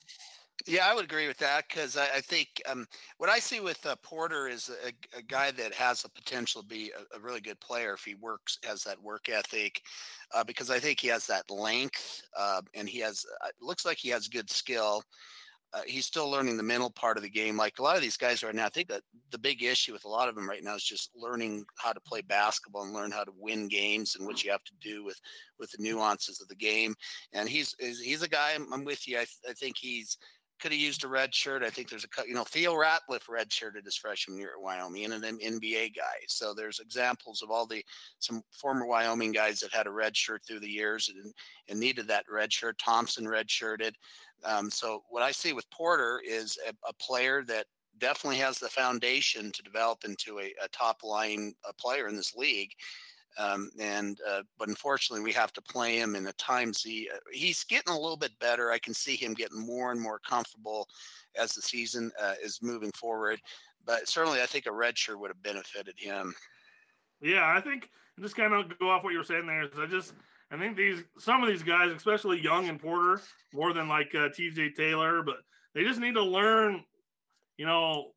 Yeah, 0.67 0.86
I 0.86 0.93
would 0.93 1.05
agree 1.05 1.28
with 1.28 1.38
that 1.38 1.65
because 1.67 1.95
I, 1.95 2.07
I, 2.15 2.22
think 2.22 2.61
um, 2.67 2.86
what 3.17 3.30
I 3.30 3.39
see 3.39 3.61
with 3.61 3.86
uh, 3.86 3.95
Porter 4.03 4.47
is 4.47 4.70
a, 4.86 5.17
a, 5.17 5.22
guy 5.22 5.51
that 5.51 5.74
has 5.74 6.01
the 6.01 6.09
potential 6.09 6.61
to 6.61 6.67
be 6.67 6.91
a, 6.91 7.17
a, 7.17 7.20
really 7.22 7.39
good 7.39 7.59
player 7.61 7.93
if 7.93 8.03
he 8.03 8.15
works, 8.15 8.59
has 8.65 8.84
that 8.84 9.01
work 9.01 9.30
ethic, 9.30 9.82
uh, 10.34 10.43
because 10.43 10.70
I 10.70 10.78
think 10.78 10.99
he 10.99 11.07
has 11.07 11.26
that 11.28 11.49
length 11.49 12.24
uh, 12.38 12.61
and 12.76 12.89
he 12.89 12.99
has, 12.99 13.26
uh, 13.41 13.47
looks 13.61 13.86
like 13.86 13.97
he 13.97 14.09
has 14.09 14.28
good 14.28 14.49
skill 14.49 15.01
uh, 15.74 15.82
he's 15.86 16.05
still 16.05 16.30
learning 16.30 16.57
the 16.57 16.63
mental 16.63 16.89
part 16.89 17.17
of 17.17 17.24
the 17.24 17.30
game. 17.30 17.55
Like 17.55 17.78
a 17.78 17.84
lot 17.84 17.95
of 17.95 18.01
these 18.01 18.17
guys 18.17 18.43
right 18.43 18.55
now, 18.55 18.65
I 18.65 18.70
think 18.70 18.88
that 18.88 19.03
the 19.32 19.38
big 19.38 19.61
issue 19.61 19.93
with 19.93 20.05
a 20.05 20.09
lot 20.09 20.28
of 20.28 20.36
them 20.36 20.49
right 20.49 20.63
now 20.63 20.76
is 20.76 20.84
just 20.84 21.11
learning 21.15 21.65
how 21.78 21.93
to 21.93 21.99
play 21.99 22.22
basketball 22.22 22.84
and 22.84 22.93
learn 22.93 23.11
how 23.11 23.24
to 23.24 23.32
win 23.38 23.67
games 23.67 24.15
and 24.15 24.26
what 24.26 24.43
you 24.43 24.51
have 24.51 24.63
to 24.63 24.74
do 24.82 25.03
with 25.03 25.20
with 25.59 25.72
the 25.72 25.84
nuances 25.84 26.41
of 26.41 26.47
the 26.47 26.55
game. 26.55 26.95
And 27.34 27.47
he's 27.47 27.76
he's 27.80 28.24
a 28.24 28.30
guy. 28.30 28.53
I'm, 28.55 28.84
with 28.84 29.07
you. 29.07 29.20
I, 29.20 29.26
I 29.47 29.53
think 29.53 29.76
he's 29.78 30.17
could 30.59 30.72
have 30.72 30.82
used 30.82 31.03
a 31.03 31.07
red 31.07 31.34
shirt. 31.34 31.63
I 31.63 31.70
think 31.70 31.89
there's 31.89 32.05
a 32.05 32.28
you 32.28 32.34
know 32.34 32.43
Theo 32.43 32.74
Ratliff 32.74 33.30
redshirted 33.30 33.86
his 33.86 33.95
freshman 33.95 34.38
year 34.38 34.51
at 34.57 34.61
Wyoming 34.61 35.11
and 35.11 35.24
an 35.24 35.39
NBA 35.39 35.95
guy. 35.95 36.20
So 36.28 36.53
there's 36.53 36.80
examples 36.80 37.41
of 37.41 37.49
all 37.49 37.65
the 37.65 37.84
some 38.20 38.41
former 38.51 38.86
Wyoming 38.86 39.32
guys 39.32 39.59
that 39.59 39.74
had 39.74 39.88
a 39.88 39.91
red 39.91 40.15
shirt 40.15 40.41
through 40.45 40.59
the 40.59 40.70
years 40.70 41.09
and, 41.09 41.34
and 41.70 41.80
needed 41.80 42.07
that 42.07 42.26
red 42.30 42.51
shirt. 42.51 42.78
Thompson 42.78 43.26
redshirted. 43.26 43.93
Um, 44.44 44.70
so 44.70 45.04
what 45.10 45.24
I 45.24 45.32
see 45.32 45.54
with 45.54 45.70
Porter 45.70 46.22
is 46.26 46.58
a, 46.68 46.74
a, 46.88 46.94
player 46.94 47.44
that 47.48 47.66
definitely 47.98 48.38
has 48.40 48.58
the 48.58 48.70
foundation 48.70 49.52
to 49.52 49.64
develop 49.64 50.06
into 50.06 50.40
a, 50.40 50.54
a 50.64 50.68
top 50.72 51.04
line 51.04 51.54
a 51.68 51.74
player 51.74 52.08
in 52.08 52.16
this 52.16 52.36
league. 52.36 52.72
Um, 53.38 53.70
and 53.80 54.20
uh, 54.28 54.42
but 54.58 54.70
unfortunately, 54.70 55.24
we 55.24 55.32
have 55.34 55.54
to 55.54 55.62
play 55.62 55.98
him 55.98 56.16
in 56.16 56.24
the 56.24 56.34
times 56.34 56.82
he 56.82 57.10
uh, 57.14 57.20
he's 57.32 57.64
getting 57.64 57.94
a 57.94 58.00
little 58.00 58.18
bit 58.18 58.38
better. 58.40 58.72
I 58.72 58.80
can 58.80 58.94
see 58.94 59.16
him 59.16 59.34
getting 59.34 59.60
more 59.60 59.92
and 59.92 60.02
more 60.02 60.20
comfortable 60.20 60.88
as 61.40 61.54
the 61.54 61.62
season 61.62 62.12
uh, 62.22 62.34
is 62.44 62.60
moving 62.62 62.92
forward. 62.92 63.40
But 63.86 64.10
certainly, 64.10 64.42
I 64.42 64.46
think 64.46 64.66
a 64.66 64.72
red 64.72 64.98
shirt 64.98 65.20
would 65.20 65.30
have 65.30 65.44
benefited 65.44 65.96
him. 65.98 66.34
Yeah, 67.22 67.54
I 67.56 67.62
think 67.62 67.90
just 68.20 68.36
kind 68.36 68.54
of 68.54 68.78
go 68.80 68.90
off 68.90 69.04
what 69.04 69.14
you 69.14 69.20
were 69.20 69.24
saying 69.24 69.48
there. 69.48 69.64
Is 69.64 69.72
I 69.78 69.86
just 69.86 70.14
I 70.52 70.58
think 70.58 70.76
these 70.76 71.04
some 71.18 71.43
of 71.43 71.50
these 71.50 71.64
guys, 71.64 71.91
especially 71.91 72.41
Young 72.41 72.70
and 72.70 72.80
Porter, 72.80 73.22
more 73.54 73.74
than 73.74 73.88
like 73.88 74.14
uh, 74.16 74.30
T.J. 74.30 74.72
Taylor, 74.72 75.22
but 75.22 75.38
they 75.76 75.84
just 75.84 76.00
need 76.00 76.16
to 76.16 76.24
learn, 76.24 76.84
you 77.58 77.66
know, 77.66 78.12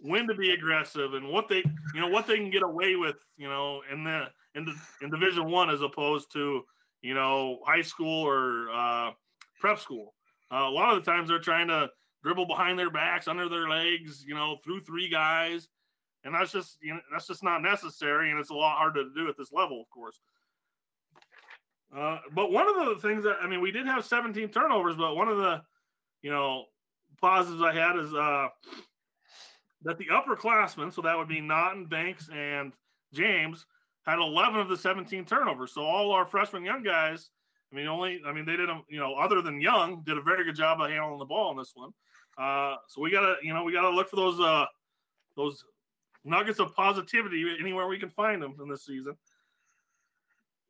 when 0.00 0.28
to 0.28 0.34
be 0.34 0.50
aggressive 0.50 1.14
and 1.14 1.28
what 1.28 1.48
they, 1.48 1.62
you 1.94 2.00
know, 2.00 2.08
what 2.08 2.26
they 2.26 2.36
can 2.36 2.50
get 2.50 2.62
away 2.62 2.94
with, 2.96 3.16
you 3.36 3.48
know, 3.48 3.82
in 3.92 4.04
the 4.04 4.26
in 4.54 4.64
the 4.64 4.74
in 5.02 5.10
Division 5.10 5.50
One 5.50 5.70
as 5.70 5.82
opposed 5.82 6.32
to, 6.32 6.62
you 7.02 7.14
know, 7.14 7.58
high 7.66 7.82
school 7.82 8.26
or 8.26 8.70
uh, 8.72 9.10
prep 9.58 9.78
school. 9.78 10.14
Uh, 10.52 10.66
a 10.68 10.70
lot 10.70 10.96
of 10.96 11.04
the 11.04 11.10
times 11.10 11.28
they're 11.28 11.38
trying 11.38 11.68
to 11.68 11.88
dribble 12.22 12.46
behind 12.46 12.78
their 12.78 12.90
backs, 12.90 13.28
under 13.28 13.48
their 13.48 13.68
legs, 13.68 14.24
you 14.26 14.34
know, 14.34 14.56
through 14.64 14.82
three 14.82 15.08
guys, 15.08 15.68
and 16.24 16.34
that's 16.34 16.52
just 16.52 16.78
you 16.80 16.94
know 16.94 17.00
that's 17.12 17.26
just 17.26 17.42
not 17.42 17.60
necessary, 17.60 18.30
and 18.30 18.38
it's 18.38 18.50
a 18.50 18.54
lot 18.54 18.78
harder 18.78 19.04
to 19.04 19.10
do 19.14 19.28
at 19.28 19.36
this 19.36 19.52
level, 19.52 19.80
of 19.80 19.90
course. 19.90 20.20
Uh, 21.96 22.18
but 22.34 22.52
one 22.52 22.68
of 22.68 22.76
the 22.86 23.08
things 23.08 23.24
that 23.24 23.38
I 23.42 23.48
mean, 23.48 23.60
we 23.60 23.72
did 23.72 23.86
have 23.86 24.04
17 24.04 24.48
turnovers, 24.50 24.96
but 24.96 25.16
one 25.16 25.28
of 25.28 25.38
the 25.38 25.62
you 26.22 26.30
know 26.30 26.66
positives 27.20 27.62
I 27.62 27.72
had 27.72 27.98
is 27.98 28.14
uh, 28.14 28.48
that 29.82 29.98
the 29.98 30.06
upperclassmen, 30.06 30.92
so 30.92 31.02
that 31.02 31.16
would 31.16 31.28
be 31.28 31.40
Naughton, 31.40 31.86
Banks, 31.86 32.28
and 32.32 32.72
James, 33.12 33.66
had 34.06 34.18
11 34.18 34.60
of 34.60 34.68
the 34.68 34.76
17 34.76 35.24
turnovers. 35.24 35.72
So 35.72 35.82
all 35.82 36.12
our 36.12 36.26
freshman 36.26 36.64
young 36.64 36.82
guys, 36.82 37.30
I 37.72 37.76
mean, 37.76 37.86
only 37.86 38.20
I 38.26 38.32
mean 38.32 38.44
they 38.44 38.56
did 38.56 38.70
a 38.70 38.80
you 38.88 39.00
know 39.00 39.14
other 39.14 39.42
than 39.42 39.60
Young, 39.60 40.02
did 40.04 40.18
a 40.18 40.22
very 40.22 40.44
good 40.44 40.56
job 40.56 40.80
of 40.80 40.90
handling 40.90 41.18
the 41.18 41.24
ball 41.24 41.50
in 41.50 41.58
this 41.58 41.72
one. 41.74 41.90
Uh, 42.38 42.76
so 42.88 43.00
we 43.00 43.10
gotta 43.10 43.34
you 43.42 43.52
know 43.52 43.64
we 43.64 43.72
gotta 43.72 43.90
look 43.90 44.08
for 44.08 44.16
those 44.16 44.40
uh, 44.40 44.66
those 45.36 45.64
nuggets 46.24 46.60
of 46.60 46.74
positivity 46.74 47.44
anywhere 47.60 47.86
we 47.88 47.98
can 47.98 48.10
find 48.10 48.42
them 48.42 48.54
in 48.62 48.68
this 48.68 48.84
season. 48.84 49.16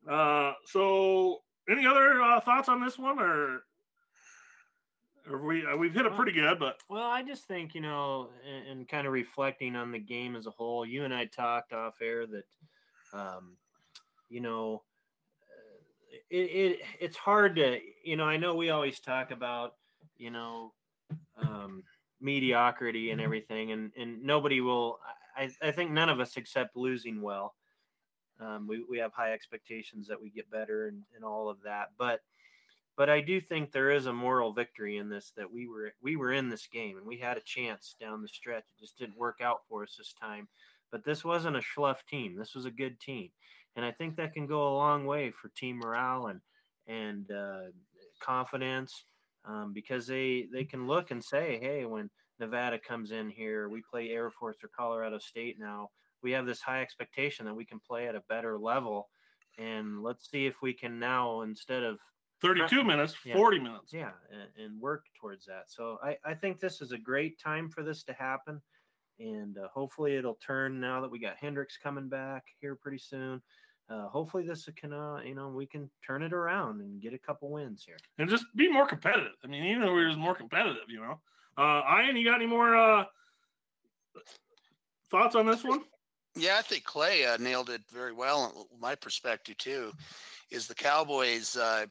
Uh, 0.08 0.52
so, 0.64 1.38
any 1.68 1.86
other 1.86 2.22
uh, 2.22 2.40
thoughts 2.40 2.68
on 2.68 2.80
this 2.80 2.98
one, 2.98 3.18
or, 3.18 3.62
or 5.30 5.44
we 5.44 5.64
uh, 5.66 5.76
we've 5.76 5.94
hit 5.94 6.06
it 6.06 6.14
pretty 6.14 6.32
good? 6.32 6.58
But 6.58 6.80
well, 6.88 7.04
I 7.04 7.22
just 7.22 7.44
think 7.44 7.74
you 7.74 7.80
know, 7.80 8.30
and, 8.48 8.66
and, 8.66 8.88
kind 8.88 9.06
of 9.06 9.12
reflecting 9.12 9.76
on 9.76 9.92
the 9.92 9.98
game 9.98 10.36
as 10.36 10.46
a 10.46 10.50
whole. 10.50 10.86
You 10.86 11.04
and 11.04 11.14
I 11.14 11.26
talked 11.26 11.72
off 11.72 12.00
air 12.00 12.26
that, 12.26 12.44
um, 13.12 13.56
you 14.28 14.40
know, 14.40 14.82
uh, 15.42 16.16
it, 16.30 16.36
it 16.36 16.80
it's 16.98 17.16
hard 17.16 17.56
to 17.56 17.78
you 18.02 18.16
know. 18.16 18.24
I 18.24 18.36
know 18.36 18.54
we 18.54 18.70
always 18.70 19.00
talk 19.00 19.30
about 19.30 19.74
you 20.16 20.30
know. 20.30 20.72
Um, 21.40 21.84
mediocrity 22.20 23.10
and 23.10 23.20
everything 23.20 23.72
and 23.72 23.92
and 23.98 24.22
nobody 24.22 24.60
will 24.60 24.98
I, 25.36 25.50
I 25.62 25.70
think 25.70 25.90
none 25.90 26.10
of 26.10 26.20
us 26.20 26.36
accept 26.36 26.76
losing 26.76 27.22
well 27.22 27.54
um, 28.40 28.66
we, 28.66 28.84
we 28.88 28.98
have 28.98 29.12
high 29.12 29.32
expectations 29.32 30.06
that 30.08 30.20
we 30.20 30.30
get 30.30 30.50
better 30.50 30.88
and, 30.88 31.02
and 31.14 31.24
all 31.24 31.48
of 31.48 31.58
that. 31.64 31.90
But 31.98 32.20
but 32.96 33.08
I 33.08 33.20
do 33.20 33.40
think 33.40 33.72
there 33.72 33.90
is 33.90 34.06
a 34.06 34.12
moral 34.12 34.52
victory 34.52 34.98
in 34.98 35.08
this 35.08 35.32
that 35.36 35.50
we 35.50 35.66
were 35.68 35.92
we 36.02 36.16
were 36.16 36.32
in 36.32 36.48
this 36.48 36.66
game 36.66 36.96
and 36.96 37.06
we 37.06 37.18
had 37.18 37.36
a 37.36 37.42
chance 37.42 37.96
down 38.00 38.22
the 38.22 38.28
stretch. 38.28 38.64
It 38.64 38.80
just 38.80 38.98
didn't 38.98 39.18
work 39.18 39.40
out 39.42 39.60
for 39.68 39.82
us 39.82 39.94
this 39.96 40.14
time. 40.20 40.48
But 40.90 41.04
this 41.04 41.24
wasn't 41.24 41.56
a 41.56 41.60
schluff 41.60 42.04
team. 42.08 42.36
This 42.36 42.54
was 42.54 42.64
a 42.64 42.70
good 42.70 42.98
team, 42.98 43.30
and 43.76 43.84
I 43.84 43.92
think 43.92 44.16
that 44.16 44.34
can 44.34 44.46
go 44.46 44.68
a 44.68 44.76
long 44.76 45.06
way 45.06 45.30
for 45.30 45.48
team 45.50 45.78
morale 45.78 46.26
and 46.26 46.40
and 46.88 47.30
uh, 47.30 47.70
confidence 48.20 49.04
um, 49.44 49.72
because 49.72 50.06
they 50.06 50.48
they 50.52 50.64
can 50.64 50.88
look 50.88 51.12
and 51.12 51.22
say, 51.22 51.58
hey, 51.62 51.84
when 51.84 52.10
Nevada 52.40 52.78
comes 52.78 53.12
in 53.12 53.30
here, 53.30 53.68
we 53.68 53.82
play 53.88 54.10
Air 54.10 54.30
Force 54.30 54.56
or 54.64 54.70
Colorado 54.76 55.18
State 55.18 55.60
now 55.60 55.90
we 56.22 56.32
have 56.32 56.46
this 56.46 56.60
high 56.60 56.82
expectation 56.82 57.46
that 57.46 57.54
we 57.54 57.64
can 57.64 57.80
play 57.80 58.08
at 58.08 58.14
a 58.14 58.22
better 58.28 58.58
level. 58.58 59.08
And 59.58 60.02
let's 60.02 60.30
see 60.30 60.46
if 60.46 60.62
we 60.62 60.72
can 60.72 60.98
now, 60.98 61.42
instead 61.42 61.82
of 61.82 61.98
32 62.40 62.84
minutes, 62.84 63.14
yeah, 63.24 63.34
40 63.34 63.58
minutes. 63.58 63.92
Yeah, 63.92 64.12
and, 64.30 64.64
and, 64.64 64.80
work 64.80 65.04
towards 65.20 65.44
that. 65.46 65.64
So 65.66 65.98
I, 66.02 66.16
I 66.24 66.34
think 66.34 66.58
this 66.58 66.80
is 66.80 66.92
a 66.92 66.98
great 66.98 67.38
time 67.38 67.68
for 67.68 67.82
this 67.82 68.02
to 68.04 68.14
happen. 68.14 68.62
And 69.18 69.58
uh, 69.58 69.68
hopefully 69.72 70.16
it'll 70.16 70.38
turn 70.44 70.80
now 70.80 71.02
that 71.02 71.10
we 71.10 71.18
got 71.18 71.36
Hendricks 71.36 71.76
coming 71.76 72.08
back 72.08 72.44
here 72.60 72.74
pretty 72.74 72.98
soon. 72.98 73.42
Uh, 73.90 74.08
hopefully 74.08 74.46
this 74.46 74.68
can, 74.76 74.92
uh, 74.92 75.18
you 75.24 75.34
know, 75.34 75.48
we 75.48 75.66
can 75.66 75.90
turn 76.06 76.22
it 76.22 76.32
around 76.32 76.80
and 76.80 77.02
get 77.02 77.12
a 77.12 77.18
couple 77.18 77.50
wins 77.50 77.84
here. 77.84 77.96
And 78.18 78.30
just 78.30 78.46
be 78.56 78.70
more 78.70 78.86
competitive. 78.86 79.32
I 79.44 79.48
mean, 79.48 79.64
even 79.64 79.82
though 79.82 79.92
we 79.92 80.02
are 80.02 80.08
just 80.08 80.18
more 80.18 80.34
competitive, 80.34 80.84
you 80.88 81.00
know. 81.00 81.20
Uh, 81.58 81.82
Ian, 82.00 82.16
you 82.16 82.24
got 82.24 82.36
any 82.36 82.46
more 82.46 82.76
uh, 82.76 83.04
thoughts 85.10 85.34
on 85.34 85.44
this 85.44 85.64
one? 85.64 85.80
Yeah, 86.36 86.56
I 86.58 86.62
think 86.62 86.84
Clay 86.84 87.26
uh, 87.26 87.36
nailed 87.38 87.70
it 87.70 87.82
very 87.90 88.12
well. 88.12 88.68
My 88.80 88.94
perspective 88.94 89.56
too 89.58 89.92
is 90.50 90.66
the 90.66 90.74
Cowboys 90.74 91.56
uh, 91.56 91.86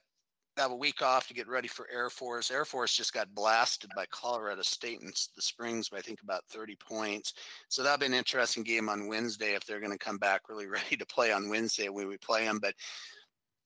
have 0.59 0.71
a 0.71 0.75
week 0.75 1.01
off 1.01 1.27
to 1.27 1.33
get 1.33 1.47
ready 1.47 1.67
for 1.67 1.87
Air 1.91 2.09
Force. 2.09 2.51
Air 2.51 2.65
Force 2.65 2.93
just 2.95 3.13
got 3.13 3.33
blasted 3.33 3.89
by 3.95 4.05
Colorado 4.11 4.61
State 4.61 4.99
in 5.01 5.07
the 5.07 5.41
Springs 5.41 5.89
by 5.89 5.97
I 5.97 6.01
think 6.01 6.21
about 6.21 6.45
30 6.47 6.75
points. 6.75 7.33
So 7.69 7.81
that'll 7.81 7.97
be 7.97 8.05
an 8.05 8.13
interesting 8.13 8.63
game 8.63 8.89
on 8.89 9.07
Wednesday 9.07 9.55
if 9.55 9.65
they're 9.65 9.79
going 9.79 9.91
to 9.91 9.97
come 9.97 10.17
back 10.17 10.49
really 10.49 10.67
ready 10.67 10.97
to 10.97 11.05
play 11.05 11.31
on 11.31 11.49
Wednesday 11.49 11.89
when 11.89 12.07
we 12.07 12.17
play 12.17 12.45
them. 12.45 12.59
But 12.61 12.75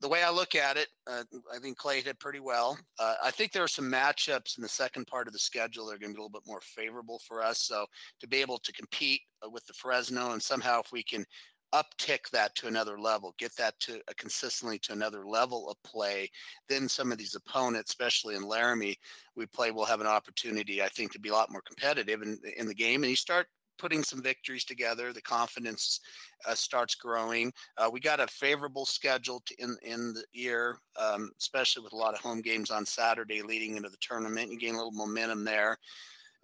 the 0.03 0.09
way 0.09 0.21
I 0.21 0.29
look 0.29 0.53
at 0.53 0.75
it, 0.75 0.89
uh, 1.07 1.23
I 1.55 1.59
think 1.59 1.77
Clay 1.77 2.01
did 2.01 2.19
pretty 2.19 2.41
well. 2.41 2.77
Uh, 2.99 3.15
I 3.23 3.31
think 3.31 3.53
there 3.53 3.63
are 3.63 3.69
some 3.69 3.89
matchups 3.89 4.57
in 4.57 4.61
the 4.61 4.67
second 4.67 5.07
part 5.07 5.27
of 5.27 5.33
the 5.33 5.39
schedule 5.39 5.85
that 5.85 5.95
are 5.95 5.97
going 5.97 6.11
to 6.11 6.15
be 6.15 6.19
a 6.19 6.23
little 6.23 6.29
bit 6.29 6.45
more 6.45 6.59
favorable 6.59 7.21
for 7.25 7.41
us. 7.41 7.61
So 7.61 7.85
to 8.19 8.27
be 8.27 8.41
able 8.41 8.57
to 8.57 8.73
compete 8.73 9.21
uh, 9.43 9.49
with 9.49 9.65
the 9.65 9.71
Fresno 9.71 10.33
and 10.33 10.43
somehow 10.43 10.81
if 10.81 10.91
we 10.91 11.03
can 11.03 11.25
uptick 11.73 12.29
that 12.33 12.53
to 12.55 12.67
another 12.67 12.99
level, 12.99 13.33
get 13.39 13.55
that 13.55 13.79
to 13.79 13.95
uh, 13.95 14.13
consistently 14.17 14.77
to 14.79 14.91
another 14.91 15.25
level 15.25 15.69
of 15.69 15.81
play, 15.83 16.29
then 16.67 16.89
some 16.89 17.13
of 17.13 17.17
these 17.17 17.35
opponents, 17.35 17.91
especially 17.91 18.35
in 18.35 18.43
Laramie, 18.43 18.97
we 19.37 19.45
play 19.45 19.71
will 19.71 19.85
have 19.85 20.01
an 20.01 20.07
opportunity, 20.07 20.83
I 20.83 20.89
think, 20.89 21.13
to 21.13 21.19
be 21.19 21.29
a 21.29 21.33
lot 21.33 21.49
more 21.49 21.63
competitive 21.65 22.21
in, 22.21 22.37
in 22.57 22.67
the 22.67 22.75
game. 22.75 23.03
And 23.03 23.09
you 23.09 23.15
start 23.15 23.47
putting 23.83 24.01
some 24.01 24.23
victories 24.23 24.63
together. 24.63 25.11
The 25.11 25.21
confidence 25.21 25.99
uh, 26.47 26.55
starts 26.55 26.95
growing. 26.95 27.51
Uh, 27.77 27.89
we 27.91 27.99
got 27.99 28.21
a 28.21 28.27
favorable 28.27 28.85
schedule 28.85 29.43
to 29.45 29.55
in 29.59 29.75
in 29.83 30.13
the 30.13 30.23
year, 30.31 30.77
um, 30.97 31.29
especially 31.37 31.83
with 31.83 31.91
a 31.91 31.97
lot 31.97 32.13
of 32.13 32.21
home 32.21 32.39
games 32.39 32.71
on 32.71 32.85
Saturday 32.85 33.41
leading 33.41 33.75
into 33.75 33.89
the 33.89 33.97
tournament. 33.99 34.49
You 34.49 34.57
gain 34.57 34.75
a 34.75 34.77
little 34.77 34.93
momentum 34.93 35.43
there. 35.43 35.77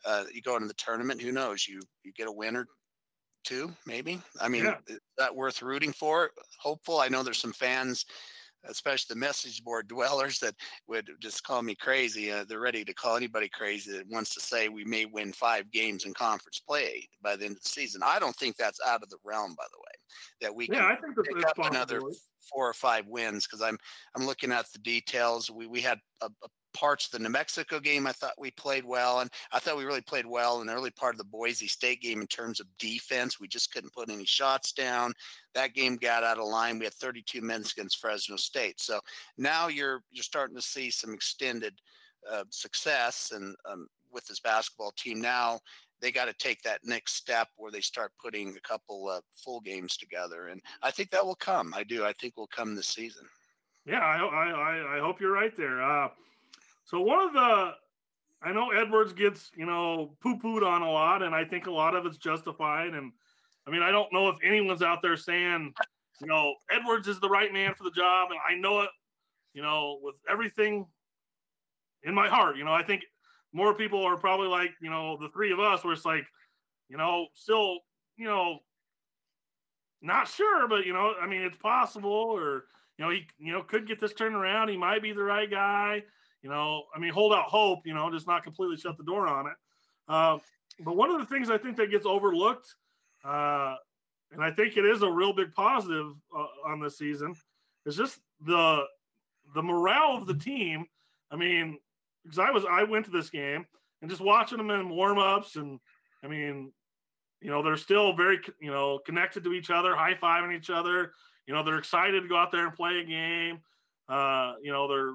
Uh, 0.06 0.26
you 0.34 0.42
go 0.42 0.58
into 0.58 0.68
the 0.68 0.74
tournament. 0.74 1.22
Who 1.22 1.32
knows? 1.32 1.66
You 1.66 1.80
you 2.04 2.12
get 2.12 2.28
a 2.28 2.32
winner 2.32 2.68
two, 3.46 3.72
maybe. 3.86 4.20
I 4.42 4.50
mean, 4.50 4.66
yeah. 4.66 4.76
is 4.88 5.00
that 5.18 5.34
worth 5.34 5.62
rooting 5.62 5.94
for? 5.94 6.32
Hopeful. 6.60 7.00
I 7.00 7.08
know 7.08 7.24
there's 7.24 7.40
some 7.40 7.54
fans 7.54 8.06
especially 8.66 9.14
the 9.14 9.20
message 9.20 9.64
board 9.64 9.88
dwellers 9.88 10.40
that 10.40 10.56
would 10.88 11.10
just 11.20 11.44
call 11.44 11.62
me 11.62 11.76
crazy. 11.76 12.32
Uh, 12.32 12.44
they're 12.48 12.60
ready 12.60 12.84
to 12.84 12.94
call 12.94 13.16
anybody 13.16 13.50
crazy 13.50 13.92
that 13.92 14.08
wants 14.10 14.34
to 14.34 14.40
say 14.40 14.70
we 14.70 14.84
may 14.86 15.06
win 15.06 15.32
five 15.32 15.72
games 15.72 16.06
in 16.06 16.14
conference 16.14 16.60
play 16.60 17.08
by 17.22 17.36
the 17.36 17.46
end 17.46 17.56
of 17.56 17.64
the 17.64 17.70
season. 17.70 18.02
I 18.04 18.20
don't 18.20 18.36
think 18.36 18.56
that's 18.56 18.80
out 18.86 19.04
of 19.04 19.10
the 19.10 19.18
realm, 19.24 19.56
by 19.58 19.66
the 19.72 19.80
way, 19.80 19.94
that 20.42 20.56
we 20.56 20.68
yeah, 20.72 20.96
can 20.96 21.14
pick 21.16 21.46
up 21.46 21.72
another 21.72 22.02
four 22.52 22.68
or 22.68 22.74
five 22.74 23.08
wins 23.08 23.46
because 23.46 23.62
I'm 23.62 23.78
I'm 24.16 24.26
looking 24.26 24.52
at 24.52 24.66
the 24.72 24.80
details. 24.80 25.50
We 25.50 25.68
we 25.68 25.82
had 25.82 26.00
a, 26.22 26.26
a 26.26 26.50
parts 26.74 27.06
of 27.06 27.12
the 27.12 27.20
New 27.20 27.30
Mexico 27.30 27.80
game, 27.80 28.08
I 28.08 28.12
thought 28.12 28.34
we 28.38 28.52
played 28.52 28.86
well. 28.86 29.20
And 29.20 29.30
I 29.52 29.60
thought 29.60 29.78
we 29.78 29.86
really 29.86 30.02
played 30.02 30.26
well 30.26 30.62
in 30.62 30.68
the 30.68 30.74
early 30.74 30.92
part 30.92 31.14
of 31.14 31.18
the 31.18 31.24
Boise 31.24 31.68
State 31.68 32.02
game 32.02 32.22
in 32.22 32.28
terms 32.28 32.60
of 32.60 32.68
defense. 32.78 33.40
We 33.40 33.48
just 33.48 33.74
couldn't 33.74 33.94
put 33.94 34.10
any 34.10 34.26
shots 34.26 34.72
down. 34.72 35.14
That 35.56 35.74
game 35.74 35.96
got 35.96 36.24
out 36.24 36.38
of 36.38 36.48
line. 36.48 36.80
We 36.80 36.86
had 36.86 36.94
32 36.94 37.42
minutes 37.42 37.74
against 37.74 38.00
Fresno 38.00 38.36
State. 38.36 38.80
So 38.80 39.00
now 39.38 39.68
you're 39.68 40.04
you're 40.12 40.24
starting 40.24 40.56
to 40.56 40.62
see 40.62 40.92
some 40.92 41.14
extended 41.14 41.74
uh, 42.30 42.44
success 42.50 43.32
and 43.34 43.56
um, 43.70 43.88
with 44.12 44.26
this 44.28 44.40
basketball 44.40 44.92
team 44.98 45.22
now 45.22 45.60
they 46.02 46.12
got 46.12 46.26
to 46.26 46.34
take 46.34 46.62
that 46.62 46.80
next 46.84 47.16
step 47.16 47.48
where 47.58 47.72
they 47.72 47.82
start 47.82 48.12
putting 48.22 48.56
a 48.56 48.68
couple 48.68 49.10
of 49.10 49.24
full 49.34 49.60
games 49.62 49.98
together 49.98 50.48
and 50.48 50.62
i 50.82 50.92
think 50.92 51.10
that 51.10 51.26
will 51.26 51.36
come 51.36 51.74
i 51.76 51.84
do 51.84 52.06
i 52.06 52.14
think 52.14 52.36
will 52.36 52.48
come 52.48 52.76
this 52.76 52.88
season 52.88 53.24
yeah 53.86 54.00
i 54.00 54.18
i 54.18 54.98
i 54.98 55.00
hope 55.00 55.22
you're 55.22 55.32
right 55.32 55.56
there 55.56 55.82
uh, 55.82 56.10
so 56.90 57.02
one 57.02 57.28
of 57.28 57.34
the 57.34 57.72
I 58.42 58.52
know 58.52 58.72
Edwards 58.72 59.14
gets, 59.14 59.52
you 59.56 59.66
know, 59.66 60.16
poo-pooed 60.24 60.66
on 60.66 60.82
a 60.82 60.90
lot, 60.90 61.22
and 61.22 61.36
I 61.36 61.44
think 61.44 61.68
a 61.68 61.72
lot 61.72 61.94
of 61.94 62.06
it's 62.06 62.18
justified. 62.18 62.94
And 62.94 63.12
I 63.68 63.72
mean, 63.72 63.84
I 63.84 63.92
don't 63.92 64.12
know 64.14 64.30
if 64.30 64.38
anyone's 64.44 64.82
out 64.82 65.02
there 65.02 65.18
saying, 65.18 65.74
you 66.22 66.28
know, 66.28 66.56
Edwards 66.72 67.08
is 67.08 67.20
the 67.20 67.30
right 67.30 67.52
man 67.52 67.74
for 67.76 67.84
the 67.84 67.92
job, 67.92 68.30
and 68.32 68.40
I 68.50 68.60
know 68.60 68.82
it, 68.82 68.90
you 69.54 69.62
know, 69.62 70.00
with 70.02 70.16
everything 70.30 70.88
in 72.04 72.14
my 72.14 72.28
heart. 72.28 72.58
You 72.58 72.64
know, 72.64 72.72
I 72.72 72.82
think 72.82 73.04
more 73.52 73.76
people 73.76 74.04
are 74.04 74.18
probably 74.18 74.48
like, 74.48 74.72
you 74.82 74.90
know, 74.90 75.18
the 75.18 75.30
three 75.30 75.52
of 75.52 75.60
us, 75.60 75.84
where 75.84 75.94
it's 75.94 76.06
like, 76.06 76.26
you 76.88 76.98
know, 76.98 77.28
still, 77.34 77.80
you 78.16 78.26
know, 78.26 78.60
not 80.02 80.28
sure, 80.28 80.68
but 80.68 80.86
you 80.86 80.94
know, 80.94 81.14
I 81.22 81.28
mean, 81.28 81.42
it's 81.42 81.58
possible, 81.58 82.10
or 82.10 82.64
you 82.98 83.06
know, 83.06 83.12
he, 83.12 83.28
you 83.38 83.52
know, 83.52 83.64
could 83.64 83.86
get 83.86 84.00
this 84.00 84.14
turned 84.14 84.36
around. 84.36 84.70
He 84.70 84.78
might 84.78 85.04
be 85.04 85.12
the 85.12 85.24
right 85.24 85.52
guy. 85.52 86.04
You 86.42 86.50
know, 86.50 86.84
I 86.96 87.00
mean, 87.00 87.12
hold 87.12 87.34
out 87.34 87.46
hope. 87.46 87.86
You 87.86 87.94
know, 87.94 88.10
just 88.12 88.28
not 88.28 88.44
completely 88.44 88.78
shut 88.78 88.98
the 88.98 89.04
door 89.04 89.28
on 89.28 89.48
it. 89.48 89.54
Uh, 90.08 90.38
but 90.80 90.96
one 90.96 91.12
of 91.12 91.20
the 91.20 91.26
things 91.26 91.50
I 91.50 91.58
think 91.58 91.78
that 91.78 91.92
gets 91.92 92.06
overlooked, 92.06 92.74
uh, 93.26 93.76
and 94.32 94.44
I 94.44 94.52
think 94.52 94.78
it 94.78 94.86
is 94.86 95.02
a 95.02 95.12
real 95.12 95.34
big 95.34 95.54
positive 95.54 96.14
uh, 96.36 96.46
on 96.66 96.80
this 96.80 96.98
season, 96.98 97.36
is 97.86 97.96
just 97.98 98.20
the 98.46 98.84
the 99.54 99.64
morale 99.64 100.16
of 100.16 100.28
the 100.28 100.34
team. 100.34 100.86
I 101.32 101.36
mean, 101.36 101.78
because 102.24 102.40
I 102.40 102.52
was 102.52 102.64
I 102.70 102.84
went 102.84 103.06
to 103.06 103.12
this 103.12 103.30
game 103.30 103.66
and 104.02 104.10
just 104.10 104.22
watching 104.22 104.58
them 104.58 104.72
in 104.72 104.90
warm 104.90 105.18
ups, 105.18 105.58
and 105.58 105.80
I 106.24 106.28
mean, 106.28 106.72
you 107.42 107.50
know, 107.50 107.62
they're 107.62 107.78
still 107.78 108.14
very 108.14 108.40
you 108.62 108.72
know 108.72 109.00
connected 109.06 109.44
to 109.44 109.54
each 109.54 109.70
other, 109.70 109.96
high 109.96 110.16
fiving 110.16 110.56
each 110.56 110.70
other. 110.70 111.14
You 111.48 111.54
know, 111.54 111.64
they're 111.64 111.80
excited 111.80 112.22
to 112.22 112.30
go 112.30 112.38
out 112.38 112.52
there 112.52 112.66
and 112.66 112.76
play 112.76 113.00
a 113.00 113.04
game. 113.04 113.60
Uh, 114.08 114.54
you 114.62 114.72
know, 114.72 114.88
they're 114.88 115.14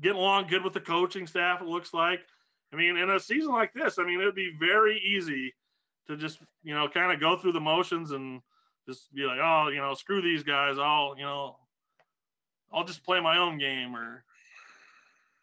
getting 0.00 0.18
along 0.18 0.48
good 0.48 0.64
with 0.64 0.72
the 0.72 0.80
coaching 0.80 1.26
staff. 1.26 1.60
It 1.60 1.68
looks 1.68 1.94
like. 1.94 2.20
I 2.72 2.76
mean, 2.76 2.96
in 2.96 3.10
a 3.10 3.20
season 3.20 3.52
like 3.52 3.72
this, 3.72 3.98
I 3.98 4.04
mean, 4.04 4.20
it'd 4.20 4.34
be 4.34 4.52
very 4.58 4.98
easy 4.98 5.54
to 6.08 6.16
just 6.16 6.40
you 6.62 6.74
know 6.74 6.88
kind 6.88 7.12
of 7.12 7.20
go 7.20 7.36
through 7.36 7.52
the 7.52 7.60
motions 7.60 8.10
and 8.10 8.40
just 8.88 9.12
be 9.14 9.22
like, 9.22 9.38
oh, 9.42 9.68
you 9.68 9.78
know, 9.78 9.94
screw 9.94 10.20
these 10.20 10.42
guys. 10.42 10.78
I'll 10.78 11.14
you 11.16 11.24
know, 11.24 11.56
I'll 12.72 12.84
just 12.84 13.04
play 13.04 13.20
my 13.20 13.38
own 13.38 13.58
game 13.58 13.96
or. 13.96 14.24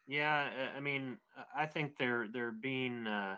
Yeah, 0.07 0.49
I 0.75 0.81
mean, 0.81 1.17
I 1.55 1.65
think 1.65 1.97
they're 1.97 2.27
they're 2.33 2.51
being 2.51 3.07
uh, 3.07 3.37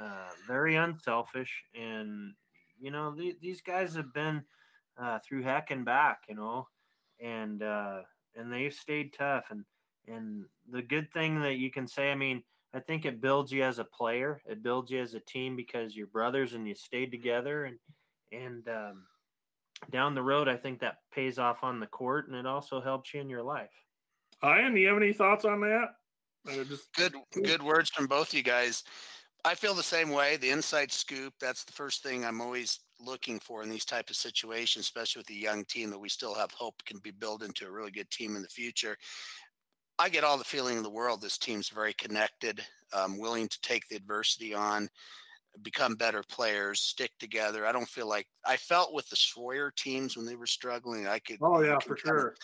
uh, 0.00 0.28
very 0.48 0.74
unselfish, 0.74 1.62
and 1.78 2.32
you 2.80 2.90
know, 2.90 3.14
the, 3.14 3.36
these 3.40 3.60
guys 3.60 3.94
have 3.94 4.12
been 4.12 4.42
uh, 4.98 5.18
through 5.20 5.42
heck 5.42 5.70
and 5.70 5.84
back, 5.84 6.22
you 6.28 6.34
know, 6.34 6.66
and 7.20 7.62
uh, 7.62 8.00
and 8.34 8.52
they've 8.52 8.74
stayed 8.74 9.12
tough 9.12 9.46
and 9.50 9.64
and 10.08 10.44
the 10.70 10.82
good 10.82 11.12
thing 11.12 11.40
that 11.40 11.54
you 11.54 11.70
can 11.70 11.86
say, 11.86 12.10
I 12.10 12.14
mean, 12.14 12.42
I 12.74 12.80
think 12.80 13.04
it 13.04 13.20
builds 13.20 13.52
you 13.52 13.62
as 13.62 13.78
a 13.78 13.84
player. 13.84 14.40
It 14.46 14.62
builds 14.62 14.90
you 14.90 15.00
as 15.00 15.14
a 15.14 15.20
team 15.20 15.56
because 15.56 15.96
you're 15.96 16.06
brothers 16.08 16.52
and 16.52 16.66
you 16.68 16.74
stayed 16.74 17.10
together. 17.10 17.64
And 17.64 17.78
and 18.32 18.68
um, 18.68 19.04
down 19.90 20.14
the 20.14 20.22
road, 20.22 20.48
I 20.48 20.56
think 20.56 20.80
that 20.80 20.98
pays 21.14 21.38
off 21.38 21.62
on 21.62 21.80
the 21.80 21.86
court, 21.86 22.28
and 22.28 22.36
it 22.36 22.46
also 22.46 22.80
helps 22.80 23.14
you 23.14 23.20
in 23.20 23.30
your 23.30 23.42
life. 23.42 23.70
Ian, 24.44 24.74
do 24.74 24.80
you 24.80 24.88
have 24.88 24.96
any 24.96 25.12
thoughts 25.12 25.44
on 25.44 25.60
that? 25.60 25.94
Just 26.68 26.92
good, 26.94 27.14
good 27.42 27.62
words 27.62 27.90
from 27.90 28.06
both 28.06 28.32
you 28.32 28.42
guys. 28.42 28.84
I 29.44 29.54
feel 29.54 29.74
the 29.74 29.82
same 29.82 30.10
way. 30.10 30.36
The 30.36 30.50
inside 30.50 30.92
scoop. 30.92 31.34
That's 31.40 31.64
the 31.64 31.72
first 31.72 32.02
thing 32.02 32.24
I'm 32.24 32.40
always 32.40 32.80
looking 33.00 33.38
for 33.38 33.62
in 33.62 33.70
these 33.70 33.84
type 33.84 34.10
of 34.10 34.16
situations, 34.16 34.84
especially 34.84 35.20
with 35.20 35.30
a 35.30 35.34
young 35.34 35.64
team 35.64 35.90
that 35.90 35.98
we 35.98 36.08
still 36.08 36.34
have 36.34 36.50
hope 36.52 36.84
can 36.84 36.98
be 36.98 37.10
built 37.10 37.42
into 37.42 37.66
a 37.66 37.70
really 37.70 37.90
good 37.90 38.10
team 38.10 38.36
in 38.36 38.42
the 38.42 38.48
future. 38.48 38.96
I 39.98 40.08
get 40.08 40.24
all 40.24 40.38
the 40.38 40.44
feeling 40.44 40.76
in 40.76 40.82
the 40.82 40.90
world 40.90 41.20
this 41.20 41.38
team's 41.38 41.68
very 41.68 41.94
connected, 41.94 42.64
um, 42.92 43.18
willing 43.18 43.48
to 43.48 43.60
take 43.62 43.88
the 43.88 43.96
adversity 43.96 44.54
on, 44.54 44.88
become 45.62 45.94
better 45.94 46.22
players, 46.22 46.80
stick 46.80 47.12
together. 47.18 47.66
I 47.66 47.72
don't 47.72 47.88
feel 47.88 48.08
like 48.08 48.26
I 48.44 48.56
felt 48.56 48.92
with 48.92 49.08
the 49.08 49.16
Schroyer 49.16 49.74
teams 49.74 50.16
when 50.16 50.26
they 50.26 50.36
were 50.36 50.46
struggling. 50.46 51.06
I 51.06 51.18
could. 51.18 51.38
Oh 51.40 51.62
yeah, 51.62 51.78
for 51.78 51.96
sure. 51.96 52.28
Of, 52.28 52.34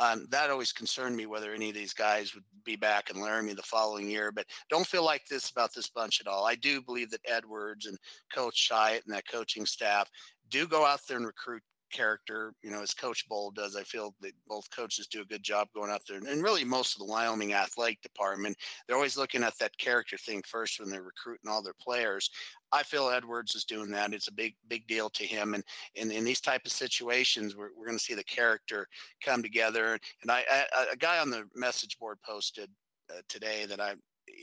um, 0.00 0.26
that 0.30 0.50
always 0.50 0.72
concerned 0.72 1.16
me 1.16 1.26
whether 1.26 1.52
any 1.52 1.70
of 1.70 1.74
these 1.74 1.92
guys 1.92 2.32
would 2.34 2.44
be 2.64 2.76
back 2.76 3.10
in 3.10 3.20
Laramie 3.20 3.54
the 3.54 3.62
following 3.62 4.08
year. 4.08 4.30
But 4.30 4.46
don't 4.70 4.86
feel 4.86 5.04
like 5.04 5.26
this 5.26 5.50
about 5.50 5.74
this 5.74 5.88
bunch 5.88 6.20
at 6.20 6.28
all. 6.28 6.46
I 6.46 6.54
do 6.54 6.80
believe 6.80 7.10
that 7.10 7.20
Edwards 7.26 7.86
and 7.86 7.98
Coach 8.32 8.56
Shyatt 8.56 9.04
and 9.06 9.14
that 9.14 9.28
coaching 9.28 9.66
staff 9.66 10.08
do 10.50 10.68
go 10.68 10.86
out 10.86 11.00
there 11.08 11.16
and 11.16 11.26
recruit 11.26 11.62
character, 11.90 12.54
you 12.62 12.70
know, 12.70 12.82
as 12.82 12.94
Coach 12.94 13.28
Bohl 13.28 13.54
does. 13.54 13.76
I 13.76 13.82
feel 13.82 14.14
that 14.20 14.32
both 14.46 14.70
coaches 14.74 15.06
do 15.06 15.22
a 15.22 15.26
good 15.26 15.42
job 15.42 15.68
going 15.74 15.90
out 15.90 16.02
there, 16.08 16.18
and 16.18 16.42
really 16.42 16.64
most 16.64 16.94
of 16.94 17.00
the 17.00 17.10
Wyoming 17.10 17.54
athletic 17.54 18.00
department. 18.02 18.56
They're 18.86 18.96
always 18.96 19.16
looking 19.16 19.42
at 19.42 19.58
that 19.58 19.76
character 19.78 20.16
thing 20.16 20.42
first 20.46 20.80
when 20.80 20.90
they're 20.90 21.02
recruiting 21.02 21.50
all 21.50 21.62
their 21.62 21.74
players. 21.80 22.30
I 22.72 22.82
feel 22.82 23.08
Edwards 23.08 23.54
is 23.54 23.64
doing 23.64 23.90
that. 23.92 24.12
It's 24.12 24.28
a 24.28 24.32
big, 24.32 24.54
big 24.68 24.86
deal 24.86 25.08
to 25.10 25.24
him. 25.24 25.54
And 25.54 25.64
in, 25.94 26.10
in 26.10 26.24
these 26.24 26.40
type 26.40 26.62
of 26.66 26.72
situations, 26.72 27.56
we're, 27.56 27.70
we're 27.76 27.86
going 27.86 27.98
to 27.98 28.04
see 28.04 28.14
the 28.14 28.24
character 28.24 28.86
come 29.24 29.42
together. 29.42 29.98
And 30.22 30.30
I, 30.30 30.44
I, 30.50 30.86
a 30.92 30.96
guy 30.96 31.18
on 31.18 31.30
the 31.30 31.44
message 31.54 31.98
board 31.98 32.18
posted 32.22 32.68
uh, 33.10 33.20
today 33.28 33.64
that 33.66 33.80
I 33.80 33.94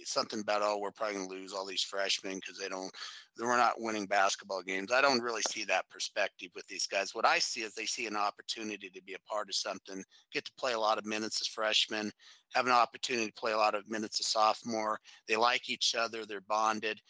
something 0.04 0.40
about 0.40 0.62
oh 0.62 0.78
we're 0.80 0.92
probably 0.92 1.16
going 1.16 1.30
to 1.30 1.36
lose 1.36 1.54
all 1.54 1.66
these 1.66 1.82
freshmen 1.84 2.36
because 2.36 2.60
they 2.60 2.68
don't 2.68 2.92
we're 3.40 3.58
not 3.58 3.80
winning 3.82 4.06
basketball 4.06 4.62
games. 4.62 4.92
I 4.92 5.02
don't 5.02 5.22
really 5.22 5.42
see 5.50 5.66
that 5.66 5.90
perspective 5.90 6.50
with 6.56 6.66
these 6.68 6.88
guys. 6.88 7.14
What 7.14 7.26
I 7.26 7.40
see 7.40 7.62
is 7.62 7.74
they 7.74 7.86
see 7.86 8.08
an 8.08 8.16
opportunity 8.16 8.90
to 8.90 9.04
be 9.04 9.14
a 9.14 9.32
part 9.32 9.50
of 9.50 9.56
something, 9.56 10.04
get 10.32 10.46
to 10.46 10.52
play 10.58 10.74
a 10.74 10.80
lot 10.80 10.98
of 10.98 11.06
minutes 11.06 11.42
as 11.42 11.48
freshmen, 11.48 12.12
have 12.54 12.66
an 12.66 12.72
opportunity 12.72 13.28
to 13.28 13.34
play 13.34 13.52
a 13.52 13.58
lot 13.58 13.76
of 13.76 13.90
minutes 13.90 14.20
as 14.20 14.28
sophomore. 14.28 15.00
They 15.28 15.36
like 15.36 15.70
each 15.70 15.96
other, 15.98 16.26
they're 16.26 16.42
bonded, 16.42 17.02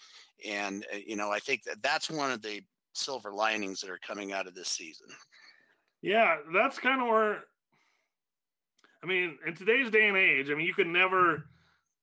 and 0.47 0.85
uh, 0.93 0.97
you 1.05 1.15
know 1.15 1.31
I 1.31 1.39
think 1.39 1.63
that 1.63 1.81
that's 1.81 2.09
one 2.09 2.31
of 2.31 2.41
the 2.41 2.61
silver 2.93 3.33
linings 3.33 3.81
that 3.81 3.89
are 3.89 3.99
coming 4.05 4.33
out 4.33 4.47
of 4.47 4.55
this 4.55 4.69
season. 4.69 5.07
Yeah, 6.01 6.37
that's 6.53 6.79
kind 6.79 7.01
of 7.01 7.07
where. 7.07 7.43
I 9.03 9.07
mean, 9.07 9.37
in 9.45 9.53
today's 9.53 9.91
day 9.91 10.07
and 10.07 10.17
age, 10.17 10.49
I 10.49 10.55
mean, 10.55 10.65
you 10.65 10.73
could 10.73 10.87
never 10.87 11.45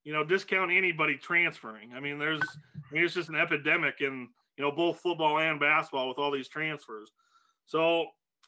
you 0.04 0.12
know, 0.12 0.24
discount 0.24 0.70
anybody 0.72 1.16
transferring. 1.16 1.92
I 1.94 2.00
mean, 2.00 2.18
there's, 2.18 2.42
I 2.42 2.94
mean, 2.94 3.04
it's 3.04 3.14
just 3.14 3.28
an 3.28 3.36
epidemic 3.36 4.00
in, 4.00 4.28
you 4.56 4.64
know, 4.64 4.72
both 4.72 5.00
football 5.00 5.38
and 5.38 5.60
basketball 5.60 6.08
with 6.08 6.18
all 6.18 6.30
these 6.30 6.48
transfers. 6.48 7.12
So 7.66 8.06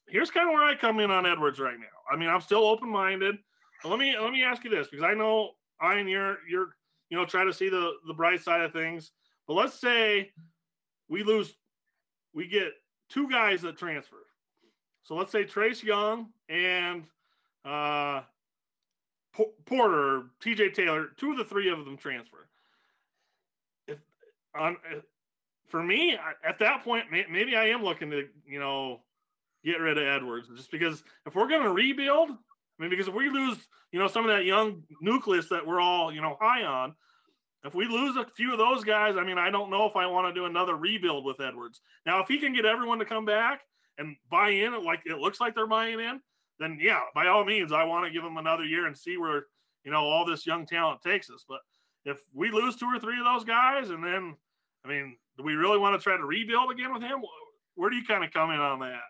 here's 0.09 0.30
kind 0.30 0.48
of 0.48 0.52
where 0.52 0.64
I 0.64 0.74
come 0.74 1.00
in 1.00 1.11
on 1.11 1.26
Edwards 1.26 1.61
right 1.61 1.78
now. 1.78 1.86
I 2.11 2.16
mean, 2.16 2.28
I'm 2.28 2.40
still 2.40 2.64
open 2.64 2.88
minded. 2.88 3.36
Let 3.84 3.98
me 3.98 4.16
let 4.18 4.32
me 4.32 4.42
ask 4.42 4.64
you 4.64 4.70
this 4.70 4.88
because 4.88 5.05
I 5.05 5.14
know 5.14 5.50
I 5.80 5.94
and 5.98 6.09
you're 6.09 6.38
you're 6.48 6.68
you 7.11 7.18
know 7.18 7.26
try 7.26 7.44
to 7.44 7.52
see 7.52 7.68
the 7.68 7.92
the 8.07 8.14
bright 8.14 8.40
side 8.40 8.62
of 8.62 8.72
things. 8.72 9.12
But 9.46 9.55
let's 9.55 9.78
say 9.78 10.30
we 11.09 11.22
lose, 11.22 11.55
we 12.32 12.48
get 12.48 12.72
two 13.11 13.28
guys 13.28 13.61
that 13.62 13.76
transfer. 13.76 14.24
So 15.02 15.14
let's 15.14 15.30
say 15.30 15.44
Trace 15.44 15.82
Young 15.82 16.30
and 16.48 17.05
uh, 17.64 18.22
Porter, 19.66 20.24
TJ 20.41 20.74
Taylor, 20.74 21.09
two 21.16 21.32
of 21.32 21.39
the 21.39 21.45
three 21.45 21.70
of 21.70 21.85
them 21.85 21.97
transfer. 21.97 22.49
If 23.89 23.99
on 24.55 24.76
for 25.66 25.82
me 25.82 26.16
at 26.47 26.59
that 26.61 26.85
point, 26.85 27.07
maybe 27.11 27.57
I 27.57 27.68
am 27.68 27.82
looking 27.82 28.11
to 28.11 28.28
you 28.47 28.61
know 28.61 29.01
get 29.64 29.80
rid 29.80 29.99
of 29.99 30.05
Edwards 30.05 30.49
just 30.55 30.70
because 30.70 31.03
if 31.26 31.35
we're 31.35 31.49
going 31.49 31.62
to 31.62 31.72
rebuild, 31.72 32.30
I 32.30 32.82
mean, 32.82 32.91
because 32.91 33.09
if 33.09 33.14
we 33.14 33.30
lose, 33.30 33.57
you 33.93 33.99
know, 33.99 34.09
some 34.09 34.28
of 34.28 34.37
that 34.37 34.45
young 34.45 34.82
nucleus 35.01 35.49
that 35.49 35.66
we're 35.66 35.80
all, 35.80 36.12
you 36.12 36.20
know, 36.20 36.37
high 36.41 36.64
on, 36.64 36.95
if 37.64 37.74
we 37.74 37.87
lose 37.87 38.16
a 38.16 38.26
few 38.37 38.53
of 38.53 38.59
those 38.59 38.85
guys, 38.85 39.16
I 39.16 39.24
mean, 39.24 39.39
I 39.39 39.51
don't 39.51 39.70
know 39.70 39.87
if 39.87 39.97
I 39.97 40.07
want 40.07 40.28
to 40.28 40.39
do 40.39 40.45
another 40.45 40.76
rebuild 40.76 41.24
with 41.24 41.41
Edwards. 41.41 41.80
Now, 42.05 42.20
if 42.20 42.28
he 42.28 42.39
can 42.39 42.53
get 42.53 42.66
everyone 42.66 42.99
to 42.99 43.07
come 43.07 43.24
back 43.24 43.62
and 43.97 44.16
buy 44.30 44.51
in, 44.51 44.85
like 44.85 45.01
it 45.07 45.18
looks 45.18 45.41
like 45.41 45.55
they're 45.55 45.66
buying 45.66 45.99
in, 45.99 46.20
then 46.64 46.78
yeah, 46.80 47.00
by 47.14 47.26
all 47.26 47.44
means, 47.44 47.72
I 47.72 47.84
want 47.84 48.06
to 48.06 48.12
give 48.12 48.24
him 48.24 48.38
another 48.38 48.64
year 48.64 48.86
and 48.86 48.96
see 48.96 49.16
where, 49.18 49.46
you 49.84 49.92
know, 49.92 50.00
all 50.00 50.24
this 50.24 50.46
young 50.46 50.66
talent 50.66 51.02
takes 51.02 51.30
us. 51.30 51.44
But 51.48 51.60
if 52.04 52.18
we 52.32 52.50
lose 52.50 52.76
two 52.76 52.86
or 52.86 52.98
three 52.98 53.18
of 53.18 53.24
those 53.24 53.44
guys, 53.44 53.90
and 53.90 54.02
then, 54.02 54.34
I 54.84 54.88
mean, 54.88 55.16
do 55.36 55.44
we 55.44 55.54
really 55.54 55.78
want 55.78 55.98
to 55.98 56.02
try 56.02 56.16
to 56.16 56.24
rebuild 56.24 56.70
again 56.70 56.92
with 56.92 57.02
him? 57.02 57.22
Where 57.74 57.90
do 57.90 57.96
you 57.96 58.04
kind 58.04 58.24
of 58.24 58.32
come 58.32 58.50
in 58.50 58.60
on 58.60 58.80
that? 58.80 59.00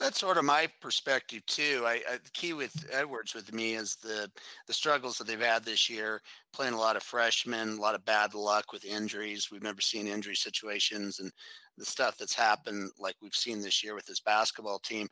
That's 0.00 0.20
sort 0.20 0.38
of 0.38 0.44
my 0.44 0.68
perspective 0.80 1.44
too. 1.46 1.82
I, 1.84 2.00
I, 2.08 2.18
the 2.22 2.30
key 2.32 2.52
with 2.52 2.86
Edwards 2.92 3.34
with 3.34 3.52
me 3.52 3.74
is 3.74 3.96
the 3.96 4.30
the 4.68 4.72
struggles 4.72 5.18
that 5.18 5.26
they've 5.26 5.40
had 5.40 5.64
this 5.64 5.90
year, 5.90 6.22
playing 6.52 6.74
a 6.74 6.78
lot 6.78 6.94
of 6.94 7.02
freshmen, 7.02 7.70
a 7.70 7.80
lot 7.80 7.96
of 7.96 8.04
bad 8.04 8.32
luck 8.32 8.72
with 8.72 8.84
injuries. 8.84 9.48
We've 9.50 9.62
never 9.62 9.80
seen 9.80 10.06
injury 10.06 10.36
situations 10.36 11.18
and 11.18 11.32
the 11.78 11.84
stuff 11.84 12.16
that's 12.16 12.34
happened, 12.34 12.90
like 12.98 13.16
we've 13.20 13.34
seen 13.34 13.60
this 13.60 13.82
year 13.82 13.96
with 13.96 14.06
this 14.06 14.20
basketball 14.20 14.78
team. 14.78 15.08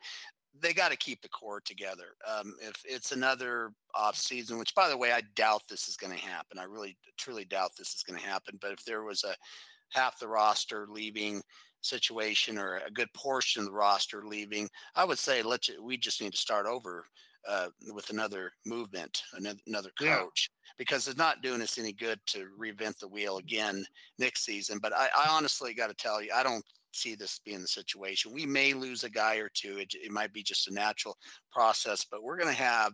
They 0.61 0.73
got 0.73 0.91
to 0.91 0.97
keep 0.97 1.21
the 1.21 1.29
core 1.29 1.61
together. 1.61 2.15
Um, 2.27 2.53
if 2.61 2.81
it's 2.85 3.11
another 3.11 3.71
off 3.93 4.15
season, 4.15 4.57
which 4.57 4.75
by 4.75 4.89
the 4.89 4.97
way, 4.97 5.11
I 5.11 5.21
doubt 5.35 5.63
this 5.69 5.87
is 5.87 5.97
going 5.97 6.17
to 6.17 6.25
happen. 6.25 6.59
I 6.59 6.63
really, 6.63 6.97
truly 7.17 7.45
doubt 7.45 7.71
this 7.77 7.93
is 7.93 8.03
going 8.03 8.19
to 8.19 8.25
happen. 8.25 8.57
But 8.61 8.71
if 8.71 8.83
there 8.85 9.03
was 9.03 9.23
a 9.23 9.35
half 9.89 10.19
the 10.19 10.27
roster 10.27 10.87
leaving 10.89 11.41
situation 11.81 12.57
or 12.57 12.81
a 12.85 12.91
good 12.91 13.11
portion 13.13 13.61
of 13.61 13.67
the 13.67 13.73
roster 13.73 14.23
leaving, 14.25 14.69
I 14.95 15.05
would 15.05 15.19
say 15.19 15.41
let's 15.41 15.69
we 15.81 15.97
just 15.97 16.21
need 16.21 16.33
to 16.33 16.37
start 16.37 16.65
over 16.65 17.05
uh, 17.47 17.69
with 17.93 18.09
another 18.09 18.51
movement, 18.65 19.23
another, 19.33 19.59
another 19.67 19.91
coach, 19.99 20.49
yeah. 20.49 20.73
because 20.77 21.07
it's 21.07 21.17
not 21.17 21.41
doing 21.41 21.61
us 21.61 21.77
any 21.77 21.93
good 21.93 22.19
to 22.27 22.47
reinvent 22.59 22.97
the 22.99 23.07
wheel 23.07 23.37
again 23.37 23.85
next 24.19 24.43
season. 24.43 24.79
But 24.81 24.93
I, 24.93 25.07
I 25.17 25.27
honestly 25.29 25.73
got 25.73 25.87
to 25.87 25.95
tell 25.95 26.21
you, 26.21 26.29
I 26.35 26.43
don't 26.43 26.63
see 26.97 27.15
this 27.15 27.39
being 27.45 27.61
the 27.61 27.67
situation. 27.67 28.33
We 28.33 28.45
may 28.45 28.73
lose 28.73 29.03
a 29.03 29.09
guy 29.09 29.35
or 29.35 29.49
two. 29.53 29.77
It, 29.77 29.93
it 29.93 30.11
might 30.11 30.33
be 30.33 30.43
just 30.43 30.67
a 30.67 30.73
natural 30.73 31.17
process, 31.51 32.05
but 32.09 32.23
we're 32.23 32.37
going 32.37 32.53
to 32.53 32.61
have. 32.61 32.93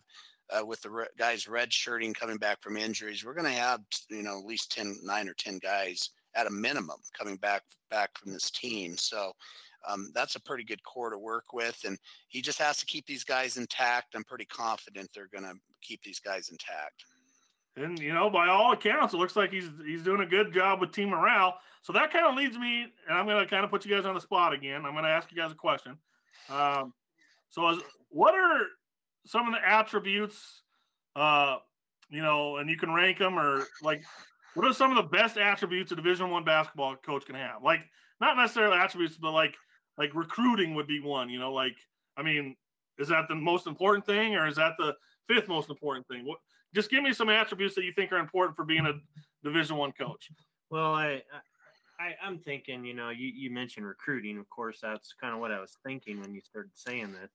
Uh, 0.49 0.63
with 0.63 0.81
the 0.81 0.89
re- 0.89 1.05
guys 1.17 1.47
red 1.47 1.71
shirting 1.71 2.13
coming 2.13 2.35
back 2.35 2.61
from 2.61 2.75
injuries, 2.75 3.23
we're 3.23 3.33
going 3.33 3.45
to 3.45 3.51
have 3.51 3.79
you 4.09 4.21
know 4.21 4.37
at 4.37 4.45
least 4.45 4.73
10, 4.73 4.97
nine 5.01 5.29
or 5.29 5.33
ten 5.35 5.57
guys 5.57 6.09
at 6.35 6.47
a 6.47 6.51
minimum 6.51 6.97
coming 7.17 7.37
back 7.37 7.63
back 7.89 8.09
from 8.17 8.33
this 8.33 8.51
team. 8.51 8.97
So 8.97 9.31
um, 9.87 10.11
that's 10.13 10.35
a 10.35 10.41
pretty 10.41 10.63
good 10.63 10.83
core 10.83 11.09
to 11.09 11.17
work 11.17 11.53
with, 11.53 11.79
and 11.85 11.97
he 12.27 12.41
just 12.41 12.59
has 12.59 12.77
to 12.77 12.85
keep 12.85 13.05
these 13.05 13.23
guys 13.23 13.57
intact. 13.57 14.15
I'm 14.15 14.23
pretty 14.23 14.45
confident 14.45 15.09
they're 15.13 15.29
going 15.31 15.43
to 15.43 15.59
keep 15.81 16.01
these 16.03 16.19
guys 16.19 16.49
intact. 16.49 17.03
And 17.75 17.97
you 17.99 18.13
know, 18.13 18.29
by 18.29 18.47
all 18.47 18.71
accounts, 18.71 19.13
it 19.13 19.17
looks 19.17 19.35
like 19.35 19.51
he's 19.51 19.69
he's 19.85 20.03
doing 20.03 20.21
a 20.21 20.25
good 20.25 20.53
job 20.53 20.79
with 20.79 20.91
team 20.91 21.09
morale. 21.09 21.57
So 21.81 21.91
that 21.93 22.11
kind 22.11 22.25
of 22.25 22.35
leads 22.35 22.57
me, 22.57 22.87
and 23.09 23.17
I'm 23.17 23.25
going 23.25 23.43
to 23.43 23.49
kind 23.49 23.65
of 23.65 23.71
put 23.71 23.85
you 23.85 23.93
guys 23.93 24.05
on 24.05 24.13
the 24.13 24.21
spot 24.21 24.53
again. 24.53 24.85
I'm 24.85 24.93
going 24.93 25.03
to 25.03 25.09
ask 25.09 25.31
you 25.31 25.37
guys 25.37 25.51
a 25.51 25.55
question. 25.55 25.97
Um, 26.49 26.93
so, 27.49 27.67
as, 27.67 27.79
what 28.09 28.35
are 28.35 28.61
some 29.25 29.47
of 29.47 29.53
the 29.53 29.67
attributes, 29.67 30.61
uh, 31.15 31.57
you 32.09 32.21
know, 32.21 32.57
and 32.57 32.69
you 32.69 32.77
can 32.77 32.93
rank 32.93 33.17
them 33.17 33.37
or 33.37 33.65
like 33.81 34.03
what 34.53 34.67
are 34.67 34.73
some 34.73 34.95
of 34.95 34.97
the 34.97 35.17
best 35.17 35.37
attributes 35.37 35.91
a 35.91 35.95
Division 35.95 36.29
One 36.29 36.43
basketball 36.43 36.95
coach 36.97 37.25
can 37.25 37.35
have? 37.35 37.63
Like 37.63 37.89
not 38.21 38.37
necessarily 38.37 38.77
attributes, 38.77 39.17
but 39.17 39.31
like 39.31 39.55
like 39.97 40.13
recruiting 40.13 40.75
would 40.75 40.87
be 40.87 40.99
one. 40.99 41.29
You 41.29 41.39
know, 41.39 41.53
like 41.53 41.75
I 42.17 42.23
mean, 42.23 42.55
is 42.99 43.07
that 43.07 43.27
the 43.27 43.35
most 43.35 43.67
important 43.67 44.05
thing, 44.05 44.35
or 44.35 44.47
is 44.47 44.55
that 44.57 44.73
the 44.77 44.93
fifth 45.27 45.47
most 45.47 45.69
important 45.69 46.07
thing? 46.07 46.25
What, 46.25 46.39
just 46.73 46.89
give 46.89 47.03
me 47.03 47.13
some 47.13 47.29
attributes 47.29 47.75
that 47.75 47.83
you 47.83 47.93
think 47.93 48.11
are 48.11 48.17
important 48.17 48.55
for 48.55 48.65
being 48.65 48.85
a 48.85 48.93
Division 49.43 49.77
One 49.77 49.91
coach. 49.91 50.29
Well, 50.69 50.93
I, 50.93 51.21
I 51.99 52.15
I'm 52.23 52.39
thinking, 52.39 52.83
you 52.85 52.93
know, 52.93 53.09
you 53.09 53.27
you 53.27 53.51
mentioned 53.51 53.85
recruiting. 53.85 54.37
Of 54.37 54.49
course, 54.49 54.79
that's 54.81 55.13
kind 55.19 55.33
of 55.33 55.39
what 55.39 55.51
I 55.51 55.59
was 55.59 55.77
thinking 55.85 56.21
when 56.21 56.33
you 56.33 56.41
started 56.41 56.71
saying 56.75 57.13
that. 57.13 57.29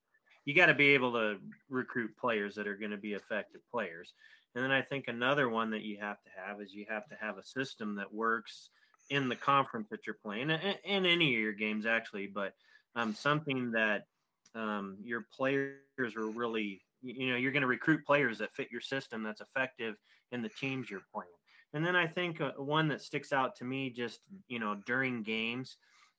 You 0.45 0.55
got 0.55 0.67
to 0.67 0.75
be 0.75 0.89
able 0.95 1.13
to 1.13 1.37
recruit 1.69 2.17
players 2.17 2.55
that 2.55 2.67
are 2.67 2.77
going 2.77 2.91
to 2.91 2.97
be 2.97 3.13
effective 3.13 3.61
players. 3.71 4.15
And 4.55 4.65
then 4.65 4.73
I 4.73 4.81
think 4.81 5.07
another 5.07 5.49
one 5.49 5.71
that 5.71 5.83
you 5.83 5.99
have 6.01 6.23
to 6.23 6.31
have 6.43 6.61
is 6.63 6.73
you 6.73 6.87
have 6.89 7.07
to 7.09 7.17
have 7.21 7.37
a 7.37 7.45
system 7.45 7.97
that 7.97 8.13
works 8.13 8.71
in 9.11 9.29
the 9.29 9.37
conference 9.37 9.89
that 9.91 10.07
you're 10.07 10.19
playing 10.23 10.51
and, 10.51 10.79
and 10.85 11.07
any 11.07 11.35
of 11.35 11.41
your 11.41 11.53
games 11.53 11.87
actually, 11.87 12.27
but 12.27 12.55
um, 12.95 13.15
something 13.15 13.71
that 13.73 14.07
um, 14.55 14.97
your 15.03 15.27
players 15.37 15.77
are 16.17 16.27
really, 16.27 16.81
you 17.03 17.31
know, 17.31 17.37
you're 17.37 17.53
going 17.53 17.63
to 17.63 17.69
recruit 17.69 18.05
players 18.05 18.39
that 18.39 18.53
fit 18.53 18.71
your 18.71 18.81
system 18.81 19.23
that's 19.23 19.41
effective 19.41 19.97
in 20.33 20.43
the 20.43 20.49
teams 20.49 20.91
you're 20.91 21.03
playing. 21.13 21.31
And 21.75 21.85
then 21.85 21.97
I 21.97 22.07
think 22.07 22.41
uh, 22.41 22.53
one 22.57 22.89
that 22.89 23.03
sticks 23.03 23.33
out 23.33 23.55
to 23.57 23.65
me 23.65 23.91
just, 23.91 24.21
you 24.49 24.59
know, 24.59 24.77
during 24.87 25.23
games 25.23 25.77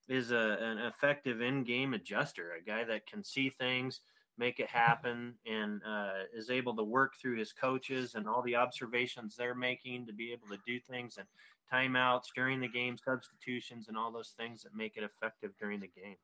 is 0.08 0.32
a, 0.32 0.58
an 0.60 0.78
effective 0.80 1.42
in 1.42 1.64
game 1.64 1.94
adjuster, 1.94 2.54
a 2.60 2.64
guy 2.64 2.84
that 2.84 3.06
can 3.08 3.24
see 3.24 3.50
things 3.50 4.02
make 4.38 4.60
it 4.60 4.70
happen, 4.70 5.34
and 5.46 5.82
uh, 5.86 6.12
is 6.34 6.50
able 6.50 6.74
to 6.74 6.84
work 6.84 7.14
through 7.22 7.38
his 7.38 7.52
coaches 7.52 8.16
and 8.16 8.28
all 8.28 8.42
the 8.42 8.56
observations 8.56 9.36
they're 9.36 9.54
making 9.54 10.08
to 10.08 10.14
be 10.14 10.32
able 10.32 10.48
to 10.48 10.58
do 10.66 10.80
things 10.80 11.18
and 11.18 11.28
timeouts 11.72 12.28
during 12.34 12.62
the 12.62 12.68
game, 12.68 12.96
substitutions, 12.98 13.90
and 13.90 13.98
all 13.98 14.12
those 14.12 14.34
things 14.38 14.64
that 14.64 14.74
make 14.74 14.96
it 14.96 15.04
effective 15.04 15.52
during 15.60 15.80
the 15.80 15.92
game. 15.94 16.16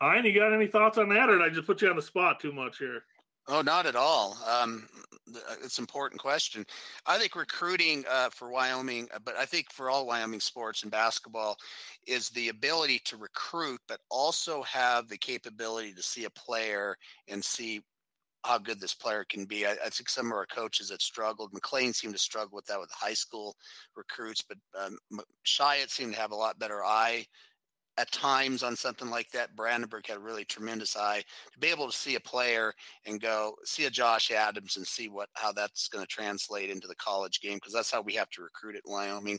All 0.00 0.08
right, 0.08 0.24
you 0.24 0.34
got 0.34 0.52
any 0.52 0.66
thoughts 0.66 0.98
on 0.98 1.08
that, 1.10 1.30
or 1.30 1.38
did 1.38 1.46
I 1.46 1.50
just 1.50 1.66
put 1.66 1.80
you 1.80 1.88
on 1.88 1.96
the 1.96 2.02
spot 2.02 2.40
too 2.40 2.52
much 2.52 2.78
here? 2.78 3.04
Oh, 3.48 3.62
not 3.62 3.86
at 3.86 3.96
all. 3.96 4.36
Um, 4.46 4.88
it's 5.62 5.78
an 5.78 5.82
important 5.82 6.20
question. 6.20 6.64
I 7.06 7.18
think 7.18 7.34
recruiting 7.34 8.04
uh, 8.08 8.30
for 8.30 8.50
Wyoming, 8.50 9.08
uh, 9.14 9.18
but 9.24 9.36
I 9.36 9.44
think 9.44 9.72
for 9.72 9.90
all 9.90 10.06
Wyoming 10.06 10.40
sports 10.40 10.82
and 10.82 10.92
basketball, 10.92 11.56
is 12.06 12.28
the 12.30 12.48
ability 12.48 13.00
to 13.06 13.16
recruit, 13.16 13.80
but 13.88 14.00
also 14.10 14.62
have 14.62 15.08
the 15.08 15.18
capability 15.18 15.92
to 15.94 16.02
see 16.02 16.24
a 16.24 16.30
player 16.30 16.96
and 17.28 17.44
see 17.44 17.80
how 18.44 18.58
good 18.58 18.80
this 18.80 18.94
player 18.94 19.24
can 19.28 19.44
be. 19.44 19.66
I, 19.66 19.72
I 19.72 19.88
think 19.90 20.08
some 20.08 20.26
of 20.26 20.32
our 20.32 20.46
coaches 20.46 20.88
that 20.88 21.02
struggled, 21.02 21.52
McClain 21.52 21.94
seemed 21.94 22.14
to 22.14 22.20
struggle 22.20 22.56
with 22.56 22.66
that 22.66 22.80
with 22.80 22.90
high 22.92 23.14
school 23.14 23.56
recruits, 23.96 24.42
but 24.42 24.58
um, 24.80 24.96
Shyatt 25.42 25.90
seemed 25.90 26.14
to 26.14 26.20
have 26.20 26.32
a 26.32 26.36
lot 26.36 26.58
better 26.58 26.84
eye 26.84 27.26
at 28.00 28.10
times 28.10 28.62
on 28.62 28.74
something 28.74 29.10
like 29.10 29.30
that. 29.30 29.54
Brandenburg 29.54 30.06
had 30.06 30.16
a 30.16 30.20
really 30.20 30.44
tremendous 30.44 30.96
eye 30.96 31.22
to 31.52 31.58
be 31.58 31.68
able 31.68 31.86
to 31.86 31.96
see 31.96 32.14
a 32.14 32.20
player 32.20 32.72
and 33.04 33.20
go 33.20 33.54
see 33.64 33.84
a 33.84 33.90
Josh 33.90 34.30
Adams 34.30 34.78
and 34.78 34.86
see 34.86 35.08
what 35.08 35.28
how 35.34 35.52
that's 35.52 35.88
going 35.88 36.02
to 36.02 36.08
translate 36.08 36.70
into 36.70 36.88
the 36.88 36.94
college 36.96 37.40
game 37.42 37.56
because 37.56 37.74
that's 37.74 37.90
how 37.90 38.00
we 38.00 38.14
have 38.14 38.30
to 38.30 38.42
recruit 38.42 38.74
at 38.74 38.82
Wyoming. 38.86 39.38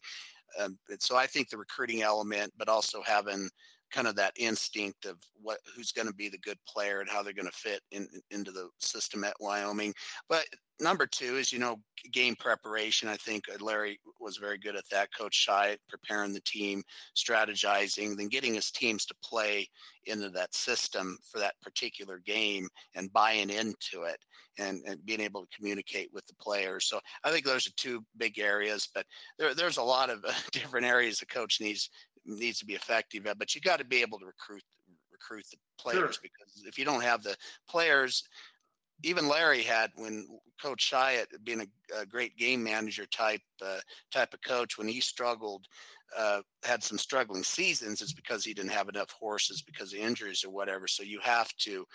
Um, 0.60 0.78
so 1.00 1.16
I 1.16 1.26
think 1.26 1.50
the 1.50 1.58
recruiting 1.58 2.04
element, 2.04 2.54
but 2.56 2.70
also 2.70 3.02
having 3.04 3.50
kind 3.92 4.08
of 4.08 4.16
that 4.16 4.34
instinct 4.36 5.06
of 5.06 5.18
what 5.42 5.60
who's 5.76 5.92
going 5.92 6.08
to 6.08 6.14
be 6.14 6.30
the 6.30 6.38
good 6.40 6.58
player 6.68 7.00
and 7.00 7.10
how 7.10 7.22
they're 7.22 7.34
going 7.34 7.46
to 7.46 7.52
fit 7.52 7.82
in, 7.92 8.08
into 8.32 8.52
the 8.52 8.70
system 8.80 9.24
at 9.24 9.36
Wyoming. 9.40 9.94
But 10.30 10.46
number 10.80 11.06
two 11.06 11.38
is 11.38 11.52
you 11.52 11.60
know 11.60 11.80
game 12.12 12.36
preparation. 12.36 13.08
I 13.08 13.18
think 13.18 13.44
uh, 13.50 13.64
Larry 13.64 14.00
was 14.20 14.38
very 14.38 14.58
good 14.58 14.76
at 14.76 14.90
that. 14.92 15.10
Coach 15.18 15.36
Shy 15.36 15.78
preparing 15.90 16.34
the 16.34 16.42
team, 16.42 16.84
strategizing, 17.16 18.18
then 18.18 18.28
getting 18.28 18.56
his 18.56 18.72
teams 18.72 19.06
to 19.06 19.16
play 19.24 19.68
into 20.06 20.30
that 20.30 20.54
system 20.54 21.18
for 21.24 21.40
that 21.40 21.56
particular 21.62 22.20
game 22.20 22.68
and 22.96 23.14
buying 23.14 23.50
into 23.50 24.04
it 24.04 24.18
and, 24.60 24.82
and 24.86 25.06
being 25.06 25.22
able 25.22 25.42
to 25.42 25.58
communicate 25.58 26.10
with 26.14 26.26
the 26.28 26.34
players. 26.36 26.86
So 26.88 27.00
I 27.24 27.32
think 27.32 27.46
those 27.46 27.68
are 27.68 27.72
two 27.78 28.04
big 28.18 28.40
areas, 28.40 28.90
but 28.94 29.06
there, 29.38 29.54
there's 29.54 29.78
a 29.78 29.84
lot 29.84 30.10
of 30.10 30.26
different 30.52 30.86
areas 30.86 31.20
the 31.20 31.26
coach 31.26 31.62
needs 31.62 31.90
needs 32.26 32.60
to 32.60 32.66
be 32.66 32.74
effective 32.74 33.26
at, 33.28 33.40
but 33.40 33.56
you 33.56 33.62
got 33.62 33.80
to 33.80 33.86
be 33.86 34.02
able 34.02 34.20
to 34.20 34.26
recruit 34.26 34.64
recruit 35.12 35.46
the 35.52 35.58
players 35.78 36.16
sure. 36.16 36.24
because 36.24 36.64
if 36.66 36.80
you 36.80 36.86
don't 36.86 37.04
have 37.04 37.22
the 37.22 37.36
players 37.70 38.24
even 39.04 39.28
Larry 39.28 39.64
had 39.64 39.92
when 39.96 40.28
Coach 40.62 40.82
Shyatt, 40.92 41.28
being 41.44 41.62
a, 41.62 42.02
a 42.02 42.06
great 42.06 42.38
game 42.38 42.64
manager 42.64 43.06
type 43.06 43.42
uh, 43.64 43.80
type 44.14 44.34
of 44.34 44.42
coach, 44.42 44.78
when 44.78 44.88
he 44.88 45.02
struggled, 45.02 45.66
uh, 46.18 46.42
had 46.64 46.84
some 46.84 46.98
struggling 46.98 47.44
seasons, 47.44 48.02
it's 48.02 48.14
because 48.14 48.44
he 48.44 48.54
didn't 48.54 48.72
have 48.72 48.90
enough 48.90 49.12
horses 49.12 49.62
because 49.62 49.94
of 49.94 50.00
injuries 50.00 50.44
or 50.44 50.52
whatever. 50.52 50.88
So 50.88 51.04
you 51.04 51.20
have 51.24 51.52
to, 51.62 51.86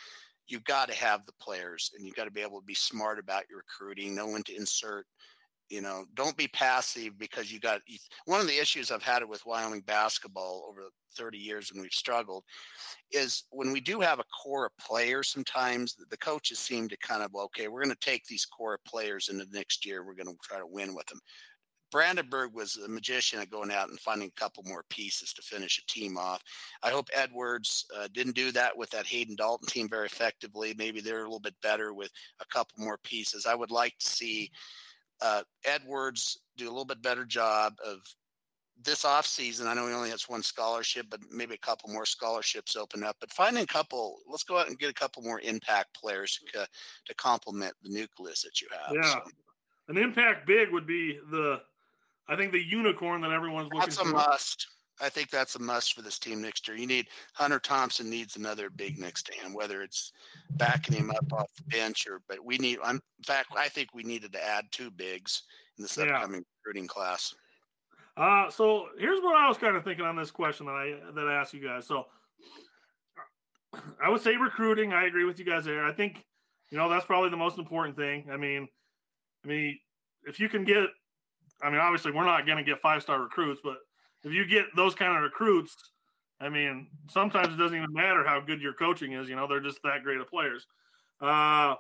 you 0.49 0.61
got 0.61 0.89
to 0.89 0.95
have 0.95 1.24
the 1.27 1.33
players, 1.41 1.93
and 1.97 2.07
you 2.07 2.12
got 2.12 2.24
to 2.24 2.31
be 2.31 2.43
able 2.43 2.61
to 2.61 2.66
be 2.66 2.74
smart 2.74 3.18
about 3.18 3.45
your 3.49 3.59
recruiting, 3.59 4.14
know 4.14 4.27
when 4.27 4.43
to 4.45 4.57
insert 4.57 5.07
you 5.69 5.81
know 5.81 6.05
don't 6.14 6.37
be 6.37 6.49
passive 6.49 7.19
because 7.19 7.53
you 7.53 7.59
got 7.59 7.81
one 8.27 8.41
of 8.41 8.47
the 8.47 8.59
issues 8.59 8.91
i've 8.91 9.03
had 9.03 9.23
it 9.23 9.29
with 9.29 9.45
wyoming 9.47 9.81
basketball 9.81 10.64
over 10.69 10.83
30 11.17 11.39
years 11.39 11.73
when 11.73 11.83
we've 11.83 11.91
struggled 11.93 12.45
is 13.11 13.45
when 13.51 13.73
we 13.73 13.81
do 13.81 14.01
have 14.01 14.19
a 14.19 14.25
core 14.25 14.67
of 14.67 14.77
players 14.79 15.29
sometimes 15.29 15.97
the 16.11 16.17
coaches 16.19 16.59
seem 16.59 16.89
to 16.89 16.97
kind 16.99 17.23
of 17.23 17.35
okay 17.35 17.69
we're 17.69 17.83
going 17.83 17.95
to 17.95 18.01
take 18.01 18.25
these 18.27 18.45
core 18.45 18.79
players 18.87 19.29
into 19.29 19.45
the 19.45 19.57
next 19.57 19.85
year 19.85 20.05
we're 20.05 20.14
going 20.14 20.27
to 20.27 20.37
try 20.43 20.59
to 20.59 20.67
win 20.67 20.95
with 20.95 21.07
them 21.07 21.21
brandenburg 21.91 22.53
was 22.53 22.77
a 22.77 22.89
magician 22.89 23.41
at 23.41 23.51
going 23.51 23.71
out 23.71 23.89
and 23.89 23.99
finding 24.01 24.29
a 24.29 24.41
couple 24.41 24.62
more 24.67 24.85
pieces 24.91 25.33
to 25.33 25.43
finish 25.43 25.79
a 25.79 25.87
team 25.87 26.19
off. 26.19 26.43
I 26.83 26.91
hope 26.91 27.09
edwards 27.14 27.87
uh, 27.97 28.09
didn't 28.12 28.35
do 28.35 28.51
that 28.53 28.77
with 28.77 28.91
that 28.91 29.07
hayden 29.07 29.37
dalton 29.37 29.69
team 29.69 29.89
very 29.89 30.07
effectively. 30.07 30.75
Maybe 30.77 31.01
they're 31.01 31.21
a 31.21 31.23
little 31.23 31.41
bit 31.41 31.55
better 31.62 31.95
with 31.95 32.11
a 32.41 32.45
couple 32.47 32.85
more 32.85 32.99
pieces. 33.03 33.47
I 33.47 33.55
would 33.55 33.71
like 33.71 33.97
to 33.99 34.09
see 34.09 34.51
uh, 35.21 35.43
Edwards 35.64 36.39
do 36.57 36.67
a 36.67 36.71
little 36.71 36.85
bit 36.85 37.03
better 37.03 37.25
job 37.25 37.75
of 37.85 37.99
this 38.83 39.05
off 39.05 39.27
season. 39.27 39.67
I 39.67 39.75
know 39.75 39.87
he 39.87 39.95
only 39.95 40.11
has 40.11 40.29
one 40.29 40.43
scholarship, 40.43 41.07
but 41.11 41.21
maybe 41.31 41.55
a 41.55 41.59
couple 41.59 41.91
more 41.91 42.07
scholarships 42.07 42.77
open 42.77 43.03
up. 43.03 43.17
But 43.21 43.33
finding 43.33 43.62
a 43.62 43.67
couple, 43.67 44.19
let's 44.29 44.45
go 44.45 44.59
out 44.59 44.69
and 44.69 44.79
get 44.79 44.91
a 44.91 44.95
couple 44.95 45.23
more 45.23 45.41
impact 45.41 45.99
players 45.99 46.39
to, 46.53 46.69
to 47.07 47.14
complement 47.14 47.75
the 47.83 47.91
nucleus 47.91 48.43
that 48.43 48.61
you 48.61 48.69
have. 48.71 48.95
Yeah, 48.95 49.11
so. 49.11 49.21
an 49.89 49.97
impact 49.97 50.47
big 50.47 50.71
would 50.73 50.87
be 50.87 51.19
the, 51.31 51.61
I 52.29 52.37
think 52.37 52.53
the 52.53 52.62
unicorn 52.62 53.23
that 53.23 53.31
everyone's 53.31 53.73
looking 53.73 53.91
for. 53.91 54.05
That's 54.05 54.11
a 54.11 54.12
must. 54.12 54.67
I 55.01 55.09
think 55.09 55.30
that's 55.30 55.57
a 55.57 55.59
must 55.59 55.94
for 55.94 56.03
this 56.03 56.18
team 56.18 56.40
next 56.40 56.66
year. 56.66 56.76
You 56.76 56.86
need 56.86 57.09
Hunter 57.34 57.59
Thompson 57.59 58.09
needs 58.09 58.36
another 58.36 58.70
big 58.70 58.99
next 58.99 59.26
to 59.26 59.34
him, 59.34 59.53
whether 59.53 59.82
it's 59.82 60.12
backing 60.53 60.97
him 60.97 61.11
up 61.11 61.32
off 61.32 61.51
the 61.57 61.64
bench 61.64 62.07
or. 62.07 62.22
But 62.28 62.44
we 62.44 62.59
need. 62.59 62.78
I'm, 62.82 62.97
in 62.97 63.24
fact, 63.24 63.49
I 63.57 63.68
think 63.68 63.90
we 63.94 64.03
needed 64.03 64.32
to 64.32 64.44
add 64.44 64.64
two 64.70 64.90
bigs 64.90 65.42
in 65.78 65.82
this 65.82 65.97
yeah. 65.97 66.05
upcoming 66.05 66.44
recruiting 66.64 66.88
class. 66.88 67.34
Uh, 68.16 68.49
so 68.51 68.86
here's 68.99 69.20
what 69.20 69.36
I 69.36 69.49
was 69.49 69.59
kind 69.59 69.76
of 69.76 69.84
thinking 69.84 70.07
on 70.07 70.16
this 70.16 70.30
question 70.30 70.66
that 70.66 70.72
I 70.72 70.94
that 71.14 71.28
I 71.28 71.34
asked 71.34 71.53
you 71.53 71.66
guys. 71.66 71.86
So 71.86 72.07
I 74.03 74.09
would 74.09 74.22
say 74.22 74.36
recruiting. 74.36 74.92
I 74.92 75.07
agree 75.07 75.24
with 75.24 75.38
you 75.38 75.44
guys 75.44 75.64
there. 75.64 75.84
I 75.84 75.92
think 75.92 76.24
you 76.70 76.78
know 76.78 76.88
that's 76.88 77.05
probably 77.05 77.30
the 77.30 77.36
most 77.36 77.59
important 77.59 77.97
thing. 77.97 78.28
I 78.32 78.38
mean, 78.38 78.68
I 79.44 79.49
mean, 79.49 79.78
if 80.24 80.40
you 80.40 80.49
can 80.49 80.64
get, 80.64 80.88
I 81.62 81.70
mean, 81.70 81.78
obviously 81.78 82.12
we're 82.12 82.24
not 82.24 82.47
going 82.47 82.59
to 82.59 82.64
get 82.64 82.80
five 82.80 83.03
star 83.03 83.20
recruits, 83.20 83.61
but 83.62 83.76
if 84.25 84.33
you 84.33 84.47
get 84.47 84.67
those 84.75 84.95
kind 84.95 85.17
of 85.17 85.23
recruits, 85.23 85.75
I 86.41 86.49
mean, 86.49 86.89
sometimes 87.09 87.55
it 87.55 87.57
doesn't 87.57 87.77
even 87.77 87.93
matter 87.93 88.25
how 88.25 88.41
good 88.41 88.61
your 88.61 88.75
coaching 88.75 89.12
is. 89.12 89.29
You 89.29 89.37
know, 89.37 89.47
they're 89.47 89.61
just 89.61 89.83
that 89.85 90.03
great 90.03 90.21
of 90.21 90.29
players. 90.29 90.67
Uh, 91.21 91.75